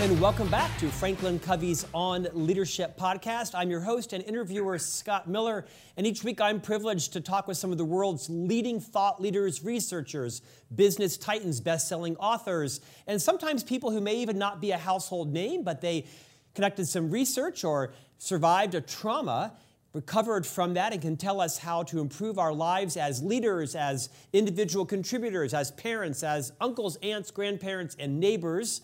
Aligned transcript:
and 0.00 0.18
welcome 0.18 0.48
back 0.48 0.74
to 0.78 0.88
Franklin 0.88 1.38
Covey's 1.38 1.84
On 1.92 2.26
Leadership 2.32 2.98
podcast. 2.98 3.50
I'm 3.54 3.68
your 3.68 3.80
host 3.80 4.14
and 4.14 4.24
interviewer, 4.24 4.78
Scott 4.78 5.28
Miller, 5.28 5.66
and 5.98 6.06
each 6.06 6.24
week 6.24 6.40
I'm 6.40 6.58
privileged 6.58 7.12
to 7.12 7.20
talk 7.20 7.46
with 7.46 7.58
some 7.58 7.70
of 7.70 7.76
the 7.76 7.84
world's 7.84 8.30
leading 8.30 8.80
thought 8.80 9.20
leaders, 9.20 9.62
researchers, 9.62 10.40
business 10.74 11.18
titans, 11.18 11.60
best 11.60 11.86
selling 11.86 12.16
authors, 12.16 12.80
and 13.06 13.20
sometimes 13.20 13.62
people 13.62 13.90
who 13.90 14.00
may 14.00 14.16
even 14.16 14.38
not 14.38 14.58
be 14.58 14.70
a 14.70 14.78
household 14.78 15.34
name, 15.34 15.64
but 15.64 15.82
they 15.82 16.06
conducted 16.54 16.88
some 16.88 17.10
research 17.10 17.62
or 17.62 17.92
survived 18.16 18.74
a 18.74 18.80
trauma 18.80 19.52
recovered 19.92 20.46
from 20.46 20.72
that 20.74 20.94
and 20.94 21.02
can 21.02 21.18
tell 21.18 21.42
us 21.42 21.58
how 21.58 21.82
to 21.82 22.00
improve 22.00 22.38
our 22.38 22.54
lives 22.54 22.96
as 22.96 23.22
leaders, 23.22 23.74
as 23.74 24.08
individual 24.32 24.86
contributors, 24.86 25.52
as 25.52 25.72
parents, 25.72 26.22
as 26.22 26.52
uncles, 26.58 26.96
aunts, 27.02 27.30
grandparents, 27.30 27.96
and 27.98 28.18
neighbors 28.18 28.80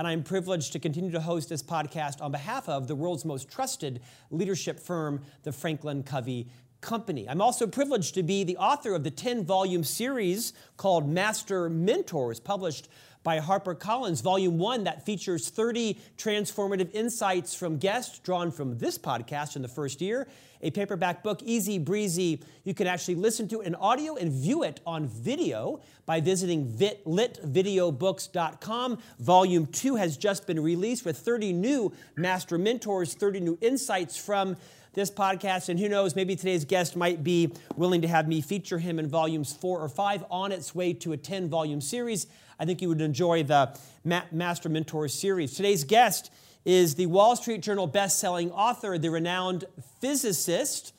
and 0.00 0.08
I'm 0.08 0.22
privileged 0.22 0.72
to 0.72 0.78
continue 0.78 1.10
to 1.10 1.20
host 1.20 1.50
this 1.50 1.62
podcast 1.62 2.22
on 2.22 2.32
behalf 2.32 2.70
of 2.70 2.88
the 2.88 2.94
world's 2.94 3.26
most 3.26 3.50
trusted 3.50 4.00
leadership 4.30 4.80
firm, 4.80 5.20
the 5.42 5.52
Franklin 5.52 6.02
Covey 6.02 6.48
Company. 6.80 7.28
I'm 7.28 7.42
also 7.42 7.66
privileged 7.66 8.14
to 8.14 8.22
be 8.22 8.42
the 8.42 8.56
author 8.56 8.94
of 8.94 9.04
the 9.04 9.10
10 9.10 9.44
volume 9.44 9.84
series 9.84 10.54
called 10.78 11.06
Master 11.06 11.68
Mentors, 11.68 12.40
published 12.40 12.88
by 13.22 13.38
HarperCollins, 13.38 14.22
Volume 14.22 14.58
1, 14.58 14.84
that 14.84 15.04
features 15.04 15.50
30 15.50 15.98
transformative 16.16 16.90
insights 16.92 17.54
from 17.54 17.76
guests 17.78 18.18
drawn 18.18 18.50
from 18.50 18.78
this 18.78 18.96
podcast 18.96 19.56
in 19.56 19.62
the 19.62 19.68
first 19.68 20.00
year. 20.00 20.26
A 20.62 20.70
paperback 20.70 21.22
book, 21.22 21.42
easy 21.42 21.78
breezy. 21.78 22.42
You 22.64 22.74
can 22.74 22.86
actually 22.86 23.14
listen 23.14 23.48
to 23.48 23.62
in 23.62 23.74
audio 23.74 24.16
and 24.16 24.30
view 24.30 24.62
it 24.62 24.80
on 24.86 25.08
video 25.08 25.80
by 26.04 26.20
visiting 26.20 26.74
litvideobooks.com. 26.74 28.98
Volume 29.18 29.66
2 29.66 29.96
has 29.96 30.18
just 30.18 30.46
been 30.46 30.60
released 30.60 31.04
with 31.04 31.18
30 31.18 31.52
new 31.54 31.92
master 32.16 32.58
mentors, 32.58 33.14
30 33.14 33.40
new 33.40 33.58
insights 33.62 34.18
from 34.18 34.56
this 34.92 35.10
podcast. 35.10 35.68
And 35.68 35.78
who 35.78 35.88
knows, 35.88 36.16
maybe 36.16 36.36
today's 36.36 36.64
guest 36.64 36.96
might 36.96 37.22
be 37.22 37.52
willing 37.76 38.02
to 38.02 38.08
have 38.08 38.28
me 38.28 38.40
feature 38.40 38.78
him 38.78 38.98
in 38.98 39.08
volumes 39.08 39.52
four 39.52 39.80
or 39.80 39.88
five 39.88 40.24
on 40.30 40.52
its 40.52 40.74
way 40.74 40.92
to 40.94 41.12
a 41.12 41.16
10 41.16 41.48
volume 41.48 41.80
series. 41.80 42.26
I 42.58 42.64
think 42.64 42.82
you 42.82 42.88
would 42.88 43.00
enjoy 43.00 43.42
the 43.42 43.78
Ma- 44.04 44.22
Master 44.32 44.68
Mentor 44.68 45.08
series. 45.08 45.54
Today's 45.54 45.84
guest 45.84 46.32
is 46.64 46.94
the 46.96 47.06
Wall 47.06 47.36
Street 47.36 47.62
Journal 47.62 47.86
best-selling 47.86 48.50
author, 48.50 48.98
the 48.98 49.10
renowned 49.10 49.64
physicist, 50.00 50.92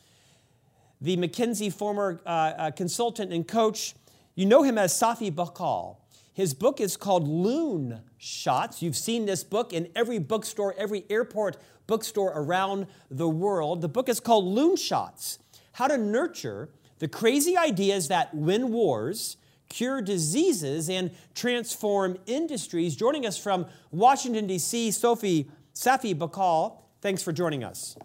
the 0.99 1.17
McKinsey 1.17 1.71
former 1.71 2.21
uh, 2.25 2.29
uh, 2.29 2.71
consultant 2.71 3.31
and 3.31 3.47
coach. 3.47 3.93
You 4.35 4.45
know 4.45 4.63
him 4.63 4.77
as 4.77 4.93
Safi 4.93 5.31
Bahcall. 5.31 5.97
His 6.33 6.53
book 6.53 6.79
is 6.79 6.95
called 6.95 7.27
Loon 7.27 8.01
Shots. 8.17 8.81
You've 8.81 8.95
seen 8.95 9.25
this 9.25 9.43
book 9.43 9.73
in 9.73 9.89
every 9.95 10.17
bookstore, 10.17 10.73
every 10.77 11.05
airport 11.09 11.57
bookstore 11.91 12.31
around 12.33 12.87
the 13.09 13.27
world. 13.27 13.81
The 13.81 13.89
book 13.89 14.07
is 14.07 14.21
called 14.21 14.45
Loonshots 14.45 15.39
How 15.73 15.87
to 15.87 15.97
Nurture 15.97 16.69
the 16.99 17.09
Crazy 17.09 17.57
Ideas 17.57 18.07
That 18.07 18.33
Win 18.33 18.71
Wars, 18.71 19.35
Cure 19.67 20.01
Diseases, 20.01 20.89
and 20.89 21.11
Transform 21.35 22.17
Industries. 22.27 22.95
Joining 22.95 23.25
us 23.25 23.37
from 23.37 23.65
Washington, 23.91 24.47
D.C., 24.47 24.91
Sophie 24.91 25.51
Safi 25.75 26.15
Bahcall. 26.15 26.77
Thanks 27.01 27.23
for 27.23 27.33
joining 27.33 27.65
us. 27.65 27.97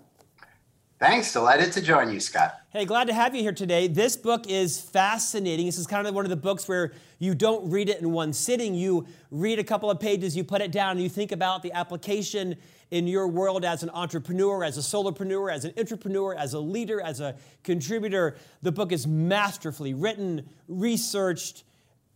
Thanks. 0.98 1.32
Delighted 1.32 1.70
to 1.72 1.80
join 1.80 2.12
you, 2.12 2.18
Scott. 2.18 2.56
Hey, 2.70 2.86
glad 2.86 3.06
to 3.06 3.14
have 3.14 3.36
you 3.36 3.42
here 3.42 3.52
today. 3.52 3.86
This 3.86 4.16
book 4.16 4.48
is 4.48 4.80
fascinating. 4.80 5.66
This 5.66 5.78
is 5.78 5.86
kind 5.86 6.08
of 6.08 6.14
one 6.14 6.24
of 6.24 6.30
the 6.30 6.36
books 6.36 6.66
where 6.66 6.92
you 7.18 7.36
don't 7.36 7.70
read 7.70 7.88
it 7.88 8.00
in 8.00 8.10
one 8.10 8.32
sitting. 8.32 8.74
You 8.74 9.06
read 9.30 9.60
a 9.60 9.64
couple 9.64 9.90
of 9.90 10.00
pages, 10.00 10.36
you 10.36 10.42
put 10.42 10.60
it 10.60 10.72
down, 10.72 10.92
and 10.92 11.02
you 11.02 11.08
think 11.08 11.30
about 11.30 11.62
the 11.62 11.70
application 11.72 12.56
in 12.90 13.06
your 13.06 13.26
world 13.26 13.64
as 13.64 13.82
an 13.82 13.90
entrepreneur, 13.90 14.62
as 14.62 14.78
a 14.78 14.80
solopreneur, 14.80 15.52
as 15.52 15.64
an 15.64 15.72
entrepreneur, 15.76 16.34
as 16.34 16.54
a 16.54 16.60
leader, 16.60 17.00
as 17.00 17.20
a 17.20 17.34
contributor. 17.64 18.36
The 18.62 18.72
book 18.72 18.92
is 18.92 19.06
masterfully 19.06 19.94
written, 19.94 20.48
researched, 20.68 21.64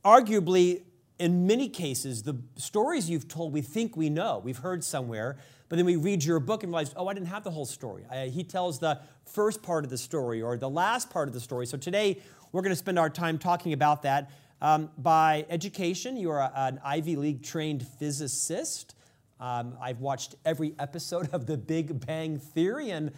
arguably, 0.05 0.83
in 1.19 1.47
many 1.47 1.69
cases, 1.69 2.23
the 2.23 2.41
stories 2.57 3.11
you've 3.11 3.29
told 3.29 3.53
we 3.53 3.61
think 3.61 3.95
we 3.95 4.09
know, 4.09 4.41
we've 4.43 4.57
heard 4.57 4.83
somewhere, 4.83 5.37
but 5.69 5.77
then 5.77 5.85
we 5.85 5.97
read 5.97 6.25
your 6.25 6.41
book 6.41 6.63
and 6.63 6.73
realize, 6.73 6.95
oh, 6.97 7.09
I 7.09 7.15
didn't 7.15 7.29
have 7.29 7.45
the 7.45 7.51
whole 7.51 7.67
story. 7.67 8.07
I, 8.11 8.29
he 8.29 8.43
tells 8.43 8.79
the 8.79 8.99
first 9.27 9.63
part 9.63 9.85
of 9.85 9.91
the 9.91 9.99
story 9.99 10.41
or 10.41 10.57
the 10.57 10.71
last 10.71 11.11
part 11.11 11.29
of 11.29 11.35
the 11.35 11.41
story. 11.41 11.67
So 11.67 11.77
today, 11.77 12.23
we're 12.53 12.63
going 12.63 12.73
to 12.73 12.77
spend 12.77 12.99
our 12.99 13.11
time 13.11 13.39
talking 13.39 13.75
about 13.75 14.03
that. 14.03 14.31
Um, 14.63 14.91
by 14.97 15.47
education, 15.51 16.17
you 16.17 16.31
are 16.31 16.41
a, 16.41 16.53
an 16.55 16.81
Ivy 16.83 17.17
League 17.17 17.43
trained 17.43 17.87
physicist. 17.87 18.95
Um, 19.41 19.79
I've 19.81 20.01
watched 20.01 20.35
every 20.45 20.75
episode 20.79 21.31
of 21.33 21.47
The 21.47 21.57
Big 21.57 22.07
Bang 22.07 22.39
Theory, 22.39 22.91
and 22.91 23.11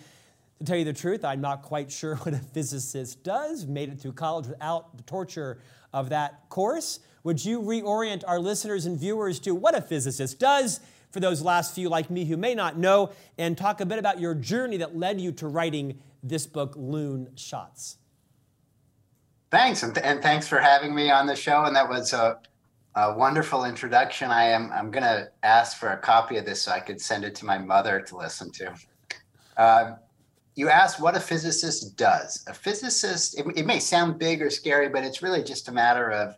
to 0.60 0.64
tell 0.64 0.76
you 0.76 0.84
the 0.84 0.92
truth, 0.92 1.24
I'm 1.24 1.40
not 1.40 1.62
quite 1.62 1.90
sure 1.90 2.14
what 2.22 2.32
a 2.32 2.38
physicist 2.38 3.24
does. 3.24 3.66
Made 3.66 3.88
it 3.88 4.00
through 4.00 4.12
college 4.12 4.46
without 4.46 4.96
the 4.96 5.02
torture 5.02 5.58
of 5.92 6.10
that 6.10 6.48
course. 6.48 7.00
Would 7.24 7.44
you 7.44 7.60
reorient 7.60 8.22
our 8.26 8.38
listeners 8.38 8.86
and 8.86 8.98
viewers 8.98 9.40
to 9.40 9.54
what 9.54 9.76
a 9.76 9.82
physicist 9.82 10.38
does 10.38 10.80
for 11.10 11.18
those 11.18 11.42
last 11.42 11.74
few 11.74 11.88
like 11.88 12.08
me 12.08 12.24
who 12.24 12.36
may 12.36 12.54
not 12.54 12.78
know, 12.78 13.10
and 13.36 13.58
talk 13.58 13.80
a 13.80 13.86
bit 13.86 13.98
about 13.98 14.20
your 14.20 14.34
journey 14.34 14.76
that 14.78 14.96
led 14.96 15.20
you 15.20 15.32
to 15.32 15.48
writing 15.48 15.98
this 16.22 16.46
book, 16.46 16.74
Loon 16.76 17.30
Shots? 17.34 17.98
Thanks, 19.50 19.82
and, 19.82 19.94
th- 19.94 20.06
and 20.06 20.22
thanks 20.22 20.48
for 20.48 20.58
having 20.58 20.94
me 20.94 21.10
on 21.10 21.26
the 21.26 21.36
show. 21.36 21.64
And 21.64 21.76
that 21.76 21.88
was 21.88 22.12
a 22.12 22.38
a 22.94 23.16
wonderful 23.16 23.64
introduction. 23.64 24.30
I 24.30 24.44
am 24.44 24.70
I'm 24.72 24.90
going 24.90 25.04
to 25.04 25.30
ask 25.42 25.78
for 25.78 25.90
a 25.90 25.98
copy 25.98 26.36
of 26.36 26.44
this 26.44 26.62
so 26.62 26.72
I 26.72 26.80
could 26.80 27.00
send 27.00 27.24
it 27.24 27.34
to 27.36 27.44
my 27.44 27.58
mother 27.58 28.00
to 28.00 28.16
listen 28.16 28.50
to. 28.52 28.74
Uh, 29.56 29.92
you 30.54 30.68
asked 30.68 31.00
what 31.00 31.16
a 31.16 31.20
physicist 31.20 31.96
does. 31.96 32.44
A 32.46 32.52
physicist, 32.52 33.38
it, 33.38 33.46
it 33.56 33.66
may 33.66 33.78
sound 33.78 34.18
big 34.18 34.42
or 34.42 34.50
scary, 34.50 34.88
but 34.88 35.04
it's 35.04 35.22
really 35.22 35.42
just 35.42 35.68
a 35.68 35.72
matter 35.72 36.10
of 36.10 36.36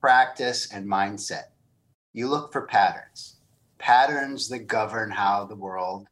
practice 0.00 0.72
and 0.72 0.86
mindset. 0.86 1.44
You 2.14 2.28
look 2.28 2.52
for 2.52 2.66
patterns, 2.66 3.36
patterns 3.78 4.48
that 4.48 4.60
govern 4.60 5.10
how 5.10 5.44
the 5.44 5.56
world 5.56 6.06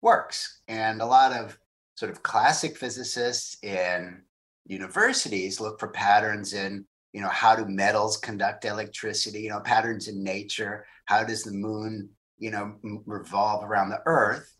works. 0.00 0.60
And 0.68 1.02
a 1.02 1.06
lot 1.06 1.32
of 1.32 1.58
sort 1.96 2.10
of 2.10 2.22
classic 2.22 2.76
physicists 2.76 3.62
in 3.62 4.22
universities 4.66 5.60
look 5.60 5.78
for 5.78 5.88
patterns 5.88 6.54
in 6.54 6.86
you 7.12 7.20
know 7.20 7.28
how 7.28 7.56
do 7.56 7.64
metals 7.66 8.16
conduct 8.16 8.64
electricity 8.64 9.42
you 9.42 9.50
know 9.50 9.60
patterns 9.60 10.08
in 10.08 10.22
nature? 10.22 10.86
How 11.06 11.24
does 11.24 11.42
the 11.42 11.52
moon 11.52 12.10
you 12.38 12.50
know 12.50 12.76
revolve 13.06 13.64
around 13.64 13.90
the 13.90 14.02
earth? 14.06 14.52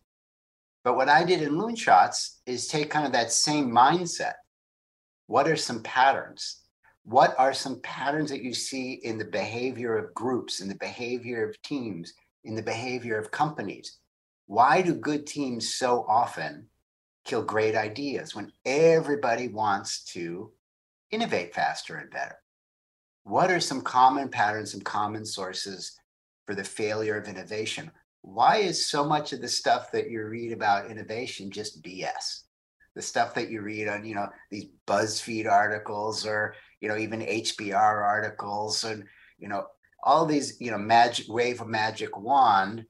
But 0.84 0.96
what 0.96 1.08
i 1.08 1.24
did 1.24 1.42
in 1.42 1.54
loonshots 1.54 2.38
is 2.46 2.68
take 2.68 2.90
kind 2.90 3.06
of 3.06 3.12
that 3.12 3.32
same 3.32 3.70
mindset. 3.70 4.34
What 5.26 5.48
are 5.48 5.56
some 5.56 5.82
patterns? 5.82 6.62
What 7.02 7.34
are 7.38 7.52
some 7.52 7.80
patterns 7.82 8.30
that 8.30 8.42
you 8.42 8.54
see 8.54 8.94
in 8.94 9.18
the 9.18 9.24
behavior 9.24 9.96
of 9.96 10.14
groups 10.14 10.60
in 10.60 10.68
the 10.68 10.76
behavior 10.76 11.48
of 11.48 11.60
teams 11.62 12.12
in 12.44 12.54
the 12.54 12.62
behavior 12.62 13.18
of 13.18 13.30
companies? 13.30 13.98
Why 14.46 14.82
do 14.82 14.94
good 14.94 15.26
teams 15.26 15.74
so 15.74 16.04
often 16.08 16.68
kill 17.24 17.42
great 17.42 17.74
ideas 17.74 18.34
when 18.34 18.52
everybody 18.64 19.48
wants 19.48 20.04
to 20.12 20.52
innovate 21.16 21.54
faster 21.54 21.96
and 21.96 22.10
better 22.10 22.36
what 23.26 23.50
are 23.50 23.58
some 23.58 23.80
common 23.80 24.28
patterns 24.28 24.74
and 24.74 24.84
common 24.84 25.26
sources 25.26 25.98
for 26.46 26.54
the 26.54 26.62
failure 26.62 27.18
of 27.18 27.26
innovation? 27.26 27.90
Why 28.22 28.58
is 28.58 28.88
so 28.88 29.04
much 29.04 29.32
of 29.32 29.40
the 29.40 29.48
stuff 29.48 29.90
that 29.90 30.08
you 30.08 30.24
read 30.24 30.52
about 30.52 30.88
innovation 30.88 31.50
just 31.50 31.82
BS? 31.82 32.42
The 32.94 33.02
stuff 33.02 33.34
that 33.34 33.50
you 33.50 33.62
read 33.62 33.88
on, 33.88 34.04
you 34.04 34.14
know, 34.14 34.28
these 34.52 34.66
BuzzFeed 34.86 35.50
articles 35.50 36.24
or, 36.24 36.54
you 36.80 36.88
know, 36.88 36.96
even 36.96 37.20
HBR 37.20 37.74
articles 37.74 38.84
and, 38.84 39.02
you 39.38 39.48
know, 39.48 39.66
all 40.04 40.24
these, 40.24 40.60
you 40.60 40.70
know, 40.70 40.78
magic 40.78 41.26
wave 41.28 41.60
of 41.60 41.66
magic 41.66 42.16
wand, 42.16 42.86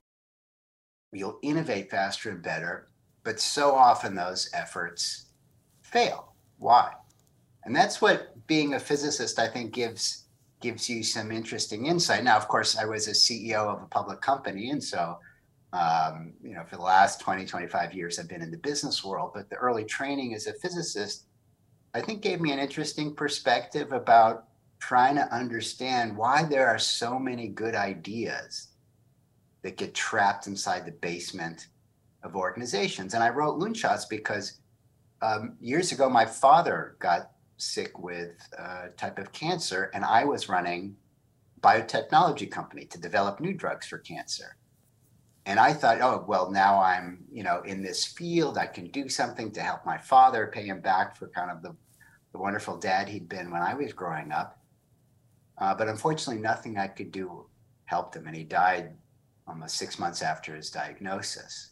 you'll 1.15 1.39
innovate 1.43 1.91
faster 1.91 2.29
and 2.29 2.43
better. 2.43 2.89
But 3.25 3.41
so 3.41 3.75
often 3.75 4.15
those 4.15 4.51
efforts 4.53 5.33
fail. 5.83 6.37
Why? 6.59 6.93
And 7.67 7.75
that's 7.75 8.01
what 8.01 8.47
being 8.47 8.75
a 8.75 8.81
physicist, 8.81 9.39
I 9.39 9.49
think, 9.49 9.75
gives 9.75 10.23
gives 10.61 10.89
you 10.89 11.03
some 11.03 11.31
interesting 11.31 11.87
insight. 11.87 12.25
Now, 12.25 12.37
of 12.37 12.49
course, 12.49 12.79
I 12.79 12.87
was 12.87 13.09
a 13.09 13.11
CEO 13.11 13.67
of 13.67 13.83
a 13.83 13.87
public 13.87 14.23
company. 14.23 14.71
And 14.71 14.83
so, 14.83 15.19
um, 15.75 16.33
you 16.43 16.55
know, 16.55 16.65
for 16.65 16.77
the 16.77 16.83
last 16.83 17.21
20, 17.21 17.45
25 17.45 17.93
years, 17.93 18.19
I've 18.19 18.29
been 18.29 18.41
in 18.41 18.51
the 18.51 18.57
business 18.57 19.05
world. 19.05 19.33
But 19.35 19.51
the 19.51 19.57
early 19.57 19.85
training 19.85 20.33
as 20.33 20.47
a 20.47 20.55
physicist, 20.55 21.27
I 21.93 22.01
think, 22.01 22.23
gave 22.23 22.41
me 22.41 22.53
an 22.53 22.59
interesting 22.59 23.15
perspective 23.15 23.93
about 23.93 24.45
trying 24.79 25.17
to 25.17 25.35
understand 25.35 26.17
why 26.17 26.45
there 26.45 26.69
are 26.69 26.79
so 26.79 27.19
many 27.19 27.49
good 27.49 27.75
ideas 27.75 28.69
that 29.63 29.77
get 29.77 29.95
trapped 29.95 30.47
inside 30.47 30.87
the 30.87 30.93
basement 30.93 31.67
of 32.23 32.37
organizations. 32.37 33.13
And 33.13 33.23
I 33.23 33.29
wrote 33.29 33.59
Loonshots 33.59 34.09
because 34.09 34.61
um, 35.21 35.57
years 35.61 35.93
ago, 35.93 36.09
my 36.09 36.25
father 36.25 36.97
got 36.99 37.33
sick 37.57 37.99
with 37.99 38.33
a 38.59 38.89
type 38.97 39.19
of 39.19 39.33
cancer, 39.33 39.91
and 39.95 40.05
I 40.05 40.25
was 40.25 40.49
running 40.49 40.97
biotechnology 41.61 42.51
company 42.51 42.85
to 42.87 43.01
develop 43.01 43.41
new 43.41 43.55
drugs 43.55 43.87
for 43.87 43.99
cancer. 43.99 44.57
and 45.47 45.61
I 45.61 45.73
thought, 45.73 46.01
oh, 46.01 46.25
well, 46.27 46.51
now 46.51 46.81
I'm, 46.83 47.25
you 47.31 47.45
know, 47.45 47.63
in 47.63 47.81
this 47.81 48.05
field. 48.05 48.59
I 48.59 48.67
can 48.67 48.89
do 48.89 49.09
something 49.09 49.53
to 49.53 49.61
help 49.61 49.87
my 49.87 49.97
father, 49.97 50.51
pay 50.53 50.65
him 50.65 50.81
back 50.81 51.17
for 51.17 51.29
kind 51.29 51.53
of 51.53 51.63
the, 51.63 51.75
the 52.33 52.39
wonderful 52.39 52.77
dad 52.77 53.09
he'd 53.09 53.29
been 53.29 53.53
when 53.53 53.63
I 53.63 53.75
was 53.75 53.93
growing 53.93 54.33
up. 54.33 54.59
Uh, 55.59 55.73
but 55.73 55.89
unfortunately, 55.89 56.43
nothing 56.43 56.77
I 56.77 56.89
could 56.89 57.13
do 57.13 57.47
helped 57.85 58.17
him. 58.17 58.27
And 58.27 58.37
he 58.37 58.43
died 58.43 58.91
almost 59.47 59.77
six 59.77 60.01
months 60.01 60.21
after 60.21 60.55
his 60.55 60.69
diagnosis. 60.69 61.71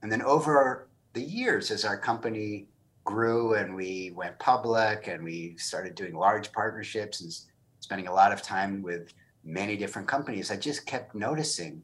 And 0.00 0.10
then 0.10 0.22
over 0.22 0.88
the 1.12 1.22
years, 1.22 1.72
as 1.72 1.84
our 1.84 1.98
company 1.98 2.68
grew 3.06 3.54
and 3.54 3.74
we 3.74 4.12
went 4.14 4.38
public 4.38 5.06
and 5.06 5.24
we 5.24 5.56
started 5.56 5.94
doing 5.94 6.14
large 6.14 6.52
partnerships 6.52 7.22
and 7.22 7.32
spending 7.80 8.08
a 8.08 8.12
lot 8.12 8.32
of 8.32 8.42
time 8.42 8.82
with 8.82 9.14
many 9.42 9.76
different 9.76 10.06
companies, 10.06 10.50
I 10.50 10.56
just 10.56 10.84
kept 10.84 11.14
noticing 11.14 11.82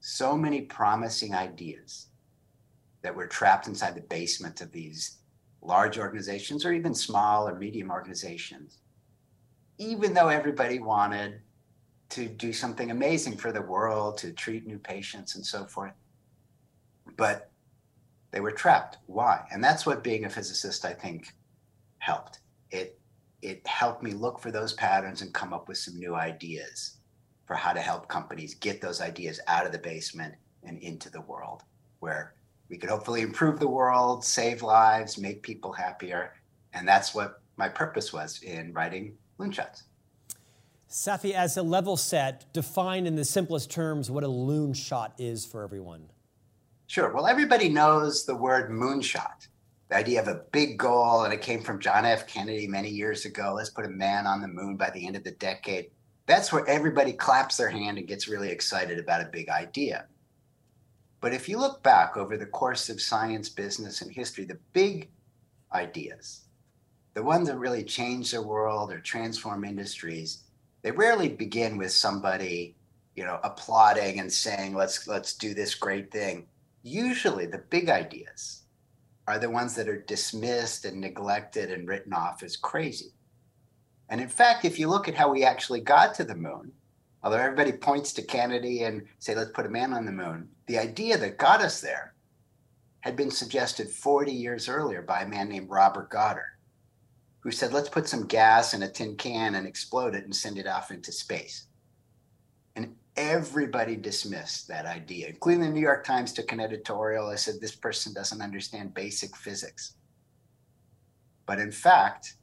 so 0.00 0.36
many 0.36 0.62
promising 0.62 1.34
ideas 1.34 2.08
that 3.02 3.14
were 3.14 3.26
trapped 3.26 3.68
inside 3.68 3.94
the 3.94 4.02
basement 4.02 4.60
of 4.60 4.72
these 4.72 5.18
large 5.62 5.98
organizations 5.98 6.64
or 6.64 6.72
even 6.72 6.94
small 6.94 7.48
or 7.48 7.54
medium 7.54 7.90
organizations. 7.90 8.78
Even 9.78 10.12
though 10.12 10.28
everybody 10.28 10.78
wanted 10.78 11.40
to 12.10 12.26
do 12.26 12.52
something 12.52 12.90
amazing 12.90 13.36
for 13.36 13.52
the 13.52 13.62
world, 13.62 14.18
to 14.18 14.32
treat 14.32 14.66
new 14.66 14.78
patients 14.78 15.34
and 15.36 15.44
so 15.44 15.64
forth. 15.64 15.92
But 17.16 17.50
they 18.30 18.40
were 18.40 18.52
trapped. 18.52 18.98
Why? 19.06 19.46
And 19.52 19.62
that's 19.62 19.86
what 19.86 20.04
being 20.04 20.24
a 20.24 20.30
physicist, 20.30 20.84
I 20.84 20.92
think, 20.92 21.32
helped. 21.98 22.40
It 22.70 22.98
it 23.42 23.66
helped 23.66 24.02
me 24.02 24.12
look 24.12 24.40
for 24.40 24.50
those 24.50 24.72
patterns 24.72 25.22
and 25.22 25.32
come 25.32 25.52
up 25.52 25.68
with 25.68 25.78
some 25.78 25.96
new 25.98 26.14
ideas 26.14 26.96
for 27.46 27.54
how 27.54 27.72
to 27.72 27.80
help 27.80 28.08
companies 28.08 28.54
get 28.54 28.80
those 28.80 29.00
ideas 29.00 29.40
out 29.46 29.66
of 29.66 29.72
the 29.72 29.78
basement 29.78 30.34
and 30.64 30.78
into 30.78 31.10
the 31.10 31.20
world 31.20 31.62
where 32.00 32.34
we 32.68 32.76
could 32.76 32.90
hopefully 32.90 33.20
improve 33.20 33.60
the 33.60 33.68
world, 33.68 34.24
save 34.24 34.62
lives, 34.62 35.18
make 35.18 35.42
people 35.42 35.72
happier. 35.72 36.32
And 36.72 36.86
that's 36.86 37.14
what 37.14 37.40
my 37.56 37.68
purpose 37.68 38.12
was 38.12 38.42
in 38.42 38.72
writing 38.72 39.16
Loonshots. 39.38 39.82
Safi, 40.90 41.32
as 41.32 41.56
a 41.56 41.62
level 41.62 41.96
set, 41.96 42.52
define 42.52 43.06
in 43.06 43.16
the 43.16 43.24
simplest 43.24 43.70
terms 43.70 44.10
what 44.10 44.24
a 44.24 44.28
loon 44.28 44.72
shot 44.72 45.14
is 45.18 45.44
for 45.44 45.62
everyone. 45.62 46.08
Sure. 46.86 47.12
Well, 47.12 47.26
everybody 47.26 47.68
knows 47.68 48.24
the 48.24 48.36
word 48.36 48.70
moonshot, 48.70 49.48
the 49.88 49.96
idea 49.96 50.20
of 50.20 50.28
a 50.28 50.42
big 50.52 50.78
goal, 50.78 51.24
and 51.24 51.32
it 51.32 51.42
came 51.42 51.62
from 51.62 51.80
John 51.80 52.04
F. 52.04 52.26
Kennedy 52.26 52.66
many 52.66 52.88
years 52.90 53.24
ago. 53.24 53.54
Let's 53.56 53.70
put 53.70 53.84
a 53.84 53.88
man 53.88 54.26
on 54.26 54.40
the 54.40 54.48
moon 54.48 54.76
by 54.76 54.90
the 54.90 55.06
end 55.06 55.16
of 55.16 55.24
the 55.24 55.32
decade 55.32 55.90
that's 56.26 56.52
where 56.52 56.68
everybody 56.68 57.12
claps 57.12 57.56
their 57.56 57.70
hand 57.70 57.98
and 57.98 58.08
gets 58.08 58.28
really 58.28 58.50
excited 58.50 58.98
about 58.98 59.22
a 59.22 59.30
big 59.32 59.48
idea. 59.48 60.06
But 61.20 61.32
if 61.32 61.48
you 61.48 61.58
look 61.58 61.82
back 61.82 62.16
over 62.16 62.36
the 62.36 62.46
course 62.46 62.90
of 62.90 63.00
science, 63.00 63.48
business, 63.48 64.02
and 64.02 64.12
history, 64.12 64.44
the 64.44 64.58
big 64.72 65.08
ideas, 65.72 66.42
the 67.14 67.22
ones 67.22 67.48
that 67.48 67.58
really 67.58 67.84
change 67.84 68.32
the 68.32 68.42
world 68.42 68.92
or 68.92 69.00
transform 69.00 69.64
industries, 69.64 70.44
they 70.82 70.90
rarely 70.90 71.28
begin 71.28 71.78
with 71.78 71.92
somebody, 71.92 72.76
you 73.14 73.24
know, 73.24 73.40
applauding 73.42 74.20
and 74.20 74.30
saying, 74.30 74.74
let's 74.74 75.08
let's 75.08 75.34
do 75.34 75.54
this 75.54 75.74
great 75.74 76.10
thing. 76.10 76.46
Usually 76.88 77.46
the 77.46 77.64
big 77.68 77.88
ideas 77.88 78.62
are 79.26 79.40
the 79.40 79.50
ones 79.50 79.74
that 79.74 79.88
are 79.88 80.02
dismissed 80.02 80.84
and 80.84 81.00
neglected 81.00 81.72
and 81.72 81.88
written 81.88 82.12
off 82.12 82.44
as 82.44 82.56
crazy. 82.56 83.12
And 84.08 84.20
in 84.20 84.28
fact, 84.28 84.64
if 84.64 84.78
you 84.78 84.86
look 84.86 85.08
at 85.08 85.16
how 85.16 85.32
we 85.32 85.42
actually 85.42 85.80
got 85.80 86.14
to 86.14 86.22
the 86.22 86.36
moon, 86.36 86.70
although 87.24 87.38
everybody 87.38 87.72
points 87.72 88.12
to 88.12 88.22
Kennedy 88.22 88.84
and 88.84 89.04
say, 89.18 89.34
let's 89.34 89.50
put 89.50 89.66
a 89.66 89.68
man 89.68 89.92
on 89.94 90.06
the 90.06 90.12
moon, 90.12 90.48
the 90.68 90.78
idea 90.78 91.18
that 91.18 91.38
got 91.38 91.60
us 91.60 91.80
there 91.80 92.14
had 93.00 93.16
been 93.16 93.32
suggested 93.32 93.88
40 93.88 94.30
years 94.30 94.68
earlier 94.68 95.02
by 95.02 95.22
a 95.22 95.28
man 95.28 95.48
named 95.48 95.68
Robert 95.68 96.08
Goddard, 96.08 96.54
who 97.40 97.50
said, 97.50 97.72
let's 97.72 97.88
put 97.88 98.08
some 98.08 98.28
gas 98.28 98.74
in 98.74 98.84
a 98.84 98.88
tin 98.88 99.16
can 99.16 99.56
and 99.56 99.66
explode 99.66 100.14
it 100.14 100.22
and 100.22 100.36
send 100.36 100.56
it 100.56 100.68
off 100.68 100.92
into 100.92 101.10
space. 101.10 101.66
Everybody 103.16 103.96
dismissed 103.96 104.68
that 104.68 104.84
idea, 104.84 105.28
including 105.28 105.62
the 105.62 105.70
New 105.70 105.80
York 105.80 106.04
Times 106.04 106.32
took 106.32 106.52
an 106.52 106.60
editorial. 106.60 107.28
I 107.28 107.36
said, 107.36 107.54
this 107.60 107.74
person 107.74 108.12
doesn't 108.12 108.42
understand 108.42 108.92
basic 108.92 109.34
physics. 109.34 109.94
But 111.46 111.58
in 111.58 111.72
fact, 111.72 112.34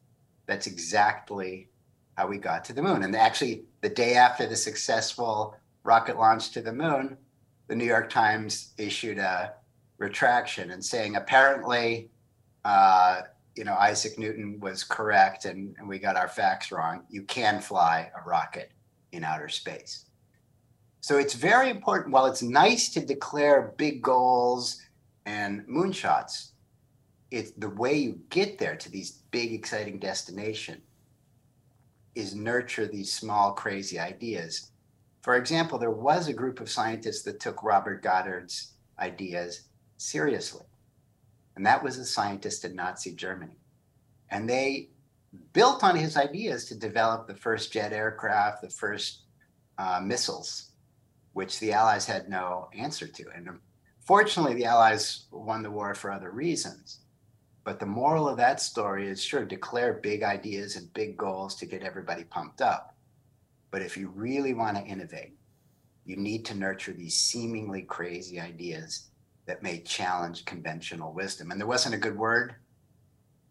that's 0.48 0.66
exactly 0.66 1.70
how 2.18 2.28
we 2.28 2.38
got 2.38 2.66
to 2.66 2.74
the 2.74 2.82
moon. 2.82 3.04
And 3.04 3.16
actually, 3.16 3.66
the 3.82 3.90
day 3.90 4.16
after 4.16 4.48
the 4.48 4.56
successful 4.56 5.56
rocket 5.84 6.18
launch 6.18 6.52
to 6.52 6.62
the 6.62 6.74
moon, 6.74 7.18
the 7.68 7.76
New 7.76 7.86
York 7.86 8.10
Times 8.10 8.74
issued 8.78 9.20
a 9.20 9.54
retraction 9.98 10.72
and 10.72 10.84
saying 10.84 11.16
apparently, 11.16 12.10
uh, 12.66 13.22
you 13.56 13.64
know, 13.64 13.76
Isaac 13.76 14.18
Newton 14.18 14.60
was 14.60 14.84
correct 14.84 15.46
and, 15.46 15.76
and 15.78 15.88
we 15.88 16.00
got 16.00 16.16
our 16.16 16.28
facts 16.28 16.72
wrong. 16.72 17.04
You 17.10 17.24
can 17.24 17.62
fly 17.62 18.12
a 18.16 18.28
rocket 18.28 18.72
in 19.12 19.24
outer 19.24 19.50
space. 19.50 20.06
So 21.04 21.18
it's 21.18 21.34
very 21.34 21.70
important. 21.70 22.14
While 22.14 22.28
it's 22.28 22.42
nice 22.42 22.88
to 22.94 23.06
declare 23.06 23.74
big 23.76 24.02
goals 24.02 24.82
and 25.26 25.68
moonshots, 25.68 26.52
it's 27.30 27.52
the 27.52 27.68
way 27.72 27.96
you 27.96 28.22
get 28.30 28.58
there 28.58 28.78
to 28.78 28.90
these 28.90 29.12
big 29.30 29.52
exciting 29.52 30.00
destination 30.00 30.82
is 32.16 32.34
nurture 32.34 32.88
these 32.88 33.12
small 33.12 33.52
crazy 33.52 34.00
ideas 34.00 34.70
for 35.24 35.36
example 35.36 35.80
there 35.80 35.90
was 35.90 36.28
a 36.28 36.34
group 36.34 36.60
of 36.60 36.70
scientists 36.70 37.24
that 37.24 37.40
took 37.40 37.64
robert 37.64 38.04
goddard's 38.04 38.74
ideas 39.00 39.64
seriously 39.98 40.66
and 41.56 41.66
that 41.66 41.84
was 41.84 41.98
a 41.98 42.06
scientist 42.06 42.66
in 42.66 42.76
nazi 42.76 43.16
germany 43.16 43.58
and 44.30 44.48
they 44.48 44.90
built 45.54 45.84
on 45.84 45.96
his 45.96 46.18
ideas 46.18 46.66
to 46.66 46.76
develop 46.76 47.26
the 47.26 47.34
first 47.34 47.74
jet 47.74 47.92
aircraft 47.92 48.62
the 48.62 48.70
first 48.70 49.24
uh, 49.80 50.00
missiles 50.04 50.73
which 51.34 51.60
the 51.60 51.74
allies 51.74 52.06
had 52.06 52.30
no 52.30 52.70
answer 52.74 53.08
to 53.08 53.26
and 53.36 53.50
fortunately 54.00 54.54
the 54.54 54.66
allies 54.66 55.26
won 55.32 55.62
the 55.64 55.72
war 55.72 55.94
for 55.94 56.12
other 56.12 56.32
reasons 56.32 57.00
but 57.64 57.80
the 57.80 57.86
moral 57.86 58.28
of 58.28 58.38
that 58.38 58.62
story 58.62 59.08
is 59.08 59.24
sure, 59.24 59.46
declare 59.46 59.94
big 59.94 60.24
ideas 60.24 60.76
and 60.76 60.94
big 60.94 61.16
goals 61.16 61.56
to 61.56 61.66
get 61.66 61.82
everybody 61.82 62.26
pumped 62.26 62.62
up. 62.62 62.96
But 63.72 63.82
if 63.82 63.96
you 63.96 64.10
really 64.10 64.54
want 64.54 64.78
to 64.78 64.84
innovate, 64.84 65.38
you 66.06 66.18
need 66.18 66.44
to 66.46 66.56
nurture 66.56 66.92
these 66.92 67.18
seemingly 67.18 67.84
crazy 67.84 68.40
ideas 68.40 69.10
that 69.46 69.64
may 69.64 69.80
challenge 69.80 70.46
conventional 70.46 71.14
wisdom. 71.14 71.52
And 71.52 71.60
there 71.60 71.68
wasn't 71.68 71.96
a 71.96 71.98
good 71.98 72.18
word 72.18 72.56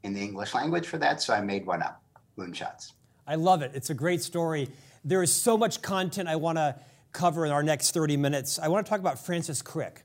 in 0.03 0.13
the 0.13 0.21
English 0.21 0.55
language 0.55 0.87
for 0.87 0.99
that, 0.99 1.23
so 1.23 1.33
I 1.33 1.41
made 1.41 1.67
one 1.67 1.83
up 1.83 2.03
Loonshots. 2.37 2.93
I 3.27 3.37
love 3.37 3.63
it. 3.63 3.73
It's 3.75 3.91
a 3.91 3.95
great 3.95 4.23
story. 4.23 4.69
There 5.05 5.23
is 5.23 5.33
so 5.33 5.57
much 5.57 5.81
content 5.81 6.29
I 6.29 6.37
want 6.37 6.59
to 6.59 6.77
cover 7.13 7.45
in 7.47 7.53
our 7.53 7.63
next 7.63 7.93
30 7.93 8.17
minutes. 8.17 8.59
I 8.59 8.69
want 8.69 8.87
to 8.87 8.91
talk 8.91 9.01
about 9.01 9.19
Francis 9.19 9.63
Crick. 9.63 10.05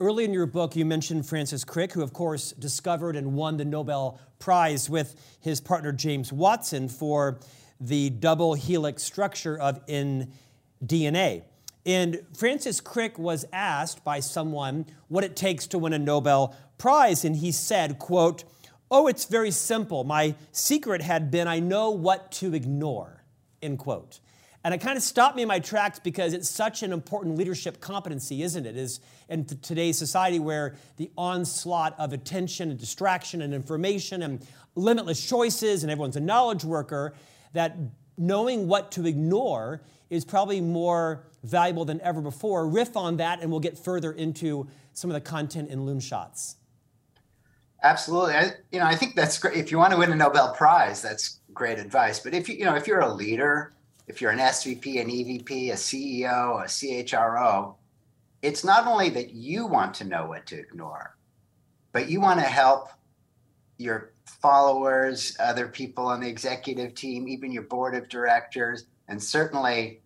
Early 0.00 0.24
in 0.24 0.32
your 0.32 0.46
book, 0.46 0.76
you 0.76 0.84
mentioned 0.84 1.26
Francis 1.26 1.64
Crick, 1.64 1.92
who, 1.92 2.02
of 2.02 2.12
course, 2.12 2.52
discovered 2.52 3.16
and 3.16 3.34
won 3.34 3.56
the 3.56 3.64
Nobel 3.64 4.20
Prize 4.38 4.88
with 4.88 5.16
his 5.40 5.60
partner 5.60 5.90
James 5.90 6.32
Watson 6.32 6.88
for 6.88 7.40
the 7.80 8.10
double 8.10 8.54
helix 8.54 9.02
structure 9.02 9.58
of 9.58 9.80
in 9.88 10.32
DNA. 10.84 11.42
And 11.84 12.22
Francis 12.36 12.80
Crick 12.80 13.18
was 13.18 13.44
asked 13.52 14.04
by 14.04 14.20
someone 14.20 14.86
what 15.08 15.24
it 15.24 15.34
takes 15.34 15.66
to 15.68 15.78
win 15.78 15.92
a 15.92 15.98
Nobel 15.98 16.54
Prize, 16.76 17.24
and 17.24 17.34
he 17.34 17.50
said, 17.50 17.98
quote, 17.98 18.44
Oh, 18.90 19.06
it's 19.06 19.26
very 19.26 19.50
simple. 19.50 20.04
My 20.04 20.34
secret 20.50 21.02
had 21.02 21.30
been 21.30 21.48
I 21.48 21.58
know 21.58 21.90
what 21.90 22.32
to 22.32 22.54
ignore, 22.54 23.24
end 23.60 23.78
quote. 23.78 24.20
And 24.68 24.74
it 24.74 24.82
kind 24.82 24.98
of 24.98 25.02
stopped 25.02 25.34
me 25.34 25.40
in 25.40 25.48
my 25.48 25.60
tracks 25.60 25.98
because 25.98 26.34
it's 26.34 26.46
such 26.46 26.82
an 26.82 26.92
important 26.92 27.38
leadership 27.38 27.80
competency, 27.80 28.42
isn't 28.42 28.66
it? 28.66 28.76
Is 28.76 29.00
in 29.30 29.46
today's 29.46 29.96
society 29.96 30.40
where 30.40 30.74
the 30.98 31.10
onslaught 31.16 31.98
of 31.98 32.12
attention 32.12 32.70
and 32.70 32.78
distraction 32.78 33.40
and 33.40 33.54
information 33.54 34.22
and 34.22 34.46
limitless 34.74 35.26
choices 35.26 35.84
and 35.84 35.90
everyone's 35.90 36.16
a 36.16 36.20
knowledge 36.20 36.66
worker, 36.66 37.14
that 37.54 37.78
knowing 38.18 38.68
what 38.68 38.92
to 38.92 39.06
ignore 39.06 39.80
is 40.10 40.26
probably 40.26 40.60
more 40.60 41.24
valuable 41.44 41.86
than 41.86 41.98
ever 42.02 42.20
before. 42.20 42.68
Riff 42.68 42.94
on 42.94 43.16
that, 43.16 43.40
and 43.40 43.50
we'll 43.50 43.60
get 43.60 43.78
further 43.78 44.12
into 44.12 44.68
some 44.92 45.08
of 45.08 45.14
the 45.14 45.20
content 45.22 45.70
in 45.70 45.86
Loonshots. 45.86 46.56
Absolutely. 47.82 48.34
I, 48.34 48.50
you 48.70 48.80
know, 48.80 48.84
I 48.84 48.96
think 48.96 49.16
that's 49.16 49.38
great. 49.38 49.56
If 49.56 49.70
you 49.70 49.78
want 49.78 49.92
to 49.92 49.98
win 49.98 50.12
a 50.12 50.14
Nobel 50.14 50.52
Prize, 50.52 51.00
that's 51.00 51.40
great 51.54 51.78
advice. 51.78 52.20
But 52.20 52.34
if 52.34 52.50
you, 52.50 52.56
you 52.56 52.66
know, 52.66 52.74
if 52.74 52.86
you're 52.86 53.00
a 53.00 53.10
leader 53.10 53.72
if 54.08 54.20
you're 54.20 54.30
an 54.30 54.38
SVP, 54.38 55.00
an 55.00 55.08
EVP, 55.08 55.70
a 55.70 55.74
CEO, 55.74 56.62
a 56.62 56.66
CHRO, 56.66 57.74
it's 58.42 58.64
not 58.64 58.86
only 58.86 59.10
that 59.10 59.30
you 59.30 59.66
want 59.66 59.94
to 59.94 60.04
know 60.04 60.26
what 60.26 60.46
to 60.46 60.58
ignore, 60.58 61.16
but 61.92 62.08
you 62.08 62.20
want 62.20 62.40
to 62.40 62.46
help 62.46 62.88
your 63.76 64.12
followers, 64.24 65.36
other 65.38 65.68
people 65.68 66.06
on 66.06 66.20
the 66.20 66.28
executive 66.28 66.94
team, 66.94 67.28
even 67.28 67.52
your 67.52 67.62
board 67.62 67.94
of 67.94 68.08
directors, 68.08 68.86
and 69.08 69.22
certainly 69.22 70.00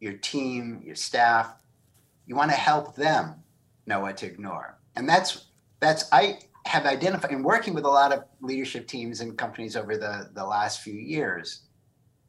your 0.00 0.14
team, 0.14 0.82
your 0.84 0.94
staff, 0.94 1.54
You 2.26 2.36
want 2.36 2.50
to 2.50 2.56
help 2.56 2.94
them 2.94 3.34
know 3.86 4.00
what 4.00 4.16
to 4.18 4.26
ignore. 4.26 4.78
And 4.96 5.08
that's 5.08 5.46
that's 5.80 6.04
I 6.12 6.38
have 6.66 6.86
identified 6.86 7.32
in 7.32 7.42
working 7.42 7.74
with 7.74 7.84
a 7.84 7.88
lot 7.88 8.12
of 8.12 8.24
leadership 8.40 8.86
teams 8.86 9.20
and 9.20 9.36
companies 9.36 9.76
over 9.76 9.96
the, 9.96 10.30
the 10.32 10.44
last 10.44 10.80
few 10.80 10.94
years, 10.94 11.62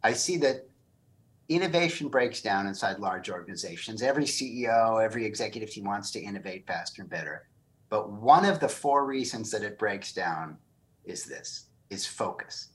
I 0.04 0.14
see 0.14 0.38
that 0.38 0.68
innovation 1.56 2.08
breaks 2.08 2.42
down 2.42 2.68
inside 2.68 3.00
large 3.00 3.30
organizations. 3.30 4.02
Every 4.02 4.26
CEO, 4.26 5.04
every 5.04 5.26
executive 5.26 5.70
team 5.70 5.86
wants 5.86 6.12
to 6.12 6.20
innovate 6.22 6.68
faster 6.68 7.02
and 7.02 7.10
better. 7.10 7.48
But 7.90 8.12
one 8.12 8.46
of 8.46 8.60
the 8.60 8.70
four 8.70 9.06
reasons 9.06 9.52
that 9.52 9.64
it 9.64 9.78
breaks 9.78 10.14
down 10.14 10.58
is 11.04 11.26
this 11.26 11.66
is 11.90 12.08
focus. 12.08 12.70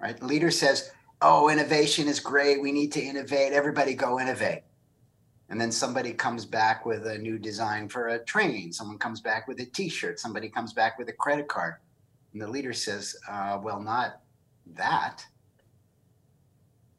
Right? 0.00 0.20
Leader 0.22 0.50
says, 0.50 0.90
"Oh, 1.20 1.48
innovation 1.48 2.08
is 2.08 2.20
great. 2.20 2.60
We 2.60 2.72
need 2.72 2.92
to 2.92 3.00
innovate. 3.00 3.52
Everybody 3.52 3.94
go 3.94 4.20
innovate." 4.20 4.62
And 5.48 5.60
then 5.60 5.72
somebody 5.72 6.12
comes 6.12 6.44
back 6.44 6.84
with 6.84 7.06
a 7.06 7.18
new 7.18 7.38
design 7.38 7.88
for 7.88 8.08
a 8.08 8.24
train. 8.24 8.72
Someone 8.72 8.98
comes 8.98 9.20
back 9.20 9.48
with 9.48 9.60
a 9.60 9.66
T-shirt. 9.66 10.20
Somebody 10.20 10.48
comes 10.48 10.72
back 10.72 10.98
with 10.98 11.08
a 11.08 11.12
credit 11.12 11.48
card, 11.48 11.76
and 12.32 12.42
the 12.42 12.48
leader 12.48 12.72
says, 12.72 13.16
uh, 13.28 13.58
"Well, 13.62 13.80
not 13.80 14.20
that." 14.66 15.24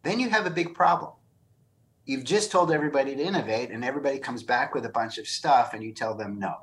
Then 0.03 0.19
you 0.19 0.29
have 0.29 0.45
a 0.45 0.51
big 0.51 0.73
problem. 0.73 1.13
You've 2.05 2.23
just 2.23 2.51
told 2.51 2.71
everybody 2.71 3.15
to 3.15 3.21
innovate, 3.21 3.69
and 3.69 3.83
everybody 3.83 4.17
comes 4.17 4.41
back 4.41 4.73
with 4.73 4.85
a 4.85 4.89
bunch 4.89 5.17
of 5.17 5.27
stuff, 5.27 5.73
and 5.73 5.83
you 5.83 5.93
tell 5.93 6.15
them 6.15 6.39
no. 6.39 6.55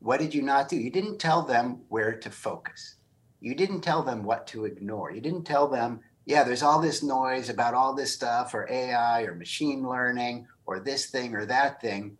What 0.00 0.20
did 0.20 0.34
you 0.34 0.42
not 0.42 0.68
do? 0.68 0.76
You 0.76 0.90
didn't 0.90 1.18
tell 1.18 1.42
them 1.42 1.82
where 1.88 2.12
to 2.18 2.30
focus. 2.30 2.96
You 3.40 3.54
didn't 3.54 3.80
tell 3.80 4.02
them 4.02 4.24
what 4.24 4.46
to 4.48 4.64
ignore. 4.64 5.10
You 5.10 5.20
didn't 5.20 5.44
tell 5.44 5.68
them, 5.68 6.00
yeah, 6.26 6.44
there's 6.44 6.62
all 6.62 6.80
this 6.80 7.02
noise 7.02 7.48
about 7.48 7.74
all 7.74 7.94
this 7.94 8.12
stuff, 8.12 8.52
or 8.52 8.70
AI, 8.70 9.22
or 9.22 9.34
machine 9.34 9.88
learning, 9.88 10.46
or 10.66 10.80
this 10.80 11.06
thing, 11.06 11.34
or 11.34 11.46
that 11.46 11.80
thing. 11.80 12.18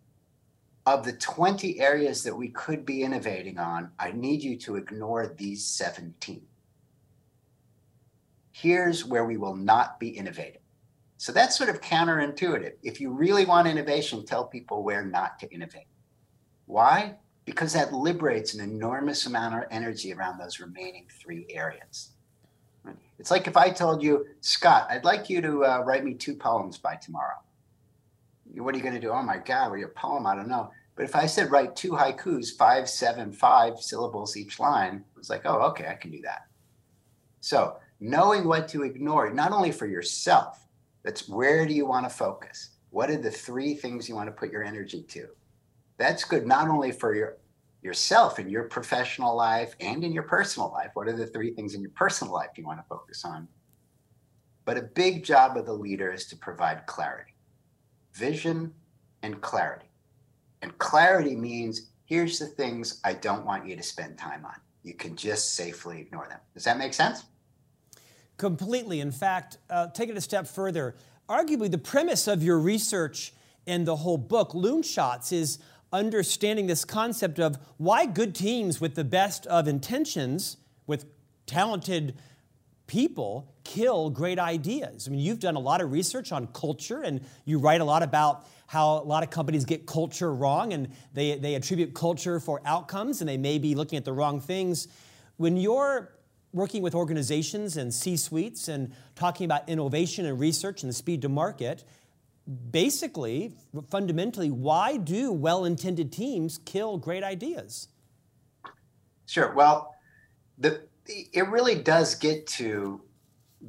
Of 0.85 1.05
the 1.05 1.13
20 1.13 1.79
areas 1.79 2.23
that 2.23 2.35
we 2.35 2.49
could 2.49 2.85
be 2.85 3.03
innovating 3.03 3.59
on, 3.59 3.91
I 3.99 4.11
need 4.11 4.41
you 4.41 4.57
to 4.59 4.77
ignore 4.77 5.35
these 5.37 5.63
17 5.65 6.41
here's 8.61 9.05
where 9.05 9.25
we 9.25 9.37
will 9.37 9.55
not 9.55 9.99
be 9.99 10.09
innovating. 10.09 10.61
So 11.17 11.31
that's 11.31 11.57
sort 11.57 11.69
of 11.69 11.81
counterintuitive. 11.81 12.73
If 12.83 12.99
you 12.99 13.11
really 13.11 13.45
want 13.45 13.67
innovation, 13.67 14.25
tell 14.25 14.45
people 14.45 14.83
where 14.83 15.05
not 15.05 15.39
to 15.39 15.51
innovate. 15.51 15.87
Why? 16.65 17.15
Because 17.45 17.73
that 17.73 17.93
liberates 17.93 18.53
an 18.53 18.61
enormous 18.61 19.25
amount 19.25 19.55
of 19.55 19.63
energy 19.71 20.13
around 20.13 20.39
those 20.39 20.59
remaining 20.59 21.07
three 21.21 21.45
areas. 21.49 22.11
It's 23.19 23.29
like 23.29 23.45
if 23.45 23.55
I 23.55 23.69
told 23.69 24.01
you, 24.01 24.25
Scott, 24.41 24.87
I'd 24.89 25.05
like 25.05 25.29
you 25.29 25.41
to 25.41 25.65
uh, 25.65 25.83
write 25.85 26.03
me 26.03 26.15
two 26.15 26.35
poems 26.35 26.77
by 26.77 26.95
tomorrow. 26.95 27.37
What 28.55 28.73
are 28.73 28.77
you 28.77 28.83
going 28.83 28.95
to 28.95 28.99
do? 28.99 29.11
Oh 29.11 29.21
my 29.21 29.37
God, 29.37 29.69
well, 29.69 29.79
your 29.79 29.89
poem, 29.89 30.25
I 30.25 30.35
don't 30.35 30.49
know. 30.49 30.71
But 30.95 31.05
if 31.05 31.15
I 31.15 31.25
said 31.25 31.51
write 31.51 31.75
two 31.75 31.91
haikus, 31.91 32.57
five, 32.57 32.89
seven, 32.89 33.31
five 33.31 33.79
syllables 33.79 34.35
each 34.35 34.59
line, 34.59 35.05
it 35.15 35.17
was 35.17 35.29
like, 35.29 35.43
oh, 35.45 35.61
okay, 35.69 35.87
I 35.87 35.93
can 35.93 36.11
do 36.11 36.21
that. 36.23 36.47
So 37.41 37.77
knowing 38.01 38.45
what 38.45 38.67
to 38.67 38.83
ignore, 38.83 39.31
not 39.31 39.53
only 39.53 39.71
for 39.71 39.85
yourself, 39.85 40.67
that's 41.03 41.29
where 41.29 41.65
do 41.65 41.73
you 41.73 41.85
want 41.85 42.05
to 42.05 42.09
focus? 42.09 42.71
What 42.89 43.09
are 43.09 43.17
the 43.17 43.31
three 43.31 43.75
things 43.75 44.09
you 44.09 44.15
want 44.15 44.27
to 44.27 44.33
put 44.33 44.51
your 44.51 44.63
energy 44.63 45.03
to? 45.03 45.27
That's 45.97 46.25
good 46.25 46.45
not 46.45 46.67
only 46.67 46.91
for 46.91 47.15
your 47.15 47.37
yourself 47.81 48.37
in 48.37 48.47
your 48.47 48.65
professional 48.65 49.35
life 49.35 49.75
and 49.79 50.03
in 50.03 50.11
your 50.11 50.23
personal 50.23 50.71
life. 50.71 50.91
What 50.93 51.07
are 51.07 51.15
the 51.15 51.25
three 51.25 51.51
things 51.51 51.73
in 51.73 51.81
your 51.81 51.91
personal 51.91 52.33
life 52.33 52.49
you 52.55 52.63
want 52.63 52.79
to 52.79 52.85
focus 52.87 53.25
on? 53.25 53.47
But 54.65 54.77
a 54.77 54.83
big 54.83 55.23
job 55.23 55.57
of 55.57 55.65
the 55.65 55.73
leader 55.73 56.11
is 56.11 56.27
to 56.27 56.35
provide 56.35 56.85
clarity, 56.85 57.33
vision, 58.13 58.73
and 59.23 59.41
clarity. 59.41 59.87
And 60.61 60.77
clarity 60.77 61.35
means 61.35 61.89
here's 62.05 62.37
the 62.37 62.45
things 62.45 63.01
I 63.03 63.13
don't 63.13 63.45
want 63.45 63.67
you 63.67 63.75
to 63.75 63.81
spend 63.81 64.17
time 64.17 64.45
on. 64.45 64.55
You 64.83 64.93
can 64.93 65.15
just 65.15 65.55
safely 65.55 65.99
ignore 65.99 66.27
them. 66.27 66.39
Does 66.53 66.65
that 66.65 66.77
make 66.77 66.93
sense? 66.93 67.23
Completely. 68.41 69.01
In 69.01 69.11
fact, 69.11 69.59
uh, 69.69 69.89
take 69.89 70.09
it 70.09 70.17
a 70.17 70.21
step 70.21 70.47
further. 70.47 70.95
Arguably, 71.29 71.69
the 71.69 71.77
premise 71.77 72.27
of 72.27 72.41
your 72.41 72.57
research 72.57 73.33
and 73.67 73.85
the 73.85 73.97
whole 73.97 74.17
book, 74.17 74.53
Loonshots, 74.53 75.31
is 75.31 75.59
understanding 75.93 76.65
this 76.65 76.83
concept 76.83 77.37
of 77.37 77.59
why 77.77 78.07
good 78.07 78.33
teams 78.33 78.81
with 78.81 78.95
the 78.95 79.03
best 79.03 79.45
of 79.45 79.67
intentions, 79.67 80.57
with 80.87 81.05
talented 81.45 82.17
people, 82.87 83.53
kill 83.63 84.09
great 84.09 84.39
ideas. 84.39 85.07
I 85.07 85.11
mean, 85.11 85.19
you've 85.19 85.39
done 85.39 85.55
a 85.55 85.59
lot 85.59 85.79
of 85.79 85.91
research 85.91 86.31
on 86.31 86.47
culture 86.47 87.03
and 87.03 87.21
you 87.45 87.59
write 87.59 87.81
a 87.81 87.85
lot 87.85 88.01
about 88.01 88.47
how 88.65 89.03
a 89.03 89.05
lot 89.05 89.21
of 89.21 89.29
companies 89.29 89.65
get 89.65 89.85
culture 89.85 90.33
wrong 90.33 90.73
and 90.73 90.91
they, 91.13 91.37
they 91.37 91.53
attribute 91.53 91.93
culture 91.93 92.39
for 92.39 92.59
outcomes 92.65 93.21
and 93.21 93.29
they 93.29 93.37
may 93.37 93.59
be 93.59 93.75
looking 93.75 93.97
at 93.97 94.03
the 94.03 94.13
wrong 94.13 94.41
things. 94.41 94.87
When 95.37 95.57
you're 95.57 96.11
working 96.53 96.81
with 96.81 96.93
organizations 96.93 97.77
and 97.77 97.93
C 97.93 98.17
suites 98.17 98.67
and 98.67 98.93
talking 99.15 99.45
about 99.45 99.67
innovation 99.69 100.25
and 100.25 100.39
research 100.39 100.83
and 100.83 100.89
the 100.89 100.93
speed 100.93 101.21
to 101.21 101.29
market, 101.29 101.83
basically, 102.71 103.53
fundamentally, 103.89 104.51
why 104.51 104.97
do 104.97 105.31
well 105.31 105.65
intended 105.65 106.11
teams 106.11 106.59
kill 106.65 106.97
great 106.97 107.23
ideas? 107.23 107.87
Sure. 109.25 109.53
Well, 109.53 109.95
the, 110.57 110.81
it 111.07 111.47
really 111.47 111.75
does 111.75 112.15
get 112.15 112.47
to 112.47 113.01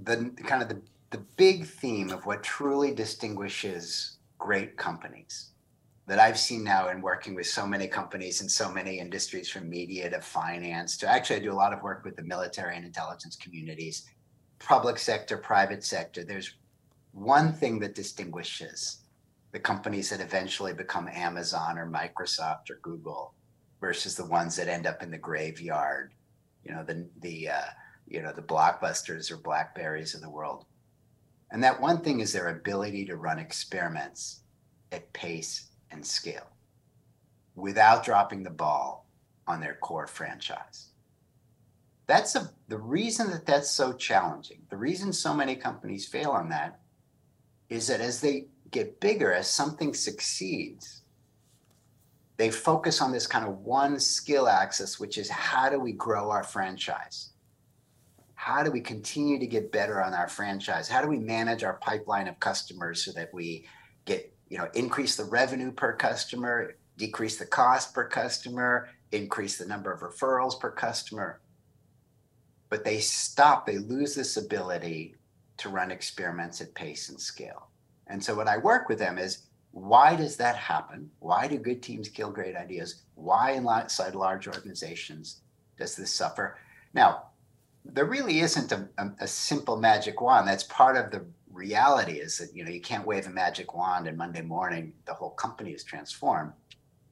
the 0.05 0.31
kind 0.45 0.63
of 0.63 0.69
the, 0.69 0.81
the 1.11 1.19
big 1.37 1.67
theme 1.67 2.11
of 2.11 2.27
what 2.27 2.43
truly 2.43 2.93
distinguishes 2.95 4.17
great 4.39 4.77
companies 4.77 5.52
that 6.13 6.21
I've 6.21 6.39
seen 6.39 6.63
now 6.63 6.91
in 6.91 7.01
working 7.01 7.35
with 7.35 7.47
so 7.47 7.67
many 7.67 7.89
companies 7.89 8.43
in 8.43 8.49
so 8.51 8.71
many 8.71 8.99
industries, 8.99 9.49
from 9.49 9.71
media 9.71 10.11
to 10.11 10.21
finance 10.21 10.99
to 10.99 11.09
actually, 11.09 11.37
I 11.37 11.39
do 11.39 11.53
a 11.53 11.55
lot 11.55 11.73
of 11.73 11.81
work 11.81 12.05
with 12.05 12.17
the 12.17 12.23
military 12.23 12.77
and 12.77 12.85
intelligence 12.85 13.35
communities, 13.35 14.05
public 14.59 14.99
sector, 14.99 15.39
private 15.39 15.83
sector. 15.83 16.23
There's 16.23 16.59
one 17.13 17.55
thing 17.55 17.79
that 17.79 17.95
distinguishes 17.95 18.99
the 19.53 19.59
companies 19.59 20.11
that 20.11 20.21
eventually 20.21 20.75
become 20.75 21.09
Amazon 21.09 21.79
or 21.79 21.91
Microsoft 21.91 22.69
or 22.69 22.79
Google 22.83 23.33
versus 23.81 24.15
the 24.15 24.27
ones 24.27 24.55
that 24.57 24.69
end 24.69 24.87
up 24.87 25.03
in 25.03 25.11
the 25.11 25.17
graveyard, 25.17 26.13
you 26.63 26.75
know, 26.75 26.85
the 26.85 27.09
the 27.21 27.49
uh, 27.49 27.71
you 28.07 28.21
know 28.21 28.35
the 28.35 28.43
blockbusters 28.43 29.31
or 29.31 29.39
blackberries 29.39 30.15
of 30.15 30.21
the 30.21 30.29
world. 30.29 30.67
And 31.51 31.65
that 31.65 31.81
one 31.81 32.03
thing 32.03 32.21
is 32.21 32.35
their 32.35 32.51
ability 32.51 33.07
to 33.07 33.17
run 33.17 33.39
experiments 33.39 34.43
at 34.93 35.11
pace 35.15 35.71
and 35.93 36.05
scale 36.05 36.49
without 37.55 38.05
dropping 38.05 38.43
the 38.43 38.51
ball 38.51 39.07
on 39.47 39.61
their 39.61 39.75
core 39.75 40.07
franchise. 40.07 40.89
That's 42.07 42.35
a, 42.35 42.51
the 42.69 42.79
reason 42.79 43.31
that 43.31 43.47
that's 43.47 43.71
so 43.71 43.93
challenging. 43.93 44.63
The 44.71 44.77
reason 44.77 45.13
so 45.13 45.35
many 45.35 45.57
companies 45.57 46.07
fail 46.07 46.31
on 46.31 46.49
that 46.51 46.81
is 47.69 47.87
that 47.87 48.01
as 48.01 48.21
they 48.21 48.47
get 48.71 49.01
bigger, 49.01 49.33
as 49.33 49.49
something 49.49 49.95
succeeds, 49.95 51.03
they 52.37 52.51
focus 52.51 53.01
on 53.01 53.13
this 53.13 53.27
kind 53.27 53.47
of 53.47 53.59
one 53.59 54.01
skill 54.01 54.49
axis, 54.49 54.99
which 54.99 55.17
is 55.19 55.29
how 55.29 55.69
do 55.69 55.79
we 55.79 55.93
grow 55.93 56.31
our 56.31 56.43
franchise? 56.43 57.31
How 58.35 58.65
do 58.65 58.73
we 58.73 58.81
continue 58.81 59.39
to 59.39 59.47
get 59.47 59.71
better 59.71 60.03
on 60.03 60.13
our 60.15 60.29
franchise? 60.29 60.89
How 60.89 61.01
do 61.01 61.09
we 61.09 61.19
manage 61.19 61.63
our 61.63 61.75
pipeline 61.75 62.27
of 62.27 62.41
customers 62.41 63.05
so 63.05 63.13
that 63.13 63.33
we 63.33 63.67
get 64.05 64.35
you 64.53 64.59
know, 64.59 64.69
increase 64.75 65.17
the 65.17 65.25
revenue 65.25 65.73
per 65.73 65.95
customer, 65.95 66.77
decrease 66.99 67.39
the 67.39 67.47
cost 67.47 67.95
per 67.95 68.07
customer, 68.07 68.91
increase 69.11 69.57
the 69.57 69.65
number 69.65 69.91
of 69.91 70.01
referrals 70.01 70.61
per 70.61 70.71
customer. 70.71 71.41
But 72.69 72.85
they 72.85 72.99
stop, 72.99 73.65
they 73.65 73.79
lose 73.79 74.15
this 74.15 74.37
ability 74.37 75.15
to 75.57 75.71
run 75.71 75.91
experiments 75.91 76.61
at 76.61 76.75
pace 76.75 77.09
and 77.09 77.19
scale. 77.19 77.71
And 78.09 78.23
so 78.23 78.35
what 78.35 78.47
I 78.47 78.59
work 78.59 78.91
with 78.91 78.99
them 78.99 79.17
is 79.17 79.47
why 79.71 80.17
does 80.17 80.37
that 80.37 80.57
happen? 80.57 81.11
Why 81.21 81.49
do 81.49 81.57
good 81.57 81.83
teams 81.83 82.11
kill 82.11 82.31
great 82.31 82.55
ideas? 82.55 83.05
Why 83.15 83.53
inside 83.53 84.15
large 84.15 84.49
organizations 84.49 85.41
does 85.79 85.97
this 85.97 86.13
suffer? 86.13 86.59
Now, 86.93 87.29
there 87.87 88.05
really 88.05 88.41
isn't 88.41 88.71
a, 88.71 88.87
a, 88.99 89.13
a 89.21 89.27
simple 89.27 89.79
magic 89.79 90.21
wand. 90.21 90.47
That's 90.47 90.65
part 90.65 90.99
of 90.99 91.11
the 91.11 91.25
reality 91.63 92.15
is 92.15 92.39
that 92.39 92.55
you 92.55 92.65
know 92.65 92.71
you 92.71 92.81
can't 92.81 93.07
wave 93.07 93.27
a 93.27 93.31
magic 93.31 93.75
wand 93.75 94.09
and 94.09 94.19
Monday 94.19 94.43
morning 94.43 94.93
the 95.07 95.15
whole 95.15 95.31
company 95.31 95.71
is 95.71 95.85
transformed. 95.85 96.53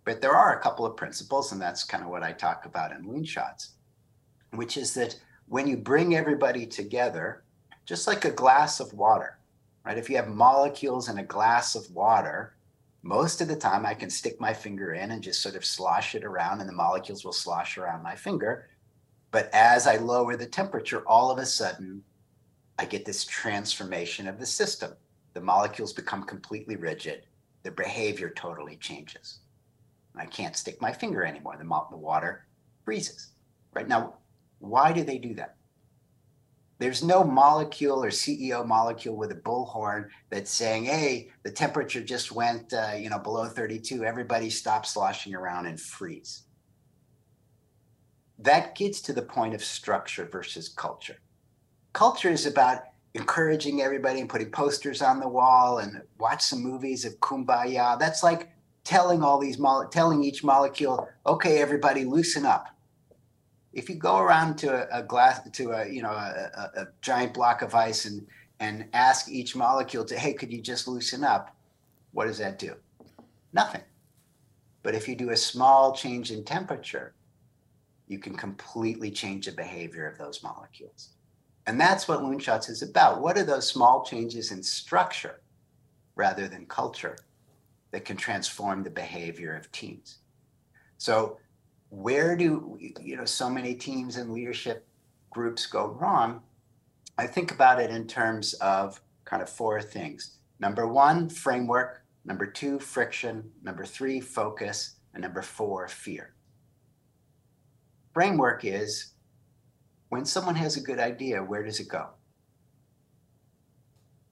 But 0.05 0.21
there 0.21 0.35
are 0.35 0.59
a 0.59 0.63
couple 0.63 0.85
of 0.85 0.97
principles, 0.97 1.53
and 1.53 1.61
that's 1.63 1.85
kind 1.85 2.03
of 2.03 2.11
what 2.11 2.25
I 2.25 2.33
talk 2.33 2.67
about 2.67 2.91
in 2.91 3.05
Lean 3.05 3.25
Loonshots, 3.25 3.69
which 4.51 4.77
is 4.77 4.93
that 4.95 5.21
when 5.47 5.69
you 5.69 5.77
bring 5.77 6.17
everybody 6.17 6.67
together, 6.67 7.45
just 7.87 8.09
like 8.09 8.25
a 8.25 8.41
glass 8.43 8.81
of 8.81 8.93
water, 8.93 9.39
right? 9.85 9.99
If 9.99 10.11
you 10.11 10.17
have 10.17 10.29
molecules 10.29 11.09
in 11.09 11.19
a 11.19 11.33
glass 11.37 11.77
of 11.77 11.89
water, 11.95 12.55
most 13.03 13.41
of 13.41 13.47
the 13.47 13.57
time 13.69 13.87
I 13.87 13.95
can 13.95 14.11
stick 14.11 14.41
my 14.41 14.53
finger 14.53 14.95
in 14.95 15.13
and 15.13 15.23
just 15.23 15.43
sort 15.43 15.55
of 15.55 15.65
slosh 15.65 16.15
it 16.17 16.25
around, 16.25 16.61
and 16.61 16.69
the 16.69 16.83
molecules 16.85 17.25
will 17.25 17.33
slosh 17.45 17.79
around 17.79 18.03
my 18.03 18.17
finger. 18.17 18.69
But 19.31 19.49
as 19.53 19.87
I 19.87 19.97
lower 19.97 20.37
the 20.37 20.47
temperature, 20.47 21.07
all 21.07 21.31
of 21.31 21.39
a 21.39 21.47
sudden 21.47 22.03
I 22.81 22.87
get 22.87 23.05
this 23.05 23.27
transformation 23.27 24.27
of 24.27 24.39
the 24.39 24.47
system. 24.47 24.93
The 25.35 25.41
molecules 25.43 25.93
become 25.93 26.23
completely 26.23 26.77
rigid. 26.77 27.27
the 27.63 27.71
behavior 27.71 28.31
totally 28.31 28.77
changes. 28.77 29.41
I 30.17 30.25
can't 30.25 30.57
stick 30.57 30.81
my 30.81 30.91
finger 30.91 31.23
anymore. 31.23 31.59
The, 31.59 31.65
the 31.91 31.99
water 31.99 32.47
freezes. 32.87 33.33
Right 33.75 33.87
now, 33.87 34.15
why 34.61 34.93
do 34.93 35.05
they 35.05 35.19
do 35.19 35.35
that? 35.35 35.57
There's 36.79 37.05
no 37.05 37.23
molecule 37.23 38.03
or 38.03 38.09
CEO 38.09 38.67
molecule 38.67 39.15
with 39.15 39.31
a 39.33 39.35
bullhorn 39.35 40.09
that's 40.31 40.51
saying, 40.51 40.87
"Hey, 40.87 41.31
the 41.43 41.53
temperature 41.53 42.03
just 42.03 42.33
went, 42.33 42.73
uh, 42.73 42.95
you 42.99 43.11
know, 43.11 43.19
below 43.19 43.47
32. 43.47 44.07
Everybody 44.07 44.49
stop 44.49 44.87
sloshing 44.87 45.35
around 45.35 45.67
and 45.67 45.79
freeze." 45.79 46.45
That 48.39 48.75
gets 48.75 49.03
to 49.03 49.13
the 49.13 49.21
point 49.37 49.53
of 49.53 49.63
structure 49.63 50.25
versus 50.25 50.71
culture. 50.71 51.19
Culture 51.93 52.31
is 52.31 52.47
about 52.47 52.83
encouraging 53.15 53.83
everybody 53.83 54.21
and 54.21 54.29
putting 54.29 54.51
posters 54.51 55.03
on 55.03 55.19
the 55.19 55.29
wall 55.29 55.79
and 55.79 56.03
watch 56.19 56.43
some 56.43 56.63
movies 56.63 57.05
of 57.05 57.19
kumbaya. 57.21 57.99
That's 57.99 58.23
like 58.23 58.51
telling 58.85 59.23
all 59.23 59.39
these 59.39 59.59
mo- 59.59 59.89
telling 59.91 60.23
each 60.23 60.45
molecule, 60.45 61.09
okay, 61.27 61.59
everybody, 61.59 62.05
loosen 62.05 62.47
up. 62.47 62.69
If 63.73 63.89
you 63.89 63.97
go 63.97 64.19
around 64.19 64.57
to 64.59 64.69
a, 64.69 65.01
a 65.01 65.03
glass 65.03 65.41
to 65.51 65.71
a 65.73 65.89
you 65.89 66.03
know 66.03 66.11
a, 66.11 66.51
a, 66.77 66.81
a 66.83 66.89
giant 67.03 67.35
block 67.35 67.63
of 67.63 67.75
ice 67.75 68.05
and 68.05 68.27
and 68.61 68.87
ask 68.93 69.29
each 69.29 69.57
molecule 69.57 70.05
to, 70.05 70.19
hey, 70.19 70.35
could 70.35 70.53
you 70.53 70.61
just 70.61 70.87
loosen 70.87 71.25
up? 71.25 71.57
What 72.13 72.27
does 72.27 72.39
that 72.39 72.59
do? 72.59 72.75
Nothing. 73.53 73.83
But 74.83 74.95
if 74.95 75.09
you 75.09 75.17
do 75.17 75.31
a 75.31 75.37
small 75.37 75.95
change 75.95 76.31
in 76.31 76.45
temperature, 76.45 77.15
you 78.07 78.19
can 78.19 78.37
completely 78.37 79.11
change 79.11 79.47
the 79.47 79.53
behavior 79.53 80.07
of 80.07 80.19
those 80.19 80.43
molecules. 80.43 81.11
And 81.71 81.81
that's 81.81 82.09
what 82.09 82.19
Loonshots 82.19 82.69
is 82.69 82.83
about. 82.83 83.21
What 83.21 83.39
are 83.39 83.45
those 83.45 83.69
small 83.69 84.03
changes 84.05 84.51
in 84.51 84.61
structure 84.61 85.41
rather 86.17 86.49
than 86.49 86.67
culture 86.67 87.17
that 87.93 88.05
can 88.05 88.17
transform 88.17 88.83
the 88.83 88.91
behavior 88.91 89.55
of 89.55 89.71
teams? 89.71 90.19
So, 90.99 91.39
where 91.91 92.35
do 92.35 92.77
you 93.01 93.17
know 93.17 93.25
so 93.25 93.49
many 93.49 93.77
teams 93.77 94.17
and 94.17 94.33
leadership 94.33 94.85
groups 95.31 95.67
go 95.67 95.87
wrong? 95.87 96.43
I 97.17 97.29
think 97.29 97.53
about 97.53 97.81
it 97.81 97.91
in 97.91 98.09
terms 98.09 98.55
of 98.55 99.01
kind 99.25 99.41
of 99.41 99.49
four 99.49 99.81
things. 99.81 100.39
Number 100.59 100.89
one, 100.89 101.29
framework. 101.29 102.03
Number 102.25 102.47
two, 102.47 102.81
friction. 102.81 103.49
Number 103.63 103.85
three, 103.85 104.19
focus. 104.19 104.97
And 105.15 105.23
number 105.23 105.41
four, 105.41 105.87
fear. 105.87 106.35
Framework 108.13 108.65
is 108.65 109.10
when 110.11 110.25
someone 110.25 110.57
has 110.57 110.77
a 110.77 110.81
good 110.81 110.99
idea, 110.99 111.43
where 111.43 111.65
does 111.65 111.81
it 111.81 111.89
go? 111.89 112.09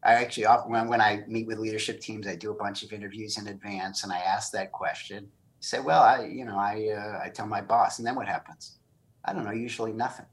I 0.03 0.15
actually 0.15 0.47
often 0.47 0.71
when, 0.71 0.89
when 0.89 1.01
I 1.01 1.25
meet 1.27 1.47
with 1.47 1.59
leadership 1.59 2.01
teams, 2.01 2.27
I 2.27 2.35
do 2.35 2.51
a 2.51 2.55
bunch 2.55 2.83
of 2.83 2.93
interviews 2.93 3.39
in 3.39 3.49
advance, 3.49 4.05
and 4.05 4.13
I 4.13 4.19
ask 4.19 4.53
that 4.53 4.71
question. 4.73 5.29
Say, 5.61 5.81
well, 5.81 6.03
I 6.03 6.27
you 6.27 6.45
know 6.45 6.57
I 6.57 6.91
uh, 6.97 7.25
I 7.25 7.31
tell 7.31 7.47
my 7.47 7.61
boss, 7.61 7.99
and 7.99 8.07
then 8.07 8.15
what 8.15 8.29
happens? 8.29 8.79
I 9.25 9.33
don't 9.33 9.45
know. 9.45 9.53
Usually 9.53 9.93
nothing. 9.93 10.27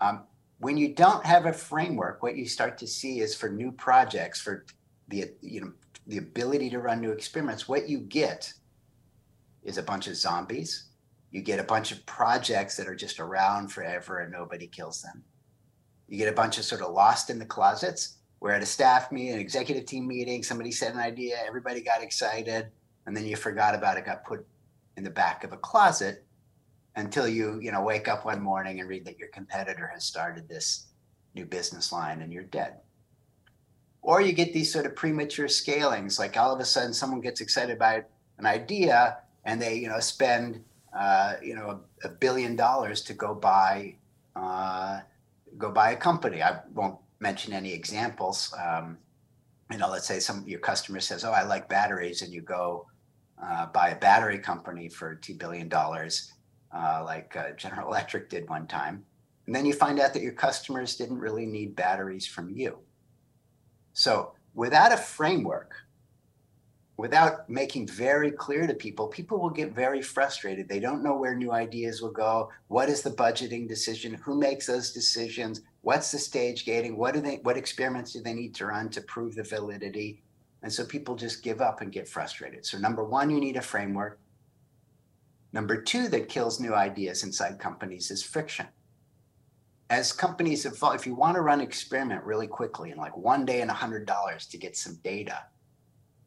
Um, 0.00 0.24
when 0.58 0.76
you 0.76 0.94
don't 0.94 1.24
have 1.24 1.46
a 1.46 1.52
framework, 1.52 2.22
what 2.22 2.36
you 2.36 2.46
start 2.46 2.76
to 2.78 2.86
see 2.86 3.20
is 3.20 3.34
for 3.34 3.48
new 3.48 3.72
projects, 3.72 4.40
for 4.40 4.66
the 5.08 5.30
you 5.40 5.60
know 5.62 5.72
the 6.06 6.18
ability 6.18 6.70
to 6.70 6.80
run 6.80 7.00
new 7.00 7.12
experiments, 7.12 7.68
what 7.68 7.88
you 7.88 8.00
get 8.00 8.52
is 9.62 9.78
a 9.78 9.82
bunch 9.82 10.06
of 10.06 10.16
zombies 10.16 10.89
you 11.30 11.42
get 11.42 11.60
a 11.60 11.64
bunch 11.64 11.92
of 11.92 12.04
projects 12.06 12.76
that 12.76 12.88
are 12.88 12.94
just 12.94 13.20
around 13.20 13.68
forever 13.68 14.18
and 14.18 14.32
nobody 14.32 14.66
kills 14.66 15.02
them. 15.02 15.22
You 16.08 16.18
get 16.18 16.32
a 16.32 16.36
bunch 16.36 16.58
of 16.58 16.64
sort 16.64 16.82
of 16.82 16.92
lost 16.92 17.30
in 17.30 17.38
the 17.38 17.44
closets 17.44 18.16
where 18.40 18.54
at 18.54 18.62
a 18.62 18.66
staff 18.66 19.12
meeting, 19.12 19.34
an 19.34 19.40
executive 19.40 19.86
team 19.86 20.08
meeting, 20.08 20.42
somebody 20.42 20.72
said 20.72 20.94
an 20.94 21.00
idea, 21.00 21.36
everybody 21.46 21.82
got 21.82 22.02
excited, 22.02 22.68
and 23.06 23.16
then 23.16 23.26
you 23.26 23.36
forgot 23.36 23.74
about 23.74 23.96
it, 23.96 24.06
got 24.06 24.24
put 24.24 24.44
in 24.96 25.04
the 25.04 25.10
back 25.10 25.44
of 25.44 25.52
a 25.52 25.56
closet 25.58 26.24
until 26.96 27.28
you, 27.28 27.60
you 27.60 27.70
know, 27.70 27.82
wake 27.82 28.08
up 28.08 28.24
one 28.24 28.40
morning 28.42 28.80
and 28.80 28.88
read 28.88 29.04
that 29.04 29.18
your 29.18 29.28
competitor 29.28 29.88
has 29.92 30.04
started 30.04 30.48
this 30.48 30.86
new 31.34 31.44
business 31.44 31.92
line 31.92 32.22
and 32.22 32.32
you're 32.32 32.42
dead. 32.44 32.78
Or 34.02 34.20
you 34.20 34.32
get 34.32 34.52
these 34.52 34.72
sort 34.72 34.86
of 34.86 34.96
premature 34.96 35.46
scalings, 35.46 36.18
like 36.18 36.36
all 36.36 36.52
of 36.52 36.60
a 36.60 36.64
sudden 36.64 36.92
someone 36.92 37.20
gets 37.20 37.40
excited 37.40 37.76
about 37.76 38.04
an 38.38 38.46
idea 38.46 39.18
and 39.44 39.60
they, 39.60 39.74
you 39.74 39.88
know, 39.88 40.00
spend 40.00 40.64
uh, 40.98 41.34
you 41.42 41.54
know, 41.54 41.82
a, 42.04 42.08
a, 42.08 42.10
billion 42.10 42.56
dollars 42.56 43.02
to 43.02 43.14
go 43.14 43.34
buy 43.34 43.94
uh, 44.34 45.00
go 45.56 45.70
buy 45.70 45.92
a 45.92 45.96
company. 45.96 46.42
I 46.42 46.60
won't 46.74 46.98
mention 47.20 47.52
any 47.52 47.72
examples. 47.72 48.54
Um, 48.58 48.98
you 49.70 49.78
know, 49.78 49.88
let's 49.88 50.06
say 50.06 50.18
some 50.18 50.44
your 50.46 50.60
customer 50.60 51.00
says, 51.00 51.24
"Oh, 51.24 51.32
I 51.32 51.44
like 51.44 51.68
batteries," 51.68 52.22
and 52.22 52.32
you 52.32 52.42
go 52.42 52.86
uh, 53.42 53.66
buy 53.66 53.90
a 53.90 53.96
battery 53.96 54.38
company 54.38 54.88
for 54.88 55.14
two 55.14 55.34
billion 55.34 55.68
dollars, 55.68 56.32
uh, 56.74 57.02
like 57.04 57.36
uh, 57.36 57.52
General 57.52 57.88
Electric 57.88 58.28
did 58.28 58.48
one 58.48 58.66
time, 58.66 59.04
and 59.46 59.54
then 59.54 59.66
you 59.66 59.72
find 59.72 60.00
out 60.00 60.12
that 60.14 60.22
your 60.22 60.32
customers 60.32 60.96
didn't 60.96 61.18
really 61.18 61.46
need 61.46 61.76
batteries 61.76 62.26
from 62.26 62.50
you. 62.50 62.78
So, 63.92 64.34
without 64.54 64.92
a 64.92 64.96
framework 64.96 65.74
without 67.00 67.48
making 67.48 67.86
very 67.86 68.30
clear 68.30 68.66
to 68.66 68.74
people, 68.74 69.08
people 69.08 69.40
will 69.40 69.48
get 69.48 69.72
very 69.72 70.02
frustrated. 70.02 70.68
They 70.68 70.80
don't 70.80 71.02
know 71.02 71.16
where 71.16 71.34
new 71.34 71.50
ideas 71.50 72.02
will 72.02 72.10
go. 72.10 72.50
What 72.68 72.90
is 72.90 73.00
the 73.00 73.10
budgeting 73.10 73.66
decision? 73.66 74.12
Who 74.22 74.38
makes 74.38 74.66
those 74.66 74.92
decisions? 74.92 75.62
What's 75.80 76.12
the 76.12 76.18
stage 76.18 76.66
gating? 76.66 76.98
What 76.98 77.14
do 77.14 77.22
they 77.22 77.36
what 77.36 77.56
experiments 77.56 78.12
do 78.12 78.20
they 78.20 78.34
need 78.34 78.54
to 78.56 78.66
run 78.66 78.90
to 78.90 79.00
prove 79.00 79.34
the 79.34 79.42
validity? 79.42 80.22
And 80.62 80.70
so 80.70 80.84
people 80.84 81.16
just 81.16 81.42
give 81.42 81.62
up 81.62 81.80
and 81.80 81.90
get 81.90 82.06
frustrated. 82.06 82.66
So 82.66 82.76
number 82.76 83.02
1, 83.02 83.30
you 83.30 83.40
need 83.40 83.56
a 83.56 83.62
framework. 83.62 84.20
Number 85.54 85.80
2 85.80 86.08
that 86.08 86.28
kills 86.28 86.60
new 86.60 86.74
ideas 86.74 87.24
inside 87.24 87.58
companies 87.58 88.10
is 88.10 88.22
friction. 88.22 88.66
As 89.88 90.12
companies 90.12 90.66
evolve, 90.66 90.96
if 90.96 91.06
you 91.06 91.14
want 91.14 91.36
to 91.36 91.40
run 91.40 91.60
an 91.60 91.66
experiment 91.66 92.24
really 92.24 92.46
quickly 92.46 92.90
in 92.90 92.98
like 92.98 93.16
one 93.16 93.46
day 93.46 93.62
and 93.62 93.70
$100 93.70 94.50
to 94.50 94.58
get 94.58 94.76
some 94.76 94.96
data, 95.02 95.44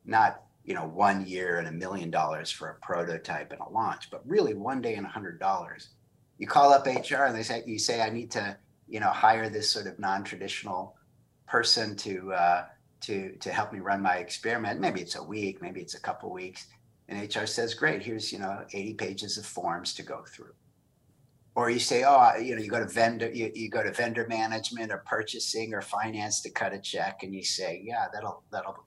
not 0.03 0.41
you 0.65 0.73
know, 0.73 0.85
one 0.85 1.25
year 1.25 1.57
and 1.57 1.67
a 1.67 1.71
million 1.71 2.09
dollars 2.09 2.49
for 2.49 2.69
a 2.69 2.75
prototype 2.75 3.51
and 3.51 3.61
a 3.61 3.69
launch, 3.69 4.09
but 4.09 4.21
really 4.25 4.53
one 4.53 4.81
day 4.81 4.95
and 4.95 5.05
a 5.05 5.09
hundred 5.09 5.39
dollars. 5.39 5.89
You 6.37 6.47
call 6.47 6.73
up 6.73 6.85
HR 6.85 7.25
and 7.25 7.35
they 7.35 7.43
say, 7.43 7.63
you 7.65 7.77
say, 7.77 8.01
I 8.01 8.09
need 8.09 8.31
to, 8.31 8.57
you 8.87 8.99
know, 8.99 9.09
hire 9.09 9.49
this 9.49 9.69
sort 9.69 9.87
of 9.87 9.99
non-traditional 9.99 10.95
person 11.47 11.95
to, 11.97 12.33
uh, 12.33 12.65
to, 13.01 13.35
to 13.37 13.51
help 13.51 13.73
me 13.73 13.79
run 13.79 14.01
my 14.01 14.15
experiment. 14.15 14.79
Maybe 14.79 15.01
it's 15.01 15.15
a 15.15 15.23
week, 15.23 15.61
maybe 15.61 15.81
it's 15.81 15.95
a 15.95 15.99
couple 15.99 16.31
weeks. 16.31 16.67
And 17.09 17.35
HR 17.35 17.45
says, 17.45 17.73
great, 17.73 18.01
here's, 18.01 18.31
you 18.31 18.39
know, 18.39 18.63
80 18.71 18.93
pages 18.93 19.37
of 19.37 19.45
forms 19.45 19.93
to 19.95 20.03
go 20.03 20.23
through. 20.33 20.53
Or 21.55 21.69
you 21.69 21.79
say, 21.79 22.03
oh, 22.03 22.35
you 22.37 22.55
know, 22.55 22.61
you 22.61 22.69
go 22.69 22.79
to 22.79 22.87
vendor, 22.87 23.29
you, 23.29 23.51
you 23.53 23.69
go 23.69 23.83
to 23.83 23.91
vendor 23.91 24.25
management 24.27 24.91
or 24.91 25.03
purchasing 25.05 25.73
or 25.73 25.81
finance 25.81 26.41
to 26.41 26.49
cut 26.49 26.73
a 26.73 26.79
check, 26.79 27.21
and 27.21 27.33
you 27.33 27.43
say, 27.43 27.83
yeah, 27.85 28.07
that'll 28.11 28.41
that'll 28.51 28.83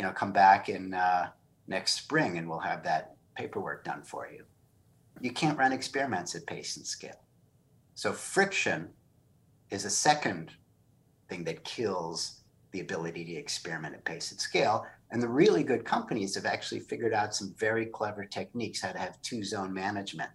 you 0.00 0.06
know, 0.06 0.12
come 0.12 0.32
back 0.32 0.70
in 0.70 0.94
uh, 0.94 1.28
next 1.68 1.92
spring 1.92 2.38
and 2.38 2.48
we'll 2.48 2.58
have 2.58 2.82
that 2.82 3.16
paperwork 3.34 3.84
done 3.84 4.02
for 4.02 4.26
you. 4.32 4.44
You 5.20 5.30
can't 5.30 5.58
run 5.58 5.74
experiments 5.74 6.34
at 6.34 6.46
pace 6.46 6.78
and 6.78 6.86
scale. 6.86 7.20
So 7.96 8.10
friction 8.14 8.88
is 9.68 9.84
a 9.84 9.90
second 9.90 10.52
thing 11.28 11.44
that 11.44 11.64
kills 11.64 12.40
the 12.70 12.80
ability 12.80 13.26
to 13.26 13.34
experiment 13.34 13.94
at 13.94 14.06
pace 14.06 14.30
and 14.30 14.40
scale. 14.40 14.86
And 15.10 15.22
the 15.22 15.28
really 15.28 15.62
good 15.62 15.84
companies 15.84 16.34
have 16.34 16.46
actually 16.46 16.80
figured 16.80 17.12
out 17.12 17.34
some 17.34 17.54
very 17.58 17.84
clever 17.84 18.24
techniques 18.24 18.80
how 18.80 18.92
to 18.92 18.98
have 18.98 19.20
two 19.20 19.44
zone 19.44 19.70
management, 19.70 20.30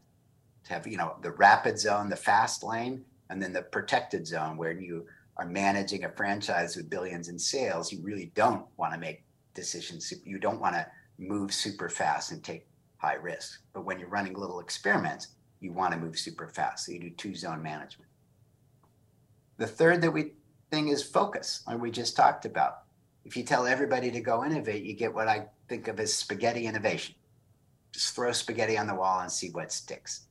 to 0.66 0.74
have, 0.74 0.86
you 0.86 0.98
know, 0.98 1.16
the 1.24 1.32
rapid 1.32 1.80
zone, 1.80 2.08
the 2.08 2.16
fast 2.16 2.64
lane, 2.64 3.04
and 3.32 3.42
then 3.42 3.52
the 3.52 3.64
protected 3.64 4.28
zone 4.28 4.58
where 4.58 4.80
you 4.80 5.08
are 5.38 5.48
managing 5.48 6.04
a 6.04 6.10
franchise 6.12 6.76
with 6.76 6.88
billions 6.88 7.30
in 7.30 7.40
sales. 7.40 7.92
You 7.92 8.04
really 8.04 8.32
don't 8.36 8.68
want 8.78 8.94
to 8.94 9.00
make 9.00 9.25
decisions. 9.56 10.14
You 10.24 10.38
don't 10.38 10.62
want 10.62 10.76
to 10.76 10.86
move 11.18 11.54
super 11.54 11.90
fast 11.90 12.32
and 12.32 12.44
take 12.44 12.68
high 12.98 13.16
risk. 13.16 13.62
But 13.74 13.86
when 13.86 14.00
you're 14.00 14.10
running 14.10 14.34
little 14.34 14.60
experiments, 14.60 15.30
you 15.60 15.74
want 15.74 15.94
to 15.94 16.00
move 16.00 16.20
super 16.20 16.48
fast. 16.48 16.86
So 16.86 16.92
you 16.92 17.00
do 17.00 17.10
two 17.10 17.34
zone 17.34 17.64
management. 17.64 18.10
The 19.58 19.68
third 19.68 20.02
that 20.02 20.12
we 20.12 20.34
thing 20.72 20.90
is 20.90 21.02
focus, 21.02 21.64
like 21.68 21.80
we 21.80 21.92
just 21.92 22.16
talked 22.16 22.46
about. 22.46 22.80
If 23.24 23.36
you 23.38 23.44
tell 23.44 23.66
everybody 23.66 24.12
to 24.12 24.20
go 24.20 24.44
innovate, 24.44 24.84
you 24.84 24.94
get 24.94 25.14
what 25.14 25.28
I 25.28 25.48
think 25.68 25.88
of 25.88 26.00
as 26.00 26.14
spaghetti 26.14 26.68
innovation. 26.68 27.16
Just 27.92 28.14
throw 28.14 28.32
spaghetti 28.32 28.78
on 28.78 28.88
the 28.88 28.96
wall 28.96 29.22
and 29.22 29.32
see 29.32 29.50
what 29.50 29.72
sticks. 29.72 30.28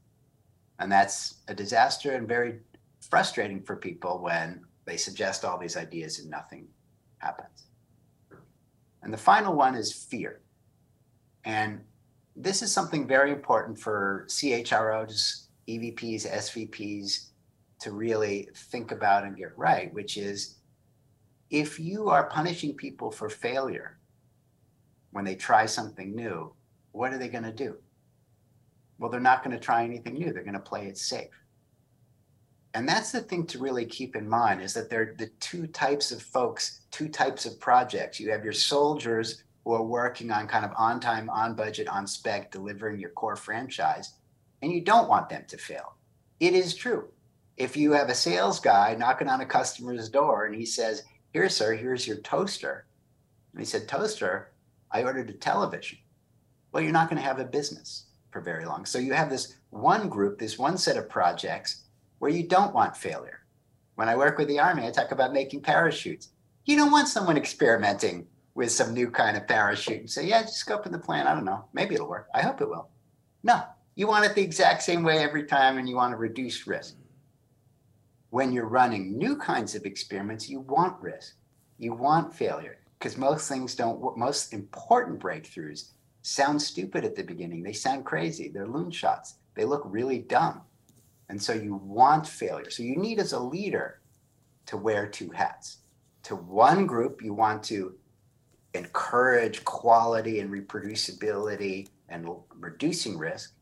And 0.79 0.93
that's 0.93 1.37
a 1.49 1.55
disaster 1.55 2.13
and 2.13 2.29
very 2.29 2.61
frustrating 3.01 3.63
for 3.63 3.77
people 3.77 4.19
when 4.19 4.65
they 4.85 4.97
suggest 4.97 5.45
all 5.45 5.59
these 5.59 5.77
ideas 5.77 6.19
and 6.19 6.31
nothing 6.31 6.69
happens. 7.19 7.54
And 9.05 9.12
the 9.12 9.19
final 9.19 9.55
one 9.55 9.75
is 9.75 9.93
fear. 9.93 10.40
And 11.45 11.81
this 12.35 12.62
is 12.62 12.73
something 12.73 13.07
very 13.07 13.31
important 13.31 13.79
for 13.79 14.25
CHROs, 14.29 15.49
EVPs, 15.69 16.27
SVPs 16.27 17.29
to 17.81 17.93
really 17.93 18.49
think 18.55 18.93
about 18.93 19.25
and 19.25 19.37
get 19.37 19.57
right, 19.59 19.93
which 19.93 20.17
is 20.17 20.57
if 21.51 21.79
you 21.79 22.09
are 22.09 22.31
punishing 22.31 22.75
people 22.75 23.11
for 23.11 23.29
failure, 23.29 23.99
when 25.11 25.25
they 25.25 25.37
try 25.37 25.67
something 25.67 26.17
new, 26.17 26.53
what 26.93 27.12
are 27.12 27.19
they 27.19 27.29
going 27.29 27.45
to 27.45 27.53
do? 27.53 27.77
Well, 28.99 29.11
they're 29.11 29.21
not 29.21 29.45
going 29.45 29.57
to 29.57 29.62
try 29.62 29.85
anything 29.85 30.14
new. 30.14 30.33
They're 30.33 30.43
going 30.43 30.55
to 30.55 30.61
play 30.61 30.87
it 30.87 30.97
safe. 30.97 31.29
And 32.75 32.89
that's 32.89 33.13
the 33.13 33.21
thing 33.21 33.47
to 33.47 33.61
really 33.61 33.87
keep 33.87 34.17
in 34.17 34.29
mind 34.29 34.61
is 34.61 34.75
that 34.75 34.91
there 34.91 35.03
are 35.03 35.15
the 35.17 35.31
two 35.39 35.69
types 35.69 36.11
of 36.11 36.21
folks, 36.21 36.81
two 36.91 37.09
types 37.09 37.47
of 37.47 37.61
projects. 37.61 38.19
You 38.19 38.33
have 38.33 38.43
your 38.43 38.53
soldiers 38.53 39.45
who 39.65 39.73
are 39.73 39.83
working 39.83 40.33
on 40.33 40.49
kind 40.49 40.65
of 40.65 40.73
on 40.77 40.99
time, 40.99 41.31
on 41.31 41.55
budget, 41.55 41.89
on 41.89 42.07
spec, 42.07 42.51
delivering 42.51 42.99
your 42.99 43.11
core 43.11 43.37
franchise, 43.37 44.15
and 44.61 44.73
you 44.73 44.81
don't 44.81 45.09
want 45.09 45.29
them 45.29 45.45
to 45.49 45.57
fail. 45.57 45.95
It 46.41 46.53
is 46.53 46.75
true. 46.75 47.09
If 47.57 47.77
you 47.77 47.93
have 47.93 48.09
a 48.09 48.15
sales 48.15 48.59
guy 48.59 48.97
knocking 48.99 49.29
on 49.29 49.41
a 49.41 49.47
customer's 49.47 50.09
door 50.09 50.47
and 50.47 50.55
he 50.55 50.67
says, 50.67 51.05
Here, 51.33 51.49
sir, 51.49 51.75
here's 51.75 52.09
your 52.09 52.17
toaster. 52.19 52.87
And 53.53 53.61
he 53.61 53.67
said, 53.67 53.87
Toaster, 53.87 54.51
I 54.91 55.05
ordered 55.05 55.31
a 55.31 55.35
television. 55.35 55.99
Well, 56.73 56.83
you're 56.83 56.93
not 56.93 57.09
going 57.09 57.23
to 57.23 57.29
have 57.29 57.39
a 57.39 57.45
business 57.45 58.07
for 58.33 58.41
very 58.41 58.65
long. 58.65 58.85
So 58.85 58.99
you 58.99 59.13
have 59.13 59.31
this 59.31 59.55
one 59.71 60.09
group, 60.09 60.41
this 60.41 60.59
one 60.59 60.77
set 60.77 60.97
of 60.97 61.09
projects 61.09 61.84
where 62.25 62.33
you 62.33 62.43
don't 62.43 62.73
want 62.73 62.97
failure. 62.97 63.41
When 63.97 64.09
I 64.09 64.17
work 64.17 64.39
with 64.39 64.49
the 64.49 64.59
Army, 64.59 64.87
I 64.87 64.91
talk 64.91 65.13
about 65.13 65.35
making 65.35 65.61
parachutes. 65.61 66.31
You 66.65 66.75
don't 66.75 66.91
want 66.91 67.07
someone 67.07 67.37
experimenting 67.37 68.27
with 68.55 68.73
some 68.73 68.95
new 68.95 69.11
kind 69.11 69.37
of 69.37 69.47
parachute 69.47 70.01
and 70.01 70.09
say, 70.09 70.27
yeah, 70.27 70.41
just 70.41 70.65
go 70.65 70.75
up 70.75 70.87
in 70.87 70.93
the 70.93 70.99
plan. 70.99 71.27
I 71.27 71.35
don't 71.35 71.45
know. 71.45 71.67
Maybe 71.75 71.95
it'll 71.95 72.09
work. 72.09 72.29
I 72.35 72.41
hope 72.41 72.63
it 72.63 72.69
will. 72.71 72.89
No, 73.43 73.61
you 73.95 74.07
want 74.07 74.25
it 74.25 74.35
the 74.35 74.41
exact 74.41 74.83
same 74.85 75.03
way 75.03 75.19
every 75.19 75.45
time 75.45 75.77
and 75.77 75.87
you 75.87 75.97
want 75.97 76.13
to 76.13 76.17
reduce 76.17 76.67
risk. 76.67 76.97
When 78.31 78.55
you're 78.55 78.69
running 78.69 79.19
new 79.19 79.37
kinds 79.37 79.75
of 79.75 79.85
experiments, 79.85 80.49
you 80.49 80.61
want 80.61 81.03
risk. 81.03 81.35
You 81.77 81.93
want 81.93 82.35
failure 82.35 82.79
because 82.99 83.19
most 83.19 83.51
things 83.51 83.75
don't. 83.75 84.17
Most 84.17 84.55
important 84.55 85.21
breakthroughs 85.21 85.91
sound 86.23 86.63
stupid 86.63 87.05
at 87.05 87.17
the 87.17 87.23
beginning. 87.23 87.63
They 87.63 87.75
sound 87.75 88.07
crazy. 88.07 88.49
They're 88.49 88.67
loon 88.67 88.91
shots. 88.91 89.35
They 89.55 89.67
look 89.67 89.83
really 89.85 90.21
dumb. 90.21 90.63
And 91.29 91.43
so 91.43 91.53
you 91.53 91.77
want 91.77 92.27
failure. 92.27 92.71
So 92.71 92.83
you 92.83 92.97
need 92.97 93.19
as 93.19 93.33
a 93.33 93.41
leader 93.41 94.01
to 94.67 94.77
wear 94.77 95.07
two 95.07 95.31
hats. 95.31 95.79
To 96.25 96.37
one 96.37 96.87
group, 96.87 97.23
you 97.23 97.35
want 97.35 97.63
to 97.65 97.95
encourage 98.75 99.65
quality 99.65 100.41
and 100.41 100.51
reproducibility 100.51 101.89
and 102.09 102.29
reducing 102.59 103.17
risk. 103.19 103.53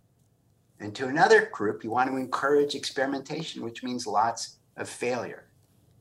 And 0.81 0.95
to 0.97 1.07
another 1.07 1.47
group, 1.53 1.85
you 1.85 1.91
want 1.91 2.11
to 2.11 2.17
encourage 2.17 2.75
experimentation, 2.75 3.63
which 3.63 3.83
means 3.83 4.07
lots 4.07 4.59
of 4.77 4.89
failure. 4.89 5.49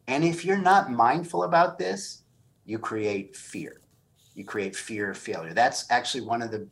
And 0.07 0.23
if 0.23 0.43
you're 0.43 0.57
not 0.57 0.91
mindful 0.91 1.43
about 1.43 1.77
this, 1.77 2.23
you 2.65 2.79
create 2.79 3.35
fear. 3.35 3.81
You 4.33 4.45
create 4.45 4.75
fear 4.75 5.11
of 5.11 5.17
failure. 5.17 5.53
That's 5.53 5.89
actually 5.91 6.21
one 6.21 6.41
of 6.41 6.51
the 6.51 6.67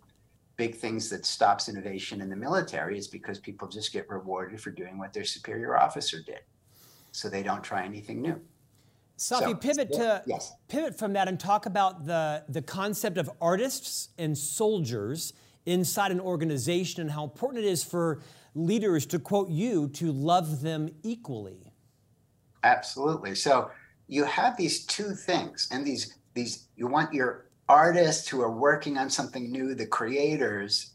big 0.59 0.75
things 0.75 1.09
that 1.09 1.25
stops 1.25 1.69
innovation 1.69 2.19
in 2.19 2.29
the 2.29 2.35
military 2.35 2.97
is 2.97 3.07
because 3.07 3.39
people 3.39 3.65
just 3.65 3.93
get 3.93 4.07
rewarded 4.09 4.59
for 4.59 4.71
doing 4.71 4.99
what 4.99 5.13
their 5.13 5.23
superior 5.23 5.79
officer 5.79 6.21
did. 6.21 6.41
So 7.13 7.29
they 7.29 7.43
don't 7.43 7.63
try 7.63 7.85
anything 7.85 8.21
new. 8.21 8.41
Safi, 9.17 9.39
so, 9.39 9.55
pivot 9.55 9.93
to 9.93 10.21
yes. 10.27 10.53
pivot 10.67 10.99
from 10.99 11.13
that 11.13 11.29
and 11.29 11.39
talk 11.39 11.65
about 11.65 12.05
the, 12.05 12.43
the 12.49 12.61
concept 12.61 13.17
of 13.17 13.31
artists 13.41 14.09
and 14.17 14.37
soldiers 14.37 15.31
inside 15.65 16.11
an 16.11 16.19
organization 16.19 17.01
and 17.01 17.11
how 17.11 17.23
important 17.23 17.63
it 17.63 17.67
is 17.67 17.81
for 17.81 18.21
leaders 18.53 19.05
to 19.05 19.17
quote 19.17 19.49
you 19.49 19.87
to 19.89 20.11
love 20.11 20.61
them 20.61 20.89
equally. 21.03 21.71
Absolutely. 22.63 23.33
So 23.33 23.71
you 24.07 24.25
have 24.25 24.57
these 24.57 24.85
two 24.85 25.13
things 25.13 25.69
and 25.71 25.85
these 25.85 26.15
these 26.33 26.67
you 26.75 26.87
want 26.87 27.13
your 27.13 27.48
artists 27.69 28.27
who 28.27 28.41
are 28.41 28.51
working 28.51 28.97
on 28.97 29.09
something 29.09 29.51
new, 29.51 29.75
the 29.75 29.85
creators, 29.85 30.93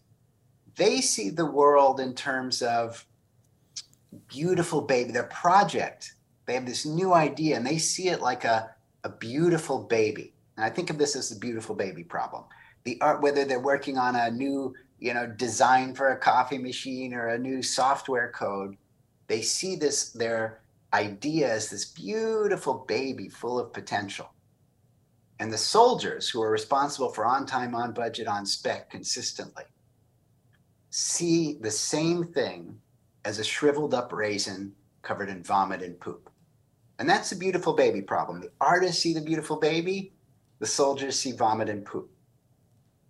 they 0.77 1.01
see 1.01 1.31
the 1.31 1.47
world 1.47 2.01
in 2.01 2.15
terms 2.15 2.61
of 2.61 3.07
beautiful 4.29 4.83
baby, 4.83 5.13
their 5.13 5.23
project. 5.25 6.15
They 6.47 6.55
have 6.55 6.67
this 6.67 6.85
new 6.85 7.15
idea 7.15 7.57
and 7.57 7.67
they 7.67 7.79
see 7.79 8.09
it 8.09 8.21
like 8.21 8.45
a, 8.45 8.75
a 9.05 9.09
beautiful 9.09 9.85
baby. 9.85 10.35
And 10.57 10.65
I 10.65 10.71
think 10.71 10.91
of 10.91 10.99
this 10.99 11.17
as 11.17 11.31
the 11.31 11.39
beautiful 11.39 11.77
baby 11.77 12.03
problem. 12.03 12.45
The 12.83 13.01
art, 13.01 13.23
whether 13.23 13.45
they're 13.45 13.61
working 13.61 13.97
on 13.97 14.17
a 14.17 14.31
new, 14.31 14.75
you 14.99 15.15
know, 15.15 15.27
design 15.27 15.95
for 15.95 16.11
a 16.11 16.19
coffee 16.19 16.59
machine 16.59 17.15
or 17.15 17.29
a 17.29 17.39
new 17.39 17.63
software 17.63 18.33
code, 18.33 18.77
they 19.29 19.43
see 19.43 19.77
this, 19.77 20.11
their 20.11 20.61
idea 20.93 21.51
as 21.51 21.71
this 21.71 21.87
beautiful 21.87 22.85
baby 22.87 23.29
full 23.29 23.59
of 23.59 23.73
potential 23.73 24.35
and 25.45 25.53
the 25.53 25.59
soldiers 25.59 26.31
who 26.31 26.41
are 26.41 26.51
responsible 26.51 27.11
for 27.11 27.27
on 27.27 27.45
time, 27.45 27.75
on 27.75 27.93
budget, 27.93 28.27
on 28.27 28.47
spec 28.47 28.89
consistently 28.89 29.65
see 30.89 31.59
the 31.61 31.71
same 31.71 32.25
thing 32.25 32.75
as 33.27 33.39
a 33.39 33.45
shriveled 33.45 33.93
up 33.93 34.11
raisin 34.11 34.73
covered 35.03 35.29
in 35.29 35.43
vomit 35.43 35.83
and 35.83 36.01
poop. 36.01 36.31
And 36.99 37.07
that's 37.07 37.29
the 37.29 37.37
beautiful 37.37 37.75
baby 37.75 38.01
problem. 38.01 38.41
The 38.41 38.53
artists 38.59 39.03
see 39.03 39.13
the 39.13 39.21
beautiful 39.21 39.59
baby, 39.59 40.15
the 40.61 40.67
soldiers 40.67 41.19
see 41.19 41.33
vomit 41.33 41.69
and 41.69 41.85
poop. 41.85 42.11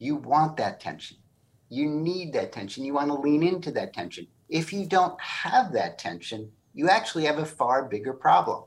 You 0.00 0.16
want 0.16 0.56
that 0.56 0.80
tension. 0.80 1.18
You 1.68 1.88
need 1.88 2.32
that 2.32 2.50
tension. 2.50 2.84
You 2.84 2.94
want 2.94 3.10
to 3.10 3.14
lean 3.14 3.44
into 3.44 3.70
that 3.70 3.94
tension. 3.94 4.26
If 4.48 4.72
you 4.72 4.86
don't 4.86 5.20
have 5.20 5.72
that 5.74 6.00
tension, 6.00 6.50
you 6.72 6.88
actually 6.88 7.26
have 7.26 7.38
a 7.38 7.46
far 7.46 7.84
bigger 7.84 8.12
problem. 8.12 8.64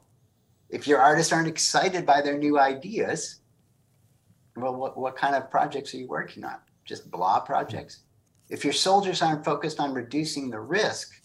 If 0.69 0.88
your 0.88 1.01
artists 1.01 1.34
aren't 1.34 1.49
excited 1.49 2.06
by 2.06 2.21
their 2.21 2.38
new 2.38 2.58
ideas, 2.58 3.41
well, 4.61 4.75
what, 4.75 4.97
what 4.97 5.15
kind 5.15 5.35
of 5.35 5.49
projects 5.49 5.93
are 5.93 5.97
you 5.97 6.07
working 6.07 6.43
on? 6.43 6.57
Just 6.85 7.09
blah 7.11 7.39
projects? 7.39 7.99
If 8.49 8.63
your 8.63 8.73
soldiers 8.73 9.21
aren't 9.21 9.45
focused 9.45 9.79
on 9.79 9.93
reducing 9.93 10.49
the 10.49 10.59
risk, 10.59 11.21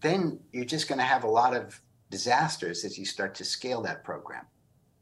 then 0.00 0.40
you're 0.52 0.64
just 0.64 0.88
going 0.88 0.98
to 0.98 1.04
have 1.04 1.24
a 1.24 1.30
lot 1.30 1.54
of 1.54 1.80
disasters 2.10 2.84
as 2.84 2.98
you 2.98 3.04
start 3.04 3.34
to 3.36 3.44
scale 3.44 3.80
that 3.82 4.04
program. 4.04 4.44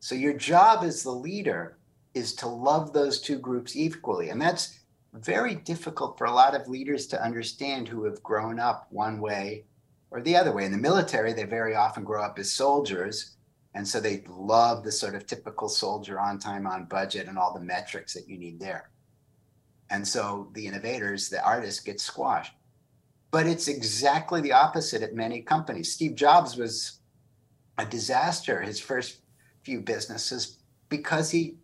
So 0.00 0.14
your 0.14 0.34
job 0.34 0.84
as 0.84 1.02
the 1.02 1.10
leader 1.10 1.78
is 2.14 2.34
to 2.34 2.48
love 2.48 2.92
those 2.92 3.20
two 3.20 3.38
groups 3.38 3.76
equally. 3.76 4.30
And 4.30 4.40
that's 4.40 4.80
very 5.14 5.54
difficult 5.54 6.18
for 6.18 6.26
a 6.26 6.32
lot 6.32 6.54
of 6.54 6.68
leaders 6.68 7.06
to 7.08 7.22
understand 7.22 7.88
who 7.88 8.04
have 8.04 8.22
grown 8.22 8.60
up 8.60 8.86
one 8.90 9.20
way 9.20 9.64
or 10.10 10.20
the 10.20 10.36
other 10.36 10.52
way. 10.52 10.64
In 10.64 10.72
the 10.72 10.78
military, 10.78 11.32
they 11.32 11.44
very 11.44 11.74
often 11.74 12.04
grow 12.04 12.22
up 12.22 12.38
as 12.38 12.52
soldiers 12.52 13.36
and 13.74 13.86
so 13.86 14.00
they 14.00 14.24
love 14.28 14.82
the 14.82 14.92
sort 14.92 15.14
of 15.14 15.26
typical 15.26 15.68
soldier 15.68 16.18
on 16.18 16.38
time, 16.38 16.66
on 16.66 16.86
budget, 16.86 17.28
and 17.28 17.38
all 17.38 17.52
the 17.52 17.60
metrics 17.60 18.14
that 18.14 18.28
you 18.28 18.38
need 18.38 18.58
there. 18.58 18.90
And 19.90 20.06
so 20.06 20.50
the 20.54 20.66
innovators, 20.66 21.28
the 21.28 21.42
artists 21.44 21.80
get 21.80 22.00
squashed. 22.00 22.54
But 23.30 23.46
it's 23.46 23.68
exactly 23.68 24.40
the 24.40 24.52
opposite 24.52 25.02
at 25.02 25.14
many 25.14 25.42
companies. 25.42 25.92
Steve 25.92 26.14
Jobs 26.14 26.56
was 26.56 27.00
a 27.76 27.84
disaster, 27.84 28.60
his 28.62 28.80
first 28.80 29.20
few 29.62 29.80
businesses, 29.80 30.58
because 30.88 31.30
he 31.30 31.56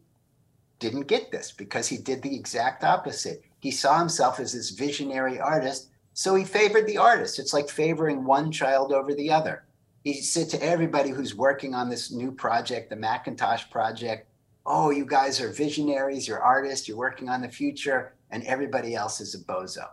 didn't 0.78 1.06
get 1.08 1.32
this, 1.32 1.52
because 1.52 1.88
he 1.88 1.96
did 1.96 2.22
the 2.22 2.36
exact 2.36 2.84
opposite. 2.84 3.42
He 3.60 3.70
saw 3.70 3.98
himself 3.98 4.38
as 4.40 4.52
this 4.52 4.70
visionary 4.70 5.40
artist, 5.40 5.88
so 6.12 6.34
he 6.34 6.44
favored 6.44 6.86
the 6.86 6.98
artist. 6.98 7.38
It's 7.38 7.54
like 7.54 7.70
favoring 7.70 8.24
one 8.24 8.52
child 8.52 8.92
over 8.92 9.14
the 9.14 9.30
other 9.30 9.64
he 10.04 10.20
said 10.20 10.50
to 10.50 10.62
everybody 10.62 11.10
who's 11.10 11.34
working 11.34 11.74
on 11.74 11.88
this 11.88 12.12
new 12.12 12.30
project, 12.30 12.90
the 12.90 12.96
Macintosh 12.96 13.64
project, 13.70 14.28
oh, 14.66 14.90
you 14.90 15.06
guys 15.06 15.40
are 15.40 15.50
visionaries, 15.50 16.28
you're 16.28 16.42
artists, 16.42 16.86
you're 16.86 16.96
working 16.96 17.30
on 17.30 17.40
the 17.40 17.48
future, 17.48 18.14
and 18.30 18.44
everybody 18.44 18.94
else 18.94 19.20
is 19.20 19.34
a 19.34 19.38
bozo 19.38 19.86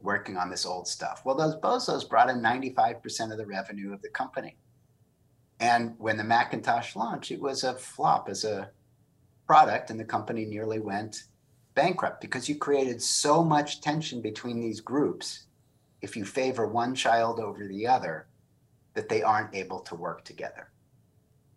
working 0.00 0.36
on 0.36 0.50
this 0.50 0.66
old 0.66 0.88
stuff. 0.88 1.22
Well, 1.24 1.36
those 1.36 1.56
bozos 1.56 2.08
brought 2.08 2.30
in 2.30 2.40
95% 2.40 3.30
of 3.30 3.38
the 3.38 3.46
revenue 3.46 3.92
of 3.92 4.02
the 4.02 4.08
company. 4.08 4.56
And 5.60 5.94
when 5.98 6.16
the 6.16 6.24
Macintosh 6.24 6.96
launched, 6.96 7.30
it 7.30 7.40
was 7.40 7.64
a 7.64 7.74
flop 7.74 8.28
as 8.28 8.44
a 8.44 8.70
product, 9.46 9.90
and 9.90 10.00
the 10.00 10.04
company 10.04 10.44
nearly 10.44 10.80
went 10.80 11.24
bankrupt 11.74 12.20
because 12.20 12.48
you 12.48 12.56
created 12.56 13.00
so 13.00 13.44
much 13.44 13.80
tension 13.80 14.20
between 14.20 14.58
these 14.58 14.80
groups. 14.80 15.44
If 16.00 16.16
you 16.16 16.24
favor 16.24 16.66
one 16.66 16.94
child 16.94 17.38
over 17.38 17.68
the 17.68 17.86
other, 17.86 18.26
that 18.94 19.08
they 19.08 19.22
aren't 19.22 19.54
able 19.54 19.80
to 19.80 19.94
work 19.94 20.24
together. 20.24 20.68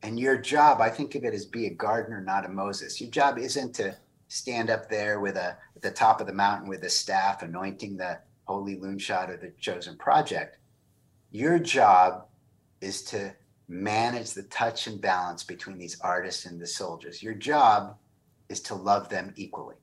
And 0.03 0.19
your 0.19 0.37
job, 0.37 0.81
I 0.81 0.89
think 0.89 1.15
of 1.15 1.23
it 1.23 1.33
as 1.33 1.45
be 1.45 1.65
a 1.65 1.71
gardener, 1.71 2.21
not 2.21 2.45
a 2.45 2.49
Moses. 2.49 3.01
Your 3.01 3.09
job 3.09 3.37
isn't 3.37 3.73
to 3.75 3.97
stand 4.27 4.69
up 4.69 4.89
there 4.89 5.19
with 5.19 5.35
a 5.35 5.57
at 5.75 5.81
the 5.81 5.91
top 5.91 6.21
of 6.21 6.27
the 6.27 6.33
mountain 6.33 6.67
with 6.69 6.83
a 6.83 6.89
staff 6.89 7.41
anointing 7.41 7.97
the 7.97 8.19
holy 8.45 8.75
loon 8.75 8.99
shot 8.99 9.29
or 9.29 9.37
the 9.37 9.51
chosen 9.59 9.97
project. 9.97 10.57
Your 11.31 11.59
job 11.59 12.27
is 12.81 13.01
to 13.03 13.33
manage 13.67 14.31
the 14.31 14.43
touch 14.43 14.87
and 14.87 15.01
balance 15.01 15.43
between 15.43 15.77
these 15.77 15.99
artists 16.01 16.45
and 16.45 16.59
the 16.59 16.67
soldiers. 16.67 17.23
Your 17.23 17.33
job 17.33 17.97
is 18.49 18.61
to 18.61 18.75
love 18.75 19.09
them 19.09 19.33
equally. 19.35 19.75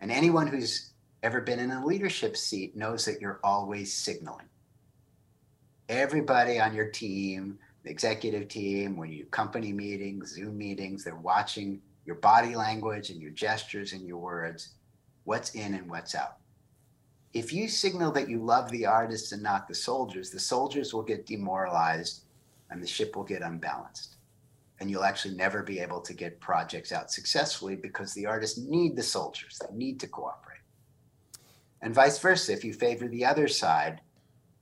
And 0.00 0.10
anyone 0.10 0.46
who's 0.46 0.90
ever 1.22 1.40
been 1.40 1.60
in 1.60 1.70
a 1.70 1.86
leadership 1.86 2.36
seat 2.36 2.76
knows 2.76 3.04
that 3.04 3.20
you're 3.20 3.40
always 3.44 3.92
signaling 3.92 4.49
everybody 5.90 6.60
on 6.60 6.72
your 6.72 6.86
team, 6.86 7.58
the 7.82 7.90
executive 7.90 8.46
team, 8.48 8.96
when 8.96 9.10
you 9.10 9.24
company 9.26 9.72
meetings, 9.72 10.34
Zoom 10.34 10.56
meetings, 10.56 11.02
they're 11.02 11.16
watching 11.16 11.80
your 12.06 12.14
body 12.16 12.54
language 12.54 13.10
and 13.10 13.20
your 13.20 13.32
gestures 13.32 13.92
and 13.92 14.06
your 14.06 14.18
words, 14.18 14.74
what's 15.24 15.50
in 15.54 15.74
and 15.74 15.90
what's 15.90 16.14
out. 16.14 16.36
If 17.32 17.52
you 17.52 17.68
signal 17.68 18.12
that 18.12 18.28
you 18.28 18.38
love 18.38 18.70
the 18.70 18.86
artists 18.86 19.32
and 19.32 19.42
not 19.42 19.66
the 19.66 19.74
soldiers, 19.74 20.30
the 20.30 20.38
soldiers 20.38 20.94
will 20.94 21.02
get 21.02 21.26
demoralized 21.26 22.22
and 22.70 22.82
the 22.82 22.86
ship 22.86 23.16
will 23.16 23.24
get 23.24 23.42
unbalanced. 23.42 24.16
And 24.78 24.90
you'll 24.90 25.04
actually 25.04 25.34
never 25.34 25.62
be 25.62 25.80
able 25.80 26.00
to 26.00 26.14
get 26.14 26.40
projects 26.40 26.92
out 26.92 27.10
successfully 27.10 27.76
because 27.76 28.14
the 28.14 28.26
artists 28.26 28.58
need 28.58 28.96
the 28.96 29.02
soldiers, 29.02 29.58
they 29.60 29.76
need 29.76 29.98
to 30.00 30.08
cooperate. 30.08 30.60
And 31.82 31.94
vice 31.94 32.18
versa, 32.18 32.52
if 32.52 32.64
you 32.64 32.72
favor 32.72 33.08
the 33.08 33.24
other 33.24 33.48
side, 33.48 34.00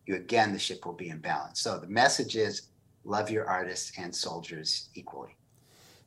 you 0.09 0.16
again, 0.16 0.53
the 0.53 0.59
ship 0.59 0.87
will 0.87 0.94
be 0.94 1.11
in 1.11 1.18
balance. 1.18 1.61
So 1.61 1.79
the 1.79 1.87
message 1.87 2.35
is 2.35 2.62
love 3.05 3.31
your 3.31 3.47
artists 3.47 3.92
and 3.99 4.14
soldiers 4.14 4.88
equally. 4.94 5.37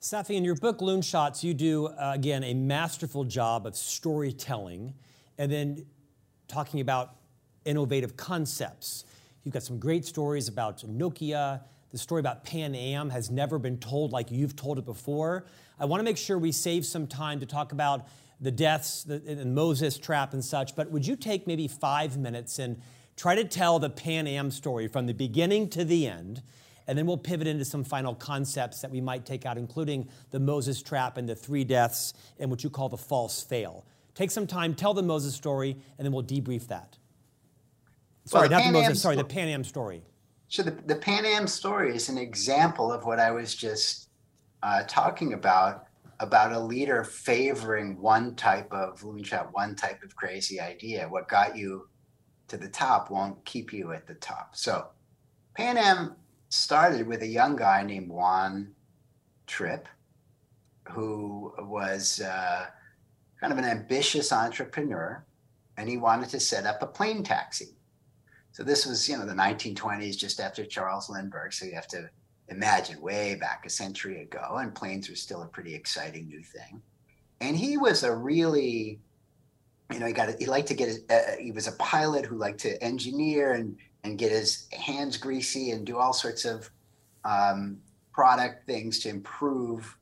Safi, 0.02 0.36
in 0.36 0.44
your 0.44 0.56
book, 0.56 0.80
Loonshots, 0.80 1.44
you 1.44 1.54
do, 1.54 1.86
uh, 1.86 2.14
again, 2.16 2.44
a 2.44 2.56
masterful 2.56 3.24
job 3.24 3.68
of 3.68 3.76
storytelling 3.76 4.96
and 5.38 5.52
then 5.52 5.86
talking 6.48 6.82
about 6.82 7.16
innovative 7.66 8.18
concepts. 8.18 9.06
You've 9.44 9.54
got 9.54 9.62
some 9.62 9.78
great 9.78 10.06
stories 10.06 10.48
about 10.48 10.80
Nokia. 10.80 11.62
The 11.92 11.98
story 12.00 12.20
about 12.20 12.44
Pan 12.44 12.74
Am 12.74 13.12
has 13.12 13.30
never 13.30 13.60
been 13.60 13.78
told 13.78 14.12
like 14.12 14.32
you've 14.32 14.56
told 14.56 14.80
it 14.80 14.86
before. 14.86 15.46
I 15.80 15.86
want 15.86 16.00
to 16.00 16.04
make 16.04 16.18
sure 16.18 16.40
we 16.40 16.52
save 16.52 16.86
some 16.86 17.06
time 17.06 17.40
to 17.40 17.46
talk 17.46 17.72
about 17.72 18.08
the 18.40 18.52
deaths 18.52 19.06
and 19.06 19.54
Moses 19.54 20.00
trap 20.00 20.34
and 20.34 20.44
such, 20.44 20.76
but 20.76 20.90
would 20.90 21.06
you 21.06 21.16
take 21.16 21.46
maybe 21.46 21.68
five 21.68 22.18
minutes 22.18 22.58
and 22.58 22.82
try 23.22 23.36
to 23.36 23.44
tell 23.44 23.78
the 23.78 23.90
Pan 23.90 24.26
Am 24.26 24.50
story 24.50 24.88
from 24.88 25.06
the 25.06 25.14
beginning 25.14 25.70
to 25.70 25.86
the 25.86 26.08
end? 26.08 26.42
And 26.88 26.98
then 26.98 27.06
we'll 27.06 27.18
pivot 27.18 27.46
into 27.46 27.64
some 27.64 27.84
final 27.84 28.16
concepts 28.16 28.82
that 28.82 28.90
we 28.90 29.00
might 29.00 29.28
take 29.28 29.46
out, 29.46 29.60
including 29.60 30.10
the 30.32 30.40
Moses 30.40 30.82
trap 30.82 31.18
and 31.18 31.30
the 31.30 31.36
three 31.36 31.64
deaths 31.64 32.16
and 32.40 32.50
what 32.50 32.64
you 32.64 32.72
call 32.72 32.90
the 32.90 32.98
false 32.98 33.44
fail. 33.44 33.86
Take 34.16 34.32
some 34.32 34.48
time, 34.48 34.74
tell 34.74 34.96
the 34.96 35.04
Moses 35.04 35.36
story, 35.36 35.78
and 36.00 36.06
then 36.06 36.12
we'll 36.12 36.24
debrief 36.24 36.68
that. 36.70 36.98
Sorry, 38.26 38.50
well, 38.50 38.60
not 38.60 38.66
the 38.66 38.72
Moses, 38.72 39.00
sorry, 39.00 39.18
the 39.18 39.24
Pan 39.24 39.50
Am 39.50 39.64
story. 39.64 40.02
So 40.48 40.64
the, 40.64 40.72
the 40.72 40.96
Pan 40.96 41.24
Am 41.24 41.46
story 41.46 41.96
is 41.96 42.10
an 42.10 42.18
example 42.18 42.92
of 42.92 43.06
what 43.06 43.20
I 43.20 43.30
was 43.30 43.54
just 43.54 44.10
uh, 44.64 44.82
talking 44.88 45.34
about, 45.34 45.86
about 46.20 46.54
a 46.54 46.60
leader 46.60 47.04
favoring 47.04 48.02
one 48.02 48.34
type 48.34 48.74
of 48.74 49.00
moonshot, 49.02 49.54
one 49.54 49.76
type 49.76 50.02
of 50.02 50.16
crazy 50.16 50.60
idea. 50.60 51.08
What 51.08 51.28
got 51.28 51.56
you 51.56 51.88
to 52.52 52.58
the 52.58 52.68
top 52.68 53.10
won't 53.10 53.44
keep 53.46 53.72
you 53.72 53.94
at 53.94 54.06
the 54.06 54.14
top. 54.16 54.58
So 54.58 54.88
Pan 55.56 55.78
Am 55.78 56.16
started 56.50 57.08
with 57.08 57.22
a 57.22 57.28
young 57.28 57.56
guy 57.56 57.82
named 57.82 58.10
Juan 58.10 58.76
Trippe, 59.48 59.88
who 60.90 61.54
was 61.60 62.20
uh, 62.20 62.66
kind 63.40 63.54
of 63.54 63.60
an 63.60 63.64
ambitious 63.64 64.34
entrepreneur, 64.34 65.26
and 65.78 65.88
he 65.88 65.96
wanted 65.96 66.28
to 66.30 66.42
set 66.42 66.66
up 66.66 66.84
a 66.84 66.88
plane 66.88 67.24
taxi. 67.24 67.70
So 68.52 68.64
this 68.64 68.86
was, 68.86 69.08
you 69.08 69.18
know, 69.18 69.26
the 69.26 69.34
1920s, 69.34 70.18
just 70.18 70.42
after 70.42 70.66
Charles 70.66 71.10
Lindbergh. 71.10 71.54
So 71.54 71.64
you 71.66 71.74
have 71.74 71.88
to 71.88 72.10
imagine 72.50 73.02
way 73.02 73.36
back 73.36 73.66
a 73.66 73.70
century 73.70 74.24
ago, 74.24 74.58
and 74.60 74.76
planes 74.76 75.10
were 75.10 75.16
still 75.16 75.44
a 75.44 75.48
pretty 75.48 75.74
exciting 75.74 76.28
new 76.28 76.44
thing. 76.44 76.82
And 77.40 77.56
he 77.56 77.78
was 77.78 78.04
a 78.04 78.14
really, 78.14 79.00
you 79.92 80.00
know, 80.00 80.06
he 80.06 80.14
got 80.14 80.40
he 80.40 80.46
liked 80.46 80.68
to 80.70 80.74
get 80.74 80.88
his, 80.88 81.02
uh, 81.10 81.36
he 81.40 81.52
was 81.52 81.68
a 81.68 81.74
pilot 81.74 82.26
who 82.26 82.38
liked 82.38 82.60
to 82.62 82.82
engineer 82.84 83.54
and 83.54 83.78
and 84.04 84.18
get 84.18 84.32
his 84.32 84.68
hands 84.72 85.18
greasy 85.18 85.72
and 85.72 85.86
do 85.86 85.98
all 85.98 86.14
sorts 86.14 86.46
of 86.46 86.70
um, 87.24 87.78
product 88.14 88.66
things 88.66 89.00
to 89.00 89.10
improve 89.10 89.98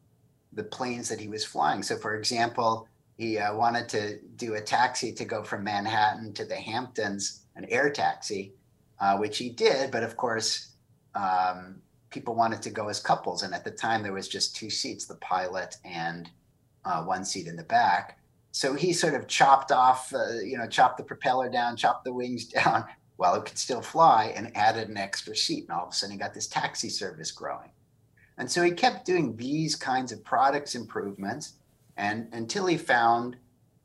the 0.54 0.64
planes 0.64 1.10
that 1.10 1.20
he 1.20 1.28
was 1.28 1.46
flying. 1.46 1.84
So, 1.84 1.98
for 1.98 2.16
example, 2.16 2.88
he 3.18 3.38
uh, 3.38 3.54
wanted 3.56 3.90
to 3.90 4.20
do 4.38 4.56
a 4.56 4.62
taxi 4.62 5.12
to 5.14 5.26
go 5.26 5.44
from 5.44 5.64
Manhattan 5.64 6.34
to 6.34 6.46
the 6.46 6.56
Hamptons, 6.56 7.42
an 7.56 7.66
air 7.66 7.90
taxi, 7.90 8.54
uh, 9.00 9.18
which 9.18 9.38
he 9.38 9.50
did. 9.50 9.92
But 9.92 10.04
of 10.04 10.16
course, 10.16 10.72
um, 11.16 11.82
people 12.10 12.36
wanted 12.36 12.62
to 12.62 12.70
go 12.70 12.88
as 12.88 13.00
couples. 13.00 13.44
And 13.44 13.54
at 13.54 13.64
the 13.64 13.72
time, 13.72 14.04
there 14.04 14.14
was 14.14 14.28
just 14.28 14.56
two 14.56 14.70
seats 14.70 15.06
the 15.06 15.16
pilot 15.16 15.76
and 15.84 16.30
uh, 16.86 17.04
one 17.04 17.26
seat 17.26 17.48
in 17.48 17.56
the 17.56 17.64
back. 17.64 18.19
So 18.52 18.74
he 18.74 18.94
sort 18.94 19.14
of 19.14 19.28
chopped 19.28 19.72
off, 19.72 20.14
uh, 20.14 20.40
you 20.44 20.58
know, 20.58 20.68
chopped 20.68 20.98
the 20.98 21.04
propeller 21.04 21.50
down, 21.50 21.76
chopped 21.76 22.04
the 22.04 22.14
wings 22.14 22.46
down, 22.48 22.86
while 23.18 23.36
it 23.36 23.46
could 23.46 23.58
still 23.58 23.82
fly 23.82 24.34
and 24.36 24.56
added 24.56 24.90
an 24.90 24.98
extra 24.98 25.36
seat. 25.36 25.64
And 25.64 25.72
all 25.72 25.86
of 25.86 25.92
a 25.92 25.94
sudden, 25.94 26.14
he 26.14 26.20
got 26.20 26.34
this 26.34 26.48
taxi 26.48 26.90
service 26.90 27.32
growing. 27.32 27.70
And 28.38 28.50
so 28.50 28.64
he 28.64 28.72
kept 28.72 29.06
doing 29.06 29.36
these 29.36 29.76
kinds 29.76 30.12
of 30.12 30.24
products 30.24 30.74
improvements 30.76 31.56
and 31.98 32.30
until 32.32 32.66
he 32.66 32.78
found 32.78 33.36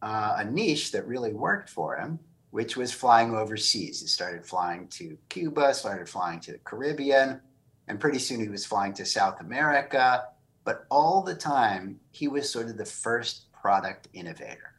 uh, 0.00 0.36
a 0.38 0.44
niche 0.44 0.92
that 0.92 1.06
really 1.08 1.32
worked 1.32 1.68
for 1.68 1.96
him, 1.96 2.20
which 2.50 2.76
was 2.76 2.92
flying 2.92 3.34
overseas. 3.34 4.00
He 4.00 4.06
started 4.06 4.46
flying 4.46 4.86
to 4.88 5.18
Cuba, 5.28 5.74
started 5.74 6.08
flying 6.08 6.38
to 6.40 6.52
the 6.52 6.58
Caribbean, 6.58 7.40
and 7.88 7.98
pretty 7.98 8.20
soon 8.20 8.38
he 8.38 8.48
was 8.48 8.64
flying 8.64 8.92
to 8.94 9.04
South 9.04 9.40
America. 9.40 10.26
But 10.62 10.86
all 10.90 11.22
the 11.22 11.34
time, 11.34 11.98
he 12.12 12.28
was 12.28 12.48
sort 12.48 12.68
of 12.68 12.76
the 12.76 12.84
first 12.84 13.46
product 13.64 14.08
innovator. 14.12 14.74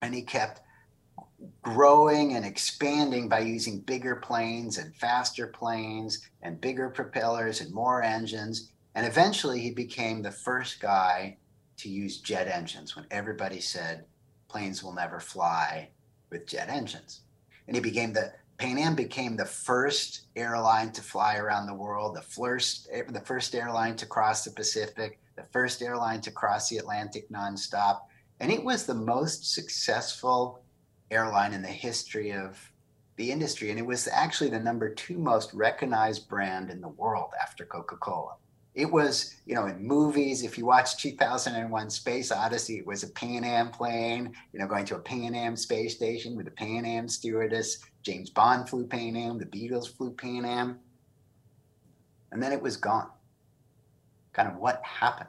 And 0.00 0.14
he 0.14 0.22
kept 0.22 0.62
growing 1.60 2.36
and 2.36 2.44
expanding 2.46 3.28
by 3.28 3.40
using 3.40 3.80
bigger 3.80 4.16
planes 4.16 4.78
and 4.78 4.96
faster 4.96 5.46
planes 5.46 6.26
and 6.40 6.58
bigger 6.58 6.88
propellers 6.88 7.60
and 7.60 7.70
more 7.70 8.02
engines. 8.02 8.70
And 8.94 9.06
eventually 9.06 9.60
he 9.60 9.72
became 9.72 10.22
the 10.22 10.30
first 10.30 10.80
guy 10.80 11.36
to 11.76 11.90
use 11.90 12.22
jet 12.22 12.48
engines 12.48 12.96
when 12.96 13.04
everybody 13.10 13.60
said 13.60 14.06
planes 14.48 14.82
will 14.82 14.94
never 14.94 15.20
fly 15.20 15.90
with 16.30 16.46
jet 16.46 16.70
engines. 16.70 17.20
And 17.66 17.76
he 17.76 17.82
became 17.82 18.14
the 18.14 18.32
Pan 18.56 18.78
Am 18.78 18.94
became 18.94 19.36
the 19.36 19.44
first 19.44 20.22
airline 20.34 20.92
to 20.92 21.02
fly 21.02 21.36
around 21.36 21.66
the 21.66 21.74
world, 21.74 22.16
the 22.16 22.22
first 22.22 22.88
the 23.10 23.20
first 23.20 23.54
airline 23.54 23.96
to 23.96 24.06
cross 24.06 24.44
the 24.44 24.50
Pacific, 24.50 25.20
the 25.38 25.46
first 25.52 25.82
airline 25.82 26.20
to 26.22 26.30
cross 26.32 26.68
the 26.68 26.78
Atlantic 26.78 27.30
nonstop, 27.30 28.00
and 28.40 28.50
it 28.50 28.62
was 28.62 28.84
the 28.84 28.94
most 28.94 29.54
successful 29.54 30.62
airline 31.10 31.54
in 31.54 31.62
the 31.62 31.68
history 31.68 32.32
of 32.32 32.58
the 33.16 33.30
industry. 33.30 33.70
And 33.70 33.78
it 33.78 33.86
was 33.86 34.08
actually 34.10 34.50
the 34.50 34.60
number 34.60 34.92
two 34.92 35.18
most 35.18 35.54
recognized 35.54 36.28
brand 36.28 36.70
in 36.70 36.80
the 36.80 36.88
world 36.88 37.30
after 37.40 37.64
Coca 37.64 37.96
Cola. 37.96 38.34
It 38.74 38.90
was, 38.90 39.34
you 39.44 39.54
know, 39.54 39.66
in 39.66 39.84
movies, 39.84 40.44
if 40.44 40.56
you 40.56 40.64
watch 40.64 41.02
2001 41.02 41.90
Space 41.90 42.30
Odyssey, 42.30 42.78
it 42.78 42.86
was 42.86 43.02
a 43.02 43.08
Pan 43.08 43.42
Am 43.42 43.70
plane, 43.70 44.32
you 44.52 44.60
know, 44.60 44.66
going 44.66 44.84
to 44.86 44.96
a 44.96 45.00
Pan 45.00 45.34
Am 45.34 45.56
space 45.56 45.96
station 45.96 46.36
with 46.36 46.46
a 46.46 46.52
Pan 46.52 46.84
Am 46.84 47.08
stewardess. 47.08 47.78
James 48.02 48.30
Bond 48.30 48.68
flew 48.68 48.86
Pan 48.86 49.16
Am, 49.16 49.38
the 49.38 49.46
Beatles 49.46 49.88
flew 49.88 50.12
Pan 50.12 50.44
Am. 50.44 50.78
And 52.30 52.40
then 52.42 52.52
it 52.52 52.62
was 52.62 52.76
gone. 52.76 53.08
Kind 54.32 54.48
of 54.48 54.56
what 54.56 54.82
happened? 54.84 55.28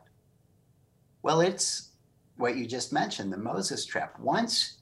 Well, 1.22 1.42
it's 1.42 1.90
what 2.38 2.58
you 2.58 2.66
just 2.66 2.94
mentioned 2.94 3.34
the 3.34 3.38
Moses 3.38 3.86
trap. 3.86 4.20
Once 4.20 4.80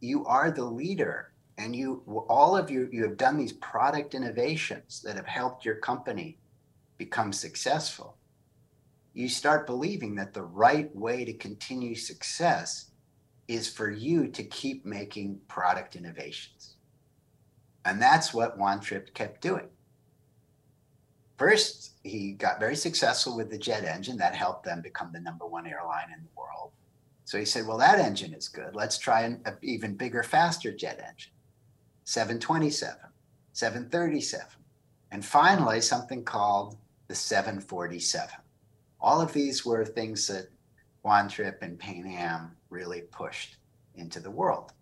you 0.00 0.24
are 0.26 0.50
the 0.50 0.64
leader 0.64 1.32
and 1.60 1.76
you 1.76 2.02
all 2.28 2.56
of 2.56 2.70
you 2.70 2.88
you 2.90 3.02
have 3.02 3.16
done 3.16 3.36
these 3.36 3.52
product 3.52 4.14
innovations 4.14 5.02
that 5.02 5.16
have 5.16 5.26
helped 5.26 5.64
your 5.64 5.76
company 5.76 6.38
become 6.96 7.32
successful 7.32 8.16
you 9.12 9.28
start 9.28 9.66
believing 9.66 10.14
that 10.14 10.32
the 10.32 10.42
right 10.42 10.94
way 10.96 11.24
to 11.24 11.32
continue 11.34 11.94
success 11.94 12.90
is 13.48 13.68
for 13.68 13.90
you 13.90 14.28
to 14.28 14.42
keep 14.44 14.86
making 14.86 15.38
product 15.48 15.96
innovations 15.96 16.76
and 17.84 18.00
that's 18.00 18.32
what 18.32 18.58
Juan 18.58 18.80
Trippe 18.80 19.12
kept 19.14 19.42
doing 19.42 19.68
first 21.40 21.94
he 22.04 22.32
got 22.32 22.60
very 22.60 22.76
successful 22.76 23.36
with 23.36 23.50
the 23.50 23.58
jet 23.58 23.84
engine 23.84 24.18
that 24.18 24.34
helped 24.34 24.64
them 24.64 24.80
become 24.80 25.10
the 25.12 25.20
number 25.20 25.46
one 25.46 25.66
airline 25.66 26.10
in 26.14 26.22
the 26.22 26.28
world 26.36 26.50
so 27.30 27.38
he 27.38 27.44
said, 27.44 27.64
well, 27.64 27.78
that 27.78 28.00
engine 28.00 28.34
is 28.34 28.48
good. 28.48 28.74
Let's 28.74 28.98
try 28.98 29.22
an 29.22 29.40
even 29.62 29.94
bigger, 29.94 30.24
faster 30.24 30.72
jet 30.72 30.98
engine 30.98 31.30
727, 32.02 32.98
737, 33.52 34.46
and 35.12 35.24
finally 35.24 35.80
something 35.80 36.24
called 36.24 36.76
the 37.06 37.14
747. 37.14 38.30
All 39.00 39.20
of 39.20 39.32
these 39.32 39.64
were 39.64 39.84
things 39.84 40.26
that 40.26 40.48
Juan 41.02 41.28
Trippe 41.28 41.62
and 41.62 41.78
Pan 41.78 42.04
Am 42.08 42.56
really 42.68 43.02
pushed 43.02 43.58
into 43.94 44.18
the 44.18 44.32
world. 44.32 44.72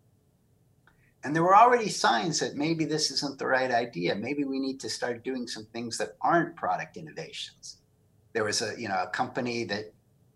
And 1.25 1.35
there 1.35 1.43
were 1.43 1.57
already 1.57 1.89
signs 1.89 2.39
that 2.41 2.57
maybe 2.57 2.85
this 2.85 3.11
isn't 3.11 3.39
the 3.39 3.47
right 3.47 3.71
idea. 3.71 4.15
Maybe 4.15 4.45
we 4.45 4.61
need 4.61 4.79
to 4.81 4.89
start 4.89 5.25
doing 5.25 5.49
some 5.49 5.67
things 5.67 5.99
that 5.99 6.17
aren't 6.21 6.57
product 6.57 6.97
innovations. 6.97 7.79
There 8.33 8.45
was 8.45 8.63
a, 8.63 8.81
you 8.81 8.89
know, 8.89 9.03
a 9.03 9.09
company 9.09 9.65
that 9.65 9.93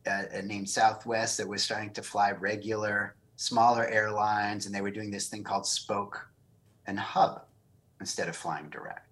uh, 0.06 0.40
named 0.42 0.68
Southwest 0.68 1.38
that 1.38 1.46
was 1.46 1.62
starting 1.62 1.92
to 1.92 2.02
fly 2.02 2.32
regular 2.32 3.14
smaller 3.36 3.86
airlines, 3.86 4.66
and 4.66 4.74
they 4.74 4.80
were 4.80 4.90
doing 4.90 5.10
this 5.10 5.28
thing 5.28 5.44
called 5.44 5.66
spoke 5.66 6.28
and 6.86 6.98
hub 6.98 7.44
instead 8.00 8.28
of 8.28 8.36
flying 8.36 8.68
direct. 8.68 9.08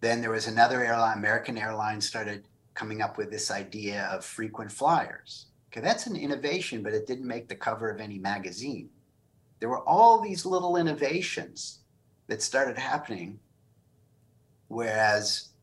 Then 0.00 0.20
there 0.20 0.30
was 0.30 0.46
another 0.46 0.84
airline, 0.84 1.18
American 1.18 1.56
Airlines, 1.56 2.06
started 2.06 2.46
coming 2.74 3.00
up 3.00 3.16
with 3.16 3.30
this 3.30 3.50
idea 3.50 4.04
of 4.12 4.24
frequent 4.24 4.70
flyers. 4.70 5.46
Okay, 5.68 5.80
that's 5.80 6.06
an 6.06 6.16
innovation, 6.16 6.82
but 6.82 6.92
it 6.92 7.06
didn't 7.06 7.26
make 7.26 7.48
the 7.48 7.54
cover 7.54 7.90
of 7.90 8.00
any 8.00 8.18
magazine. 8.18 8.90
There 9.64 9.70
were 9.70 9.88
all 9.88 10.20
these 10.20 10.44
little 10.44 10.76
innovations 10.76 11.78
that 12.26 12.42
started 12.42 12.76
happening, 12.76 13.40
whereas 14.68 15.54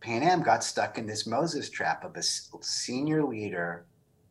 Pan 0.00 0.22
Am 0.22 0.42
got 0.42 0.64
stuck 0.64 0.96
in 0.96 1.04
this 1.04 1.26
Moses 1.26 1.68
trap 1.68 2.02
of 2.02 2.16
a 2.16 2.22
senior 2.22 3.22
leader 3.22 3.84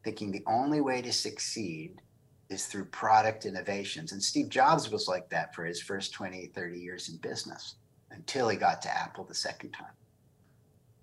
thinking 0.03 0.31
the 0.31 0.41
only 0.47 0.81
way 0.81 1.03
to 1.03 1.13
succeed 1.13 2.01
is 2.49 2.65
through 2.65 2.85
product 2.85 3.45
innovations. 3.45 4.11
And 4.11 4.23
Steve 4.23 4.49
Jobs 4.49 4.89
was 4.89 5.07
like 5.07 5.29
that 5.29 5.53
for 5.53 5.65
his 5.65 5.79
first 5.79 6.11
20, 6.11 6.47
30 6.47 6.79
years 6.79 7.09
in 7.09 7.17
business 7.17 7.75
until 8.09 8.49
he 8.49 8.57
got 8.57 8.81
to 8.81 8.97
Apple 8.97 9.23
the 9.23 9.35
second 9.35 9.69
time. 9.69 9.93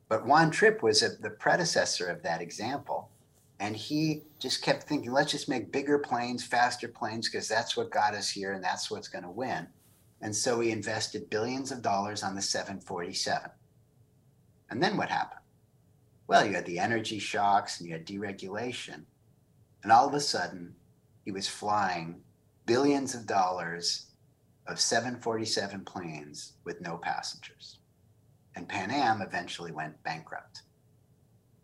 But 0.09 0.27
Juan 0.27 0.51
Trippe 0.51 0.83
was 0.83 1.05
a, 1.05 1.11
the 1.11 1.31
predecessor 1.31 2.09
of 2.09 2.25
that 2.25 2.41
example. 2.43 3.13
And 3.59 3.75
he 3.75 4.23
just 4.39 4.63
kept 4.63 4.83
thinking, 4.83 5.13
let's 5.13 5.33
just 5.33 5.49
make 5.49 5.73
bigger 5.73 5.99
planes, 5.99 6.45
faster 6.45 6.89
planes, 6.89 7.29
because 7.29 7.49
that's 7.49 7.77
what 7.77 7.91
got 7.91 8.15
us 8.15 8.29
here 8.29 8.53
and 8.53 8.63
that's 8.63 8.91
what's 8.91 9.09
going 9.09 9.25
to 9.25 9.31
win. 9.31 9.67
And 10.21 10.35
so 10.35 10.61
he 10.61 10.71
invested 10.71 11.31
billions 11.31 11.73
of 11.73 11.83
dollars 11.83 12.23
on 12.23 12.35
the 12.35 12.43
747. 12.43 13.51
And 14.71 14.83
then 14.83 14.97
what 14.97 15.09
happened? 15.09 15.41
Well, 16.27 16.45
you 16.45 16.55
had 16.55 16.67
the 16.67 16.79
energy 16.79 17.19
shocks 17.19 17.79
and 17.79 17.89
you 17.89 17.95
had 17.95 18.07
deregulation. 18.07 19.03
And 19.83 19.93
all 19.93 20.09
of 20.09 20.15
a 20.15 20.21
sudden, 20.21 20.75
he 21.25 21.33
was 21.33 21.49
flying 21.49 22.21
billions 22.67 23.15
of 23.15 23.27
dollars 23.27 24.07
of 24.67 24.81
747 24.81 25.85
planes 25.85 26.55
with 26.65 26.81
no 26.81 26.97
passengers. 26.97 27.79
And 28.57 28.69
Pan 28.69 28.91
Am 28.91 29.23
eventually 29.23 29.71
went 29.71 30.03
bankrupt. 30.03 30.63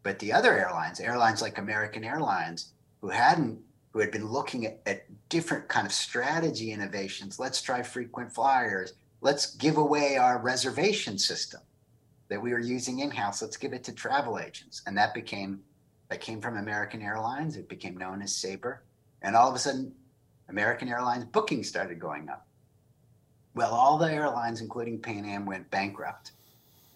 But 0.03 0.19
the 0.19 0.33
other 0.33 0.59
airlines, 0.59 1.01
airlines 1.01 1.43
like 1.43 1.59
American 1.59 2.05
Airlines, 2.05 2.73
who 3.01 3.09
hadn't, 3.09 3.61
who 3.93 4.01
had 4.01 4.11
been 4.11 4.27
looking 4.27 4.67
at, 4.67 4.81
at 4.87 5.07
different 5.29 5.69
kind 5.69 5.87
of 5.87 5.93
strategy 5.93 6.73
innovations, 6.73 7.39
let's 7.39 7.63
try 7.63 7.83
frequent 7.83 8.33
flyers, 8.33 8.95
let's 9.21 9.55
give 9.57 9.77
away 9.77 10.17
our 10.17 10.39
reservation 10.39 11.19
system 11.19 11.61
that 12.29 12.41
we 12.41 12.53
were 12.53 12.59
using 12.59 13.01
in-house. 13.01 13.43
Let's 13.43 13.59
give 13.59 13.75
it 13.75 13.85
to 13.85 13.93
travel 13.93 14.39
agents. 14.39 14.83
And 14.87 14.97
that 14.97 15.13
became, 15.13 15.61
that 16.09 16.21
came 16.21 16.41
from 16.41 16.57
American 16.57 17.03
Airlines. 17.03 17.57
It 17.57 17.69
became 17.69 17.97
known 17.97 18.23
as 18.23 18.35
Sabre. 18.35 18.83
And 19.21 19.37
all 19.37 19.51
of 19.51 19.55
a 19.55 19.59
sudden, 19.59 19.93
American 20.49 20.89
Airlines 20.89 21.27
bookings 21.27 21.69
started 21.69 22.01
going 22.01 22.29
up. 22.29 22.47
Well, 23.55 23.75
all 23.75 23.99
the 23.99 24.11
airlines, 24.11 24.63
including 24.63 24.99
Pan 24.99 25.27
Am, 25.27 25.45
went 25.45 25.71
bankrupt 25.71 26.33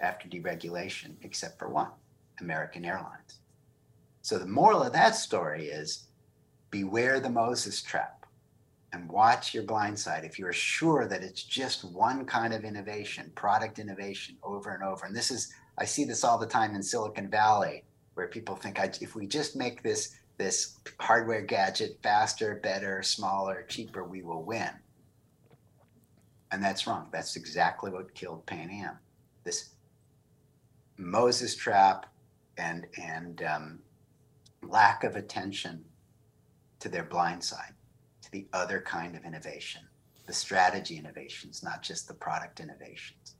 after 0.00 0.26
deregulation, 0.26 1.16
except 1.22 1.58
for 1.58 1.68
one, 1.68 1.88
American 2.40 2.84
Airlines. 2.84 3.40
So 4.22 4.38
the 4.38 4.46
moral 4.46 4.82
of 4.82 4.92
that 4.92 5.14
story 5.14 5.66
is 5.66 6.04
beware 6.70 7.20
the 7.20 7.30
Moses 7.30 7.82
trap 7.82 8.26
and 8.92 9.08
watch 9.08 9.54
your 9.54 9.62
blind 9.62 9.98
side 9.98 10.24
if 10.24 10.38
you're 10.38 10.52
sure 10.52 11.06
that 11.06 11.22
it's 11.22 11.42
just 11.42 11.84
one 11.84 12.24
kind 12.24 12.54
of 12.54 12.64
innovation, 12.64 13.30
product 13.34 13.78
innovation 13.78 14.36
over 14.42 14.70
and 14.74 14.82
over. 14.82 15.06
And 15.06 15.14
this 15.14 15.30
is, 15.30 15.52
I 15.78 15.84
see 15.84 16.04
this 16.04 16.24
all 16.24 16.38
the 16.38 16.46
time 16.46 16.74
in 16.74 16.82
Silicon 16.82 17.28
Valley, 17.28 17.84
where 18.14 18.26
people 18.26 18.56
think 18.56 18.78
if 19.00 19.14
we 19.14 19.26
just 19.26 19.56
make 19.56 19.82
this 19.82 20.16
this 20.38 20.76
hardware 21.00 21.42
gadget 21.42 21.98
faster, 22.02 22.60
better, 22.62 23.02
smaller, 23.02 23.64
cheaper, 23.68 24.04
we 24.04 24.22
will 24.22 24.42
win. 24.42 24.68
And 26.52 26.62
that's 26.62 26.86
wrong. 26.86 27.08
That's 27.10 27.36
exactly 27.36 27.90
what 27.90 28.14
killed 28.14 28.44
Pan 28.46 28.70
Am. 28.70 28.98
This 29.44 29.70
Moses 30.98 31.56
trap 31.56 32.06
and 32.58 32.86
and 32.96 33.42
um, 33.42 33.78
lack 34.62 35.04
of 35.04 35.16
attention 35.16 35.84
to 36.80 36.88
their 36.88 37.04
blind 37.04 37.42
side 37.42 37.72
to 38.22 38.30
the 38.32 38.46
other 38.52 38.80
kind 38.80 39.16
of 39.16 39.24
innovation, 39.24 39.82
the 40.26 40.32
strategy 40.32 40.96
innovations, 40.96 41.62
not 41.62 41.82
just 41.82 42.08
the 42.08 42.14
product 42.14 42.60
innovations. 42.60 43.36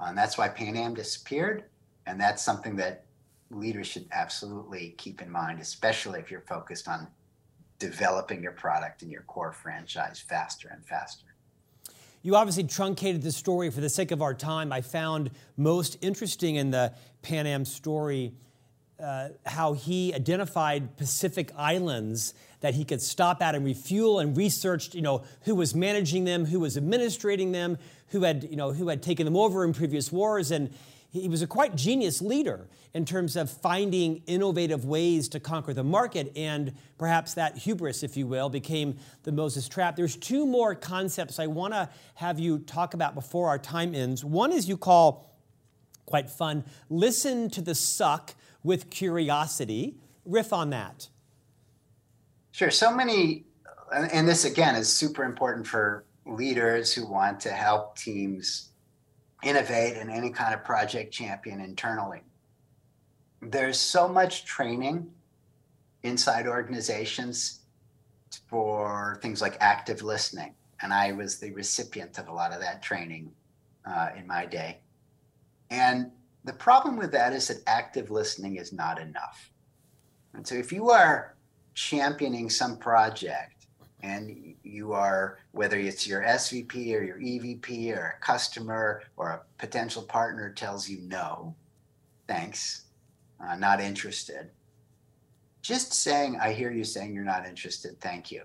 And 0.00 0.16
that's 0.16 0.36
why 0.36 0.48
Pan 0.48 0.76
Am 0.76 0.94
disappeared. 0.94 1.64
And 2.06 2.20
that's 2.20 2.42
something 2.42 2.76
that 2.76 3.04
leaders 3.50 3.86
should 3.86 4.06
absolutely 4.12 4.94
keep 4.98 5.22
in 5.22 5.30
mind, 5.30 5.60
especially 5.60 6.20
if 6.20 6.30
you're 6.30 6.40
focused 6.40 6.88
on 6.88 7.08
developing 7.78 8.42
your 8.42 8.52
product 8.52 9.02
and 9.02 9.10
your 9.10 9.22
core 9.22 9.52
franchise 9.52 10.20
faster 10.20 10.68
and 10.68 10.84
faster. 10.84 11.26
You 12.22 12.36
obviously 12.36 12.64
truncated 12.64 13.22
the 13.22 13.32
story 13.32 13.70
for 13.70 13.82
the 13.82 13.90
sake 13.90 14.10
of 14.10 14.22
our 14.22 14.32
time. 14.32 14.72
I 14.72 14.80
found 14.80 15.30
most 15.58 15.98
interesting 16.00 16.56
in 16.56 16.70
the 16.70 16.94
Pan 17.24 17.46
Am 17.46 17.64
story 17.64 18.32
uh, 19.02 19.30
how 19.44 19.72
he 19.72 20.14
identified 20.14 20.96
Pacific 20.96 21.50
islands 21.56 22.32
that 22.60 22.74
he 22.74 22.84
could 22.84 23.02
stop 23.02 23.42
at 23.42 23.54
and 23.54 23.64
refuel 23.64 24.20
and 24.20 24.36
researched, 24.36 24.94
you 24.94 25.02
know, 25.02 25.24
who 25.42 25.54
was 25.54 25.74
managing 25.74 26.24
them, 26.24 26.44
who 26.44 26.60
was 26.60 26.76
administrating 26.76 27.50
them, 27.50 27.76
who 28.08 28.22
had, 28.22 28.44
you 28.44 28.56
know, 28.56 28.72
who 28.72 28.88
had 28.88 29.02
taken 29.02 29.24
them 29.24 29.36
over 29.36 29.64
in 29.64 29.72
previous 29.72 30.12
wars. 30.12 30.52
And 30.52 30.72
he 31.10 31.28
was 31.28 31.42
a 31.42 31.46
quite 31.46 31.74
genius 31.76 32.22
leader 32.22 32.68
in 32.92 33.04
terms 33.04 33.36
of 33.36 33.50
finding 33.50 34.22
innovative 34.26 34.84
ways 34.84 35.28
to 35.30 35.40
conquer 35.40 35.74
the 35.74 35.84
market. 35.84 36.32
And 36.36 36.72
perhaps 36.96 37.34
that 37.34 37.58
hubris, 37.58 38.02
if 38.02 38.16
you 38.16 38.26
will, 38.26 38.48
became 38.48 38.96
the 39.24 39.32
Moses 39.32 39.68
trap. 39.68 39.96
There's 39.96 40.16
two 40.16 40.46
more 40.46 40.74
concepts 40.74 41.38
I 41.38 41.48
want 41.48 41.74
to 41.74 41.88
have 42.14 42.38
you 42.38 42.60
talk 42.60 42.94
about 42.94 43.14
before 43.14 43.48
our 43.48 43.58
time 43.58 43.94
ends. 43.94 44.24
One 44.24 44.52
is 44.52 44.68
you 44.68 44.76
call, 44.76 45.33
quite 46.06 46.30
fun, 46.30 46.64
listen 46.88 47.50
to 47.50 47.60
the 47.60 47.74
suck 47.74 48.34
with 48.62 48.90
curiosity. 48.90 49.96
Riff 50.24 50.52
on 50.52 50.70
that. 50.70 51.08
Sure. 52.52 52.70
So 52.70 52.94
many, 52.94 53.44
and 53.92 54.28
this 54.28 54.44
again 54.44 54.76
is 54.76 54.88
super 54.88 55.24
important 55.24 55.66
for 55.66 56.04
leaders 56.26 56.92
who 56.92 57.06
want 57.06 57.40
to 57.40 57.50
help 57.50 57.96
teams 57.98 58.70
innovate 59.42 59.96
in 59.96 60.08
any 60.08 60.30
kind 60.30 60.54
of 60.54 60.64
project 60.64 61.12
champion 61.12 61.60
internally. 61.60 62.22
There's 63.42 63.78
so 63.78 64.08
much 64.08 64.46
training 64.46 65.10
inside 66.02 66.46
organizations 66.46 67.60
for 68.48 69.18
things 69.22 69.40
like 69.40 69.56
active 69.60 70.02
listening. 70.02 70.54
And 70.80 70.92
I 70.92 71.12
was 71.12 71.38
the 71.38 71.50
recipient 71.52 72.18
of 72.18 72.28
a 72.28 72.32
lot 72.32 72.52
of 72.52 72.60
that 72.60 72.82
training 72.82 73.32
uh, 73.84 74.10
in 74.16 74.26
my 74.26 74.46
day. 74.46 74.78
And 75.74 76.12
the 76.44 76.52
problem 76.52 76.96
with 76.96 77.10
that 77.12 77.32
is 77.32 77.48
that 77.48 77.58
active 77.66 78.08
listening 78.08 78.56
is 78.56 78.72
not 78.72 79.00
enough. 79.00 79.50
And 80.32 80.46
so 80.46 80.54
if 80.54 80.72
you 80.72 80.90
are 80.90 81.34
championing 81.74 82.48
some 82.48 82.76
project 82.78 83.66
and 84.02 84.54
you 84.62 84.92
are, 84.92 85.38
whether 85.50 85.76
it's 85.76 86.06
your 86.06 86.22
SVP 86.22 86.94
or 86.94 87.02
your 87.02 87.18
EVP 87.18 87.96
or 87.96 88.16
a 88.16 88.24
customer 88.24 89.02
or 89.16 89.30
a 89.30 89.40
potential 89.58 90.02
partner 90.02 90.52
tells 90.52 90.88
you 90.88 91.00
no, 91.00 91.56
thanks, 92.28 92.84
uh, 93.44 93.56
not 93.56 93.80
interested, 93.80 94.50
just 95.60 95.92
saying, 95.92 96.38
I 96.40 96.52
hear 96.52 96.70
you 96.70 96.84
saying 96.84 97.14
you're 97.14 97.24
not 97.24 97.46
interested, 97.46 98.00
thank 98.00 98.30
you. 98.30 98.42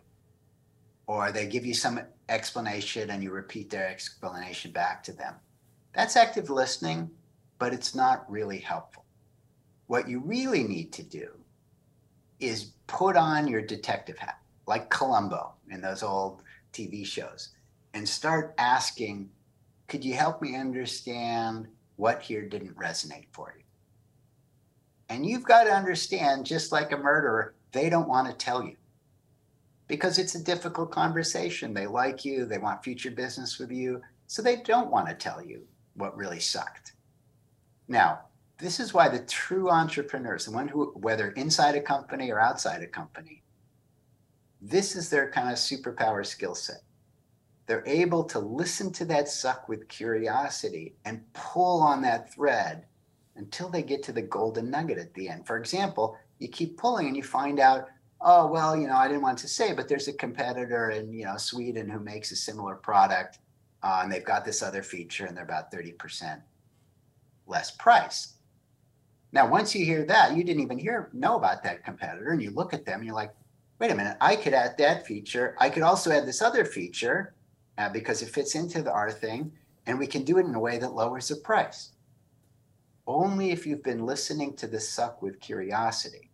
Or 1.06 1.32
they 1.32 1.46
give 1.46 1.66
you 1.66 1.76
some 1.76 2.00
explanation 2.28 3.12
and 3.12 3.22
you 3.22 3.30
repeat 3.30 3.70
their 3.70 3.88
explanation 3.88 4.72
back 4.72 5.04
to 5.04 5.12
them. 5.14 5.36
That's 5.94 6.16
active 6.16 6.50
listening 6.50 7.12
but 7.60 7.74
it's 7.74 7.94
not 7.94 8.30
really 8.32 8.58
helpful. 8.58 9.06
What 9.88 10.08
you 10.08 10.20
really 10.20 10.64
need 10.64 10.92
to 10.94 11.04
do 11.04 11.30
is 12.40 12.72
put 12.88 13.18
on 13.18 13.48
your 13.48 13.62
detective 13.62 14.18
hat, 14.18 14.40
like 14.66 14.90
Columbo 14.90 15.54
in 15.70 15.82
those 15.82 16.02
old 16.02 16.42
TV 16.74 17.06
shows, 17.06 17.50
and 17.94 18.08
start 18.08 18.56
asking, 18.58 19.30
could 19.88 20.04
you 20.04 20.14
help 20.14 20.42
me 20.42 20.56
understand 20.56 21.68
what 21.98 22.22
here 22.22 22.48
didn't 22.48 22.78
resonate 22.78 23.28
for 23.32 23.54
you? 23.58 23.64
And 25.10 25.26
you've 25.26 25.44
got 25.44 25.64
to 25.64 25.72
understand, 25.72 26.46
just 26.46 26.72
like 26.72 26.92
a 26.92 26.98
murderer, 26.98 27.56
they 27.72 27.90
don't 27.90 28.08
want 28.08 28.28
to 28.28 28.34
tell 28.34 28.64
you 28.64 28.76
because 29.88 30.20
it's 30.20 30.36
a 30.36 30.44
difficult 30.44 30.92
conversation. 30.92 31.74
They 31.74 31.88
like 31.88 32.24
you, 32.24 32.46
they 32.46 32.60
want 32.60 32.84
future 32.84 33.12
business 33.12 33.58
with 33.60 33.72
you, 33.72 34.02
so 34.28 34.42
they 34.42 34.58
don't 34.58 34.92
want 34.92 35.10
to 35.10 35.16
tell 35.16 35.44
you 35.44 35.64
what 35.96 36.16
really 36.16 36.40
sucked. 36.40 36.94
Now, 37.90 38.20
this 38.60 38.80
is 38.80 38.94
why 38.94 39.10
the 39.10 39.20
true 39.20 39.70
entrepreneurs, 39.70 40.46
the 40.46 40.52
one 40.52 40.68
who, 40.68 40.92
whether 40.96 41.32
inside 41.32 41.76
a 41.76 41.82
company 41.82 42.32
or 42.32 42.40
outside 42.40 42.84
a 42.84 42.88
company, 42.88 43.42
this 44.62 44.96
is 44.96 45.10
their 45.10 45.32
kind 45.32 45.50
of 45.50 45.56
superpower 45.56 46.26
skill 46.26 46.54
set. 46.54 46.84
They're 47.66 47.88
able 47.88 48.24
to 48.26 48.40
listen 48.40 48.92
to 48.94 49.06
that 49.06 49.28
suck 49.28 49.68
with 49.68 49.88
curiosity 49.88 50.96
and 51.06 51.22
pull 51.34 51.82
on 51.82 52.02
that 52.04 52.34
thread 52.34 52.86
until 53.36 53.70
they 53.70 53.82
get 53.82 54.04
to 54.04 54.12
the 54.12 54.22
golden 54.22 54.70
nugget 54.70 54.98
at 54.98 55.14
the 55.14 55.30
end. 55.30 55.48
For 55.48 55.58
example, 55.58 56.18
you 56.38 56.48
keep 56.48 56.78
pulling 56.78 57.08
and 57.08 57.18
you 57.18 57.24
find 57.24 57.60
out, 57.60 57.88
oh, 58.22 58.48
well, 58.48 58.76
you 58.76 58.88
know, 58.88 58.98
I 58.98 59.08
didn't 59.08 59.24
want 59.24 59.38
to 59.40 59.48
say, 59.48 59.74
but 59.74 59.88
there's 59.88 60.08
a 60.08 60.14
competitor 60.14 60.92
in, 60.92 61.14
you 61.14 61.26
know, 61.26 61.38
Sweden 61.38 61.90
who 61.90 62.00
makes 62.00 62.32
a 62.32 62.36
similar 62.36 62.76
product 62.76 63.40
uh, 63.82 64.02
and 64.04 64.12
they've 64.12 64.26
got 64.26 64.46
this 64.46 64.62
other 64.62 64.84
feature 64.84 65.26
and 65.26 65.36
they're 65.36 65.44
about 65.44 65.72
30% 65.72 66.42
less 67.50 67.72
price. 67.72 68.36
Now, 69.32 69.48
once 69.48 69.76
you 69.76 69.86
hear 69.86 70.06
that, 70.06 70.36
you 70.36 70.44
didn't 70.44 70.64
even 70.64 70.80
hear 70.80 71.10
know 71.14 71.36
about 71.36 71.64
that 71.64 71.84
competitor, 71.84 72.32
and 72.32 72.42
you 72.42 72.52
look 72.52 72.74
at 72.74 72.86
them, 72.86 73.00
and 73.00 73.06
you're 73.06 73.16
like, 73.16 73.34
wait 73.80 73.92
a 73.92 73.96
minute, 73.96 74.18
I 74.22 74.36
could 74.36 74.54
add 74.54 74.78
that 74.78 75.06
feature. 75.06 75.56
I 75.60 75.70
could 75.70 75.84
also 75.84 76.12
add 76.12 76.26
this 76.26 76.42
other 76.42 76.66
feature 76.66 77.36
uh, 77.78 77.90
because 77.90 78.22
it 78.22 78.30
fits 78.30 78.56
into 78.56 78.82
the 78.82 78.92
our 78.92 79.12
thing, 79.12 79.52
and 79.86 79.98
we 79.98 80.08
can 80.08 80.24
do 80.24 80.38
it 80.38 80.46
in 80.46 80.56
a 80.56 80.60
way 80.60 80.78
that 80.80 80.94
lowers 80.94 81.28
the 81.30 81.36
price. 81.38 81.92
Only 83.08 83.52
if 83.52 83.66
you've 83.66 83.84
been 83.84 84.06
listening 84.06 84.56
to 84.58 84.68
the 84.68 84.80
suck 84.80 85.22
with 85.22 85.40
curiosity 85.40 86.30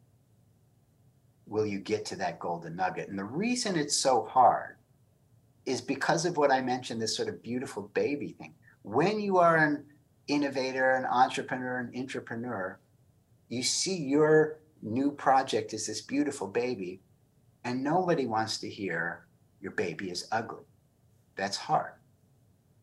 will 1.48 1.66
you 1.66 1.80
get 1.80 2.06
to 2.06 2.16
that 2.18 2.40
golden 2.40 2.76
nugget. 2.76 3.10
And 3.10 3.18
the 3.18 3.24
reason 3.24 3.78
it's 3.78 3.96
so 3.96 4.26
hard 4.26 4.78
is 5.66 5.80
because 5.82 6.26
of 6.26 6.38
what 6.38 6.52
I 6.52 6.62
mentioned 6.62 7.02
this 7.02 7.16
sort 7.16 7.30
of 7.30 7.42
beautiful 7.42 7.84
baby 7.94 8.36
thing. 8.38 8.54
When 8.82 9.20
you 9.20 9.38
are 9.38 9.58
an 9.58 9.86
innovator, 10.28 10.94
an 10.94 11.06
entrepreneur, 11.06 11.80
an 11.80 11.92
entrepreneur, 11.98 12.80
you 13.50 13.64
see 13.64 13.96
your 13.96 14.60
new 14.82 15.12
project 15.12 15.74
as 15.74 15.88
this 15.88 16.02
beautiful 16.02 16.48
baby, 16.48 17.02
and 17.64 17.84
nobody 17.84 18.26
wants 18.26 18.60
to 18.60 18.70
hear 18.70 19.26
your 19.62 19.72
baby 19.72 20.10
is 20.12 20.28
ugly. 20.32 20.66
That's 21.36 21.58
hard. 21.58 21.94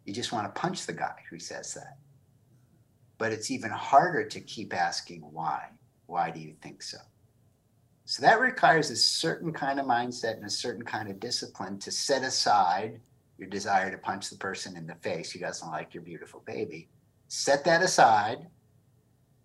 You 0.04 0.12
just 0.12 0.32
want 0.32 0.52
to 0.52 0.60
punch 0.60 0.86
the 0.86 0.92
guy 0.92 1.14
who 1.30 1.38
says 1.38 1.74
that. 1.74 1.98
But 3.18 3.32
it's 3.32 3.50
even 3.50 3.70
harder 3.70 4.24
to 4.24 4.40
keep 4.40 4.74
asking 4.74 5.20
why. 5.20 5.68
Why 6.06 6.30
do 6.30 6.40
you 6.40 6.54
think 6.60 6.82
so? 6.82 6.98
So 8.04 8.22
that 8.22 8.40
requires 8.40 8.90
a 8.90 8.96
certain 8.96 9.52
kind 9.52 9.78
of 9.78 9.86
mindset 9.86 10.34
and 10.34 10.44
a 10.44 10.50
certain 10.50 10.84
kind 10.84 11.08
of 11.08 11.20
discipline 11.20 11.78
to 11.78 11.92
set 11.92 12.22
aside 12.24 13.00
your 13.38 13.48
desire 13.48 13.90
to 13.90 13.98
punch 13.98 14.28
the 14.28 14.36
person 14.36 14.76
in 14.76 14.86
the 14.86 14.96
face 14.96 15.30
who 15.30 15.38
doesn't 15.38 15.70
like 15.70 15.94
your 15.94 16.02
beautiful 16.02 16.42
baby. 16.44 16.88
Set 17.34 17.64
that 17.64 17.82
aside 17.82 18.46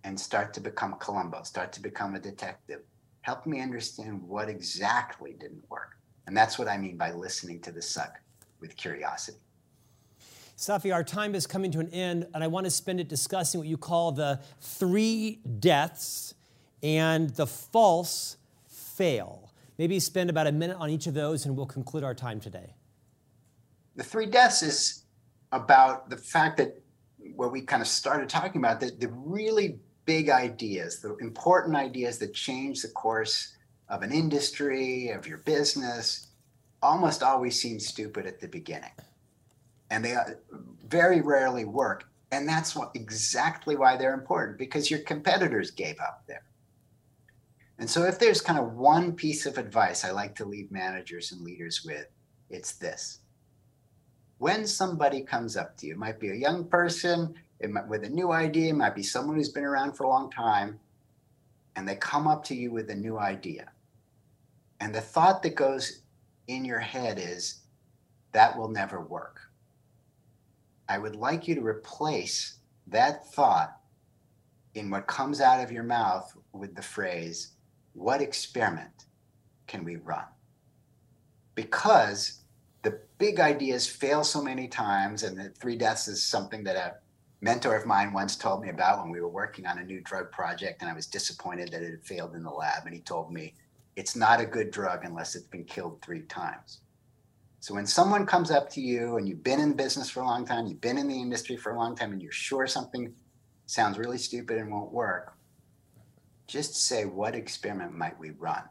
and 0.04 0.20
start 0.20 0.54
to 0.54 0.60
become 0.60 0.92
a 0.92 0.98
Columbo, 0.98 1.42
start 1.44 1.72
to 1.72 1.82
become 1.82 2.16
a 2.16 2.20
detective. 2.20 2.82
Help 3.22 3.46
me 3.46 3.62
understand 3.62 4.22
what 4.24 4.50
exactly 4.50 5.38
didn't 5.40 5.64
work. 5.70 5.98
And 6.26 6.36
that's 6.36 6.60
what 6.60 6.68
I 6.68 6.78
mean 6.78 6.98
by 6.98 7.14
listening 7.14 7.62
to 7.62 7.72
the 7.72 7.82
suck 7.82 8.20
with 8.60 8.76
curiosity. 8.76 9.38
Safi, 10.58 10.94
our 10.94 11.02
time 11.02 11.34
is 11.34 11.48
coming 11.48 11.72
to 11.72 11.80
an 11.80 11.88
end, 11.92 12.28
and 12.34 12.44
I 12.44 12.48
want 12.48 12.66
to 12.66 12.72
spend 12.72 13.00
it 13.00 13.08
discussing 13.08 13.58
what 13.58 13.70
you 13.70 13.78
call 13.78 14.12
the 14.12 14.42
three 14.60 15.40
deaths 15.62 16.34
and 16.84 17.30
the 17.30 17.48
false 17.48 18.36
fail. 18.68 19.54
Maybe 19.78 19.98
spend 20.02 20.30
about 20.30 20.48
a 20.48 20.52
minute 20.52 20.76
on 20.76 20.90
each 20.90 21.08
of 21.08 21.14
those, 21.14 21.46
and 21.46 21.56
we'll 21.56 21.66
conclude 21.66 22.04
our 22.04 22.14
time 22.14 22.42
today. 22.42 22.76
The 23.96 24.04
three 24.04 24.26
deaths 24.26 24.62
is 24.62 25.06
about 25.54 26.10
the 26.10 26.18
fact 26.18 26.58
that 26.58 26.82
what 27.36 27.52
we 27.52 27.62
kind 27.62 27.82
of 27.82 27.88
started 27.88 28.30
talking 28.30 28.62
about, 28.62 28.80
the, 28.80 28.92
the 28.98 29.10
really 29.10 29.80
big 30.06 30.30
ideas, 30.30 31.00
the 31.00 31.16
important 31.18 31.76
ideas 31.76 32.18
that 32.20 32.34
change 32.34 32.82
the 32.82 32.88
course 32.90 33.56
of 33.90 34.02
an 34.02 34.12
industry, 34.12 35.10
of 35.10 35.28
your 35.28 35.40
business, 35.40 36.28
almost 36.82 37.24
always 37.24 37.60
seem 37.60 37.80
stupid 37.80 38.26
at 38.26 38.40
the 38.40 38.48
beginning. 38.48 38.92
And 39.90 40.04
they 40.04 40.16
uh, 40.16 40.24
very 40.88 41.22
rarely 41.22 41.66
work. 41.66 42.06
And 42.32 42.48
that's 42.48 42.76
what, 42.76 42.92
exactly 42.94 43.76
why 43.76 43.96
they're 43.96 44.14
important 44.14 44.58
because 44.58 44.92
your 44.92 45.00
competitors 45.00 45.72
gave 45.72 46.00
up 46.00 46.24
there. 46.28 46.44
And 47.80 47.90
so, 47.90 48.04
if 48.04 48.18
there's 48.18 48.42
kind 48.42 48.60
of 48.60 48.74
one 48.74 49.14
piece 49.14 49.46
of 49.46 49.58
advice 49.58 50.04
I 50.04 50.12
like 50.12 50.36
to 50.36 50.46
leave 50.46 50.72
managers 50.72 51.32
and 51.32 51.42
leaders 51.42 51.84
with, 51.86 52.08
it's 52.50 52.74
this. 52.74 53.20
When 54.38 54.68
somebody 54.68 55.22
comes 55.22 55.58
up 55.58 55.78
to 55.78 55.88
you, 55.88 55.94
it 55.94 56.00
might 56.00 56.20
be 56.20 56.30
a 56.30 56.36
young 56.36 56.66
person 56.66 57.36
might, 57.66 57.88
with 57.88 58.04
a 58.04 58.10
new 58.10 58.32
idea, 58.32 58.70
it 58.70 58.76
might 58.76 58.96
be 58.96 59.04
someone 59.04 59.36
who's 59.36 59.50
been 59.50 59.64
around 59.64 59.94
for 59.94 60.04
a 60.04 60.10
long 60.10 60.30
time, 60.30 60.80
and 61.76 61.88
they 61.88 61.96
come 61.96 62.28
up 62.28 62.44
to 62.46 62.56
you 62.56 62.72
with 62.72 62.90
a 62.90 62.96
new 62.96 63.18
idea. 63.18 63.72
And 64.80 64.94
the 64.94 65.02
thought 65.02 65.42
that 65.44 65.56
goes 65.56 66.02
in 66.48 66.66
your 66.66 66.80
head 66.80 67.18
is, 67.20 67.62
that 68.34 68.56
will 68.56 68.70
never 68.70 69.02
work. 69.02 69.42
I 70.88 71.00
would 71.00 71.16
like 71.16 71.48
you 71.48 71.56
to 71.56 71.66
replace 71.66 72.60
that 72.88 73.28
thought 73.34 73.78
in 74.76 74.90
what 74.90 75.08
comes 75.08 75.42
out 75.42 75.64
of 75.64 75.72
your 75.72 75.84
mouth 75.84 76.32
with 76.54 76.76
the 76.76 76.82
phrase, 76.82 77.54
what 77.94 78.22
experiment 78.22 79.06
can 79.66 79.84
we 79.84 79.96
run? 79.96 80.26
Because 81.56 82.44
the 82.88 83.00
big 83.18 83.42
ideas 83.42 83.86
fail 83.86 84.24
so 84.24 84.42
many 84.42 84.66
times, 84.70 85.24
and 85.24 85.38
the 85.38 85.50
three 85.50 85.76
deaths 85.76 86.08
is 86.08 86.24
something 86.24 86.64
that 86.64 86.78
a 86.78 86.96
mentor 87.42 87.76
of 87.76 87.86
mine 87.86 88.14
once 88.14 88.38
told 88.38 88.62
me 88.62 88.70
about 88.70 89.02
when 89.02 89.12
we 89.12 89.20
were 89.20 89.28
working 89.28 89.66
on 89.66 89.80
a 89.80 89.84
new 89.84 90.00
drug 90.00 90.32
project, 90.32 90.82
and 90.82 90.90
I 90.90 90.94
was 90.94 91.06
disappointed 91.06 91.70
that 91.72 91.84
it 91.84 91.92
had 91.92 92.06
failed 92.06 92.34
in 92.34 92.44
the 92.44 92.50
lab. 92.50 92.86
And 92.86 92.96
he 92.96 93.02
told 93.02 93.30
me, 93.30 93.56
it's 93.98 94.16
not 94.16 94.40
a 94.40 94.46
good 94.46 94.72
drug 94.72 95.04
unless 95.04 95.36
it's 95.36 95.48
been 95.48 95.66
killed 95.66 96.02
three 96.02 96.22
times. 96.22 96.80
So 97.60 97.74
when 97.74 97.86
someone 97.86 98.26
comes 98.26 98.52
up 98.52 98.70
to 98.70 98.82
you 98.82 99.18
and 99.18 99.28
you've 99.28 99.44
been 99.44 99.60
in 99.60 99.74
business 99.74 100.10
for 100.10 100.22
a 100.22 100.26
long 100.26 100.46
time, 100.46 100.66
you've 100.66 100.80
been 100.80 100.98
in 100.98 101.10
the 101.10 101.22
industry 101.22 101.58
for 101.58 101.74
a 101.74 101.78
long 101.78 101.94
time, 101.94 102.14
and 102.14 102.22
you're 102.22 102.32
sure 102.32 102.68
something 102.68 103.14
sounds 103.66 103.98
really 103.98 104.18
stupid 104.18 104.60
and 104.60 104.72
won't 104.72 104.94
work, 104.94 105.34
just 106.48 106.78
say, 106.88 107.04
what 107.04 107.36
experiment 107.36 107.92
might 107.92 108.18
we 108.18 108.30
run? 108.30 108.64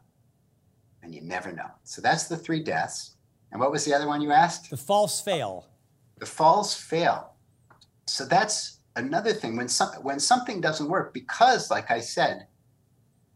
And 1.03 1.15
you 1.15 1.21
never 1.21 1.53
know. 1.53 1.71
So 1.85 2.01
that's 2.01 2.29
the 2.29 2.39
three 2.39 2.63
deaths. 2.63 3.16
And 3.53 3.61
what 3.61 3.71
was 3.71 3.85
the 3.85 3.95
other 3.95 4.07
one 4.07 4.21
you 4.21 4.33
asked? 4.33 4.71
The 4.71 4.77
false 4.77 5.21
fail. 5.21 5.67
The 6.19 6.27
false 6.27 6.75
fail. 6.75 7.33
So 8.07 8.25
that's 8.25 8.79
another 8.97 9.33
thing 9.33 9.57
when 9.57 9.69
some, 9.69 9.89
when 10.03 10.19
something 10.19 10.61
doesn't 10.61 10.89
work 10.89 11.13
because 11.13 11.71
like 11.71 11.91
I 11.91 12.01
said, 12.01 12.47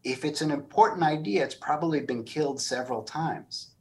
if 0.03 0.25
it's 0.25 0.41
an 0.41 0.51
important 0.51 1.03
idea, 1.03 1.43
it's 1.43 1.55
probably 1.55 1.99
been 1.99 2.23
killed 2.23 2.59
several 2.59 3.03
times. 3.03 3.71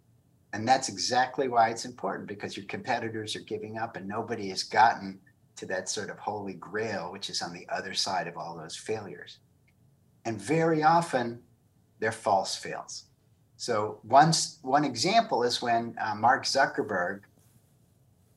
And 0.52 0.66
that's 0.66 0.88
exactly 0.88 1.48
why 1.48 1.70
it's 1.70 1.84
important 1.84 2.28
because 2.28 2.56
your 2.56 2.66
competitors 2.66 3.36
are 3.36 3.40
giving 3.40 3.78
up 3.78 3.96
and 3.96 4.06
nobody 4.06 4.48
has 4.50 4.62
gotten 4.62 5.20
to 5.56 5.66
that 5.66 5.88
sort 5.88 6.10
of 6.10 6.18
holy 6.18 6.54
grail, 6.54 7.12
which 7.12 7.30
is 7.30 7.40
on 7.42 7.52
the 7.52 7.66
other 7.68 7.94
side 7.94 8.26
of 8.26 8.36
all 8.36 8.56
those 8.56 8.76
failures. 8.76 9.38
And 10.24 10.40
very 10.40 10.82
often, 10.82 11.40
they're 12.00 12.12
false 12.12 12.56
fails. 12.56 13.04
So 13.60 13.98
one, 14.04 14.32
one 14.62 14.86
example 14.86 15.42
is 15.42 15.60
when 15.60 15.94
uh, 16.00 16.14
Mark 16.14 16.46
Zuckerberg 16.46 17.20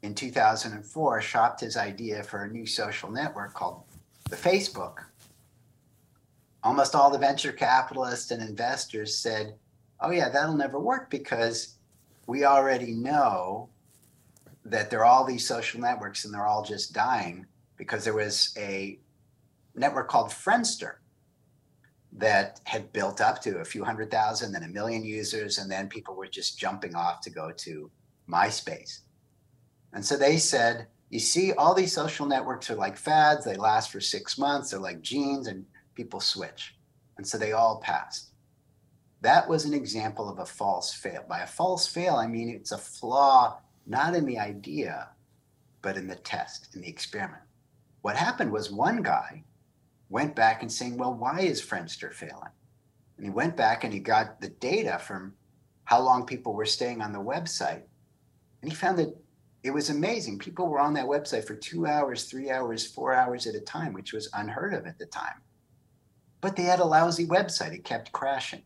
in 0.01 0.13
2004 0.13 1.21
shopped 1.21 1.61
his 1.61 1.78
idea 1.78 2.21
for 2.24 2.43
a 2.43 2.51
new 2.51 2.65
social 2.65 3.09
network 3.09 3.53
called 3.53 3.84
the 4.30 4.36
Facebook. 4.36 5.05
Almost 6.61 6.93
all 6.93 7.09
the 7.09 7.17
venture 7.17 7.53
capitalists 7.53 8.32
and 8.32 8.43
investors 8.43 9.17
said, 9.17 9.55
oh, 10.01 10.11
yeah, 10.11 10.28
that'll 10.28 10.57
never 10.57 10.78
work 10.78 11.09
because 11.09 11.78
we 12.28 12.43
already 12.43 12.91
know 12.91 13.69
that 14.65 14.89
there 14.89 14.99
are 14.99 15.05
all 15.05 15.24
these 15.24 15.47
social 15.47 15.80
networks 15.80 16.26
and 16.26 16.34
they're 16.34 16.47
all 16.47 16.65
just 16.65 16.91
dying 16.91 17.45
because 17.78 18.03
there 18.03 18.13
was 18.13 18.53
a 18.57 18.99
network 19.74 20.09
called 20.09 20.32
Friendster 20.32 20.95
that 22.18 22.61
had 22.66 22.93
built 22.93 23.22
up 23.22 23.41
to 23.41 23.57
a 23.57 23.66
few 23.66 23.84
hundred 23.84 24.11
thousand, 24.11 24.51
then 24.51 24.64
a 24.64 24.68
million 24.68 25.03
users, 25.03 25.57
and 25.57 25.70
then 25.70 25.88
people 25.88 26.16
were 26.16 26.28
just 26.28 26.59
jumping 26.59 26.95
off 26.95 27.22
to 27.22 27.30
go 27.30 27.51
to 27.51 27.89
MySpace. 28.30 28.99
And 29.93 30.05
so 30.05 30.16
they 30.16 30.38
said, 30.38 30.88
you 31.09 31.20
see, 31.20 31.53
all 31.53 31.74
these 31.74 31.93
social 31.93 32.26
networks 32.26 32.70
are 32.70 32.76
like 32.76 32.97
fads. 32.97 33.45
They 33.45 33.55
last 33.55 33.91
for 33.91 33.99
six 33.99 34.38
months. 34.38 34.72
They're 34.72 34.80
like 34.80 35.01
jeans, 35.01 35.47
and 35.47 35.66
people 35.95 36.20
switch. 36.20 36.76
And 37.18 37.26
so 37.26 37.38
they 37.38 37.51
all 37.51 37.80
passed. 37.80 38.32
That 39.22 39.47
was 39.47 39.66
an 39.66 39.74
example 39.74 40.30
of 40.30 40.39
a 40.39 40.45
false 40.45 40.93
fail. 40.93 41.24
By 41.30 41.41
a 41.41 41.47
false 41.47 41.88
fail, 41.88 42.16
I 42.16 42.28
mean 42.28 42.49
it's 42.49 42.72
a 42.72 42.78
flaw 42.78 43.59
not 43.86 44.16
in 44.16 44.26
the 44.26 44.39
idea, 44.39 45.09
but 45.82 45.97
in 45.97 46.07
the 46.07 46.16
test, 46.16 46.76
in 46.76 46.82
the 46.82 46.89
experiment. 46.89 47.43
What 48.01 48.16
happened 48.16 48.51
was 48.51 48.72
one 48.72 49.01
guy 49.01 49.43
went 50.14 50.36
back 50.36 50.61
and 50.61 50.72
saying, 50.72 50.95
well, 50.95 51.14
why 51.14 51.39
is 51.39 51.59
Friendster 51.59 52.14
failing? 52.14 52.53
And 53.18 53.26
he 53.26 53.32
went 53.32 53.57
back 53.57 53.84
and 53.84 53.91
he 53.91 53.99
got 53.99 54.39
the 54.39 54.49
data 54.49 54.99
from 54.99 55.34
how 55.86 55.99
long 56.01 56.26
people 56.26 56.53
were 56.53 56.68
staying 56.68 57.01
on 57.01 57.11
the 57.11 57.20
website. 57.20 57.82
And 58.61 58.72
he 58.72 58.76
found 58.76 58.99
that 58.99 59.18
it 59.64 59.72
was 59.72 59.89
amazing. 59.89 60.38
People 60.38 60.68
were 60.68 60.80
on 60.80 60.93
that 60.93 61.07
website 61.07 61.45
for 61.45 61.55
two 61.55 61.88
hours, 61.88 62.26
three 62.26 62.51
hours, 62.51 62.86
four 62.86 63.14
hours 63.14 63.47
at 63.47 63.55
a 63.55 63.59
time, 63.61 63.91
which 63.91 64.14
was 64.14 64.30
unheard 64.34 64.76
of 64.76 64.86
at 64.86 64.99
the 64.99 65.07
time. 65.07 65.41
But 66.41 66.55
they 66.55 66.64
had 66.64 66.80
a 66.80 66.86
lousy 66.86 67.26
website, 67.26 67.74
it 67.74 67.84
kept 67.84 68.11
crashing. 68.11 68.61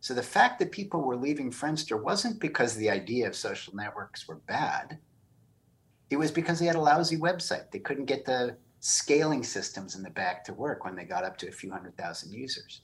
So 0.00 0.14
the 0.14 0.22
fact 0.22 0.60
that 0.60 0.70
people 0.70 1.02
were 1.02 1.16
leaving 1.16 1.50
Friendster 1.50 2.00
wasn't 2.00 2.38
because 2.38 2.76
the 2.76 2.90
idea 2.90 3.26
of 3.26 3.34
social 3.34 3.74
networks 3.74 4.28
were 4.28 4.40
bad. 4.46 4.98
It 6.10 6.16
was 6.16 6.30
because 6.30 6.60
they 6.60 6.66
had 6.66 6.76
a 6.76 6.80
lousy 6.80 7.16
website. 7.16 7.70
They 7.72 7.78
couldn't 7.80 8.06
get 8.06 8.24
the 8.24 8.56
scaling 8.82 9.44
systems 9.44 9.94
in 9.94 10.02
the 10.02 10.10
back 10.10 10.44
to 10.44 10.52
work 10.52 10.84
when 10.84 10.96
they 10.96 11.04
got 11.04 11.24
up 11.24 11.36
to 11.38 11.48
a 11.48 11.52
few 11.52 11.70
hundred 11.70 11.96
thousand 11.96 12.32
users. 12.32 12.82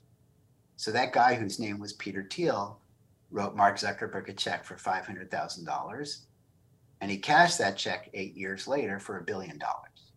So 0.77 0.93
that 0.93 1.13
guy 1.13 1.35
whose 1.35 1.59
name 1.59 1.81
was 1.81 1.95
Peter 1.95 2.25
Thiel 2.31 2.81
wrote 3.33 3.57
Mark 3.57 3.79
Zuckerberg 3.79 4.29
a 4.29 4.33
check 4.33 4.65
for 4.65 4.77
$500,000 4.77 6.19
and 7.01 7.11
he 7.11 7.19
cashed 7.19 7.59
that 7.59 7.77
check 7.77 8.11
eight 8.15 8.37
years 8.37 8.69
later 8.69 9.01
for 9.01 9.19
a 9.19 9.25
billion 9.25 9.59
dollars. 9.59 10.13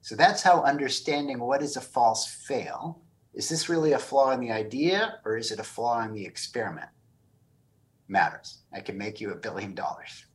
So 0.00 0.14
that's 0.14 0.44
how 0.44 0.62
understanding 0.62 1.40
what 1.40 1.60
is 1.60 1.76
a 1.76 1.80
false 1.80 2.28
fail. 2.46 3.02
Is 3.34 3.48
this 3.48 3.68
really 3.68 3.92
a 3.94 3.98
flaw 3.98 4.30
in 4.30 4.40
the 4.40 4.52
idea 4.52 5.18
or 5.24 5.36
is 5.36 5.50
it 5.50 5.58
a 5.58 5.64
flaw 5.64 6.02
in 6.02 6.14
the 6.14 6.24
experiment? 6.24 6.88
Matters. 8.06 8.62
I 8.72 8.78
can 8.78 8.96
make 8.96 9.20
you 9.20 9.32
a 9.32 9.36
billion 9.36 9.74
dollars. 9.74 10.26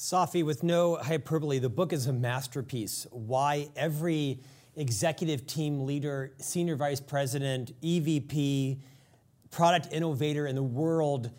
Safi, 0.00 0.42
with 0.42 0.62
no 0.62 0.96
hyperbole, 0.96 1.58
the 1.58 1.68
book 1.68 1.92
is 1.92 2.06
a 2.06 2.12
masterpiece. 2.14 3.06
Why 3.10 3.68
every 3.76 4.40
executive 4.74 5.46
team 5.46 5.84
leader, 5.84 6.32
senior 6.38 6.74
vice 6.74 7.00
president, 7.00 7.78
EVP, 7.82 8.80
product 9.50 9.88
innovator 9.92 10.46
in 10.46 10.54
the 10.54 10.62
world 10.62 11.30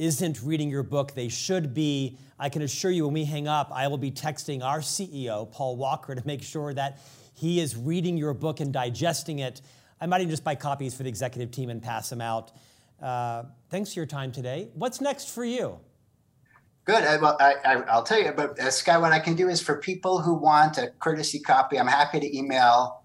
isn't 0.00 0.42
reading 0.42 0.68
your 0.68 0.82
book. 0.82 1.14
They 1.14 1.28
should 1.28 1.74
be. 1.74 2.18
I 2.40 2.48
can 2.48 2.62
assure 2.62 2.90
you, 2.90 3.04
when 3.04 3.14
we 3.14 3.24
hang 3.24 3.46
up, 3.46 3.70
I 3.72 3.86
will 3.86 3.98
be 3.98 4.10
texting 4.10 4.64
our 4.64 4.80
CEO, 4.80 5.48
Paul 5.52 5.76
Walker, 5.76 6.16
to 6.16 6.26
make 6.26 6.42
sure 6.42 6.74
that 6.74 6.98
he 7.34 7.60
is 7.60 7.76
reading 7.76 8.16
your 8.16 8.34
book 8.34 8.58
and 8.58 8.72
digesting 8.72 9.38
it. 9.38 9.62
I 10.00 10.06
might 10.06 10.22
even 10.22 10.30
just 10.30 10.42
buy 10.42 10.56
copies 10.56 10.92
for 10.92 11.04
the 11.04 11.08
executive 11.08 11.52
team 11.52 11.70
and 11.70 11.80
pass 11.80 12.10
them 12.10 12.20
out. 12.20 12.50
Uh, 13.00 13.44
thanks 13.70 13.94
for 13.94 14.00
your 14.00 14.06
time 14.06 14.32
today. 14.32 14.70
What's 14.74 15.00
next 15.00 15.30
for 15.32 15.44
you? 15.44 15.78
Good. 16.88 17.04
I, 17.04 17.18
well, 17.18 17.36
I, 17.38 17.76
will 17.76 18.02
tell 18.02 18.18
you, 18.18 18.32
but 18.32 18.58
uh, 18.58 18.70
Sky, 18.70 18.96
what 18.96 19.12
I 19.12 19.18
can 19.18 19.34
do 19.34 19.50
is 19.50 19.60
for 19.60 19.76
people 19.76 20.22
who 20.22 20.32
want 20.32 20.78
a 20.78 20.88
courtesy 21.00 21.38
copy, 21.38 21.78
I'm 21.78 21.86
happy 21.86 22.18
to 22.18 22.34
email 22.34 23.02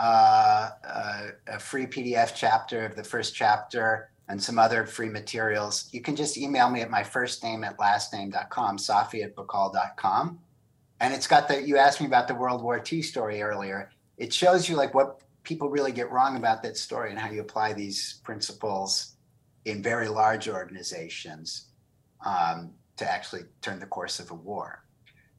uh, 0.00 0.70
uh, 0.84 1.26
a 1.46 1.60
free 1.60 1.86
PDF 1.86 2.34
chapter 2.34 2.84
of 2.84 2.96
the 2.96 3.04
first 3.04 3.32
chapter 3.32 4.10
and 4.28 4.42
some 4.42 4.58
other 4.58 4.84
free 4.84 5.08
materials. 5.08 5.88
You 5.92 6.00
can 6.00 6.16
just 6.16 6.38
email 6.38 6.68
me 6.70 6.80
at 6.80 6.90
my 6.90 7.04
first 7.04 7.44
name 7.44 7.62
at 7.62 7.78
lastname.com, 7.78 8.78
safi 8.78 9.22
at 9.22 9.36
bahcall.com. 9.36 10.40
And 10.98 11.14
it's 11.14 11.28
got 11.28 11.46
the, 11.46 11.62
you 11.62 11.76
asked 11.76 12.00
me 12.00 12.08
about 12.08 12.26
the 12.26 12.34
World 12.34 12.64
War 12.64 12.82
II 12.84 13.00
story 13.00 13.42
earlier. 13.42 13.92
It 14.18 14.34
shows 14.34 14.68
you 14.68 14.74
like 14.74 14.92
what 14.92 15.20
people 15.44 15.70
really 15.70 15.92
get 15.92 16.10
wrong 16.10 16.36
about 16.36 16.64
that 16.64 16.76
story 16.76 17.10
and 17.10 17.18
how 17.20 17.30
you 17.30 17.42
apply 17.42 17.74
these 17.74 18.18
principles 18.24 19.14
in 19.66 19.84
very 19.84 20.08
large 20.08 20.48
organizations. 20.48 21.66
Um, 22.26 22.72
to 23.00 23.10
actually 23.10 23.42
turn 23.62 23.80
the 23.80 23.86
course 23.86 24.20
of 24.20 24.30
a 24.30 24.34
war. 24.34 24.84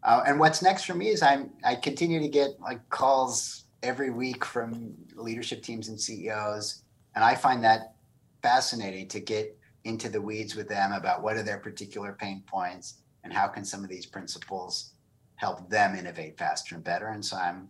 Uh, 0.04 0.24
and 0.26 0.40
what's 0.40 0.64
next 0.64 0.86
for 0.86 0.96
me 0.96 1.10
is 1.10 1.22
I'm 1.22 1.52
I 1.64 1.76
continue 1.76 2.20
to 2.20 2.28
get 2.28 2.60
like 2.60 2.88
calls 2.90 3.66
every 3.84 4.10
week 4.10 4.44
from 4.44 4.96
leadership 5.16 5.62
teams 5.62 5.88
and 5.88 6.00
CEOs, 6.00 6.84
and 7.16 7.24
I 7.24 7.36
find 7.36 7.64
that 7.64 7.94
fascinating 8.42 9.08
to 9.10 9.20
get 9.20 9.56
into 9.84 10.10
the 10.10 10.22
weeds 10.22 10.56
with 10.56 10.68
them 10.68 10.92
about 10.92 11.22
what 11.22 11.38
are 11.38 11.44
their 11.44 11.60
particular 11.60 12.14
pain 12.14 12.44
points 12.48 12.96
and 13.24 13.32
how 13.32 13.48
can 13.48 13.64
some 13.64 13.84
of 13.84 13.90
these 13.90 14.06
principles 14.08 14.94
help 15.36 15.70
them 15.70 15.96
innovate 15.96 16.38
faster 16.38 16.76
and 16.76 16.84
better. 16.84 17.10
And 17.10 17.24
so 17.24 17.38
I'm 17.38 17.70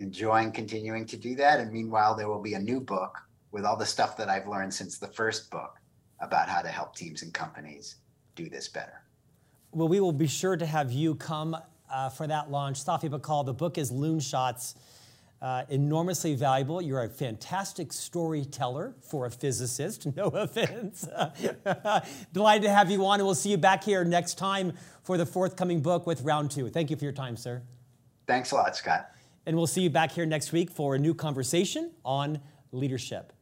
enjoying 0.00 0.52
continuing 0.52 1.06
to 1.06 1.16
do 1.16 1.34
that. 1.36 1.60
And 1.60 1.72
meanwhile, 1.72 2.14
there 2.14 2.28
will 2.28 2.42
be 2.42 2.54
a 2.54 2.58
new 2.58 2.80
book 2.80 3.18
with 3.52 3.64
all 3.64 3.76
the 3.76 3.86
stuff 3.86 4.16
that 4.18 4.28
I've 4.28 4.48
learned 4.48 4.72
since 4.72 4.98
the 4.98 5.08
first 5.08 5.50
book 5.50 5.76
about 6.20 6.48
how 6.48 6.60
to 6.62 6.68
help 6.68 6.94
teams 6.94 7.22
and 7.22 7.32
companies 7.32 7.96
do 8.34 8.48
this 8.48 8.68
better. 8.68 8.99
Well, 9.72 9.86
we 9.86 10.00
will 10.00 10.12
be 10.12 10.26
sure 10.26 10.56
to 10.56 10.66
have 10.66 10.90
you 10.90 11.14
come 11.14 11.56
uh, 11.90 12.08
for 12.08 12.26
that 12.26 12.50
launch. 12.50 12.84
Safi 12.84 13.08
Bahcall, 13.08 13.46
the 13.46 13.52
book 13.52 13.78
is 13.78 13.92
Loonshots. 13.92 14.74
Uh, 15.40 15.64
enormously 15.70 16.34
valuable. 16.34 16.82
You're 16.82 17.04
a 17.04 17.08
fantastic 17.08 17.94
storyteller 17.94 18.94
for 19.00 19.24
a 19.24 19.30
physicist, 19.30 20.06
no 20.16 20.24
offense. 20.24 21.08
Delighted 22.32 22.64
to 22.64 22.70
have 22.70 22.90
you 22.90 23.06
on, 23.06 23.20
and 23.20 23.26
we'll 23.26 23.34
see 23.34 23.50
you 23.50 23.56
back 23.56 23.82
here 23.82 24.04
next 24.04 24.34
time 24.34 24.74
for 25.02 25.16
the 25.16 25.24
forthcoming 25.24 25.80
book 25.80 26.06
with 26.06 26.20
round 26.22 26.50
two. 26.50 26.68
Thank 26.68 26.90
you 26.90 26.96
for 26.96 27.04
your 27.04 27.14
time, 27.14 27.38
sir. 27.38 27.62
Thanks 28.26 28.50
a 28.50 28.56
lot, 28.56 28.76
Scott. 28.76 29.12
And 29.46 29.56
we'll 29.56 29.66
see 29.66 29.80
you 29.80 29.90
back 29.90 30.12
here 30.12 30.26
next 30.26 30.52
week 30.52 30.70
for 30.70 30.94
a 30.94 30.98
new 30.98 31.14
conversation 31.14 31.92
on 32.04 32.40
leadership. 32.72 33.32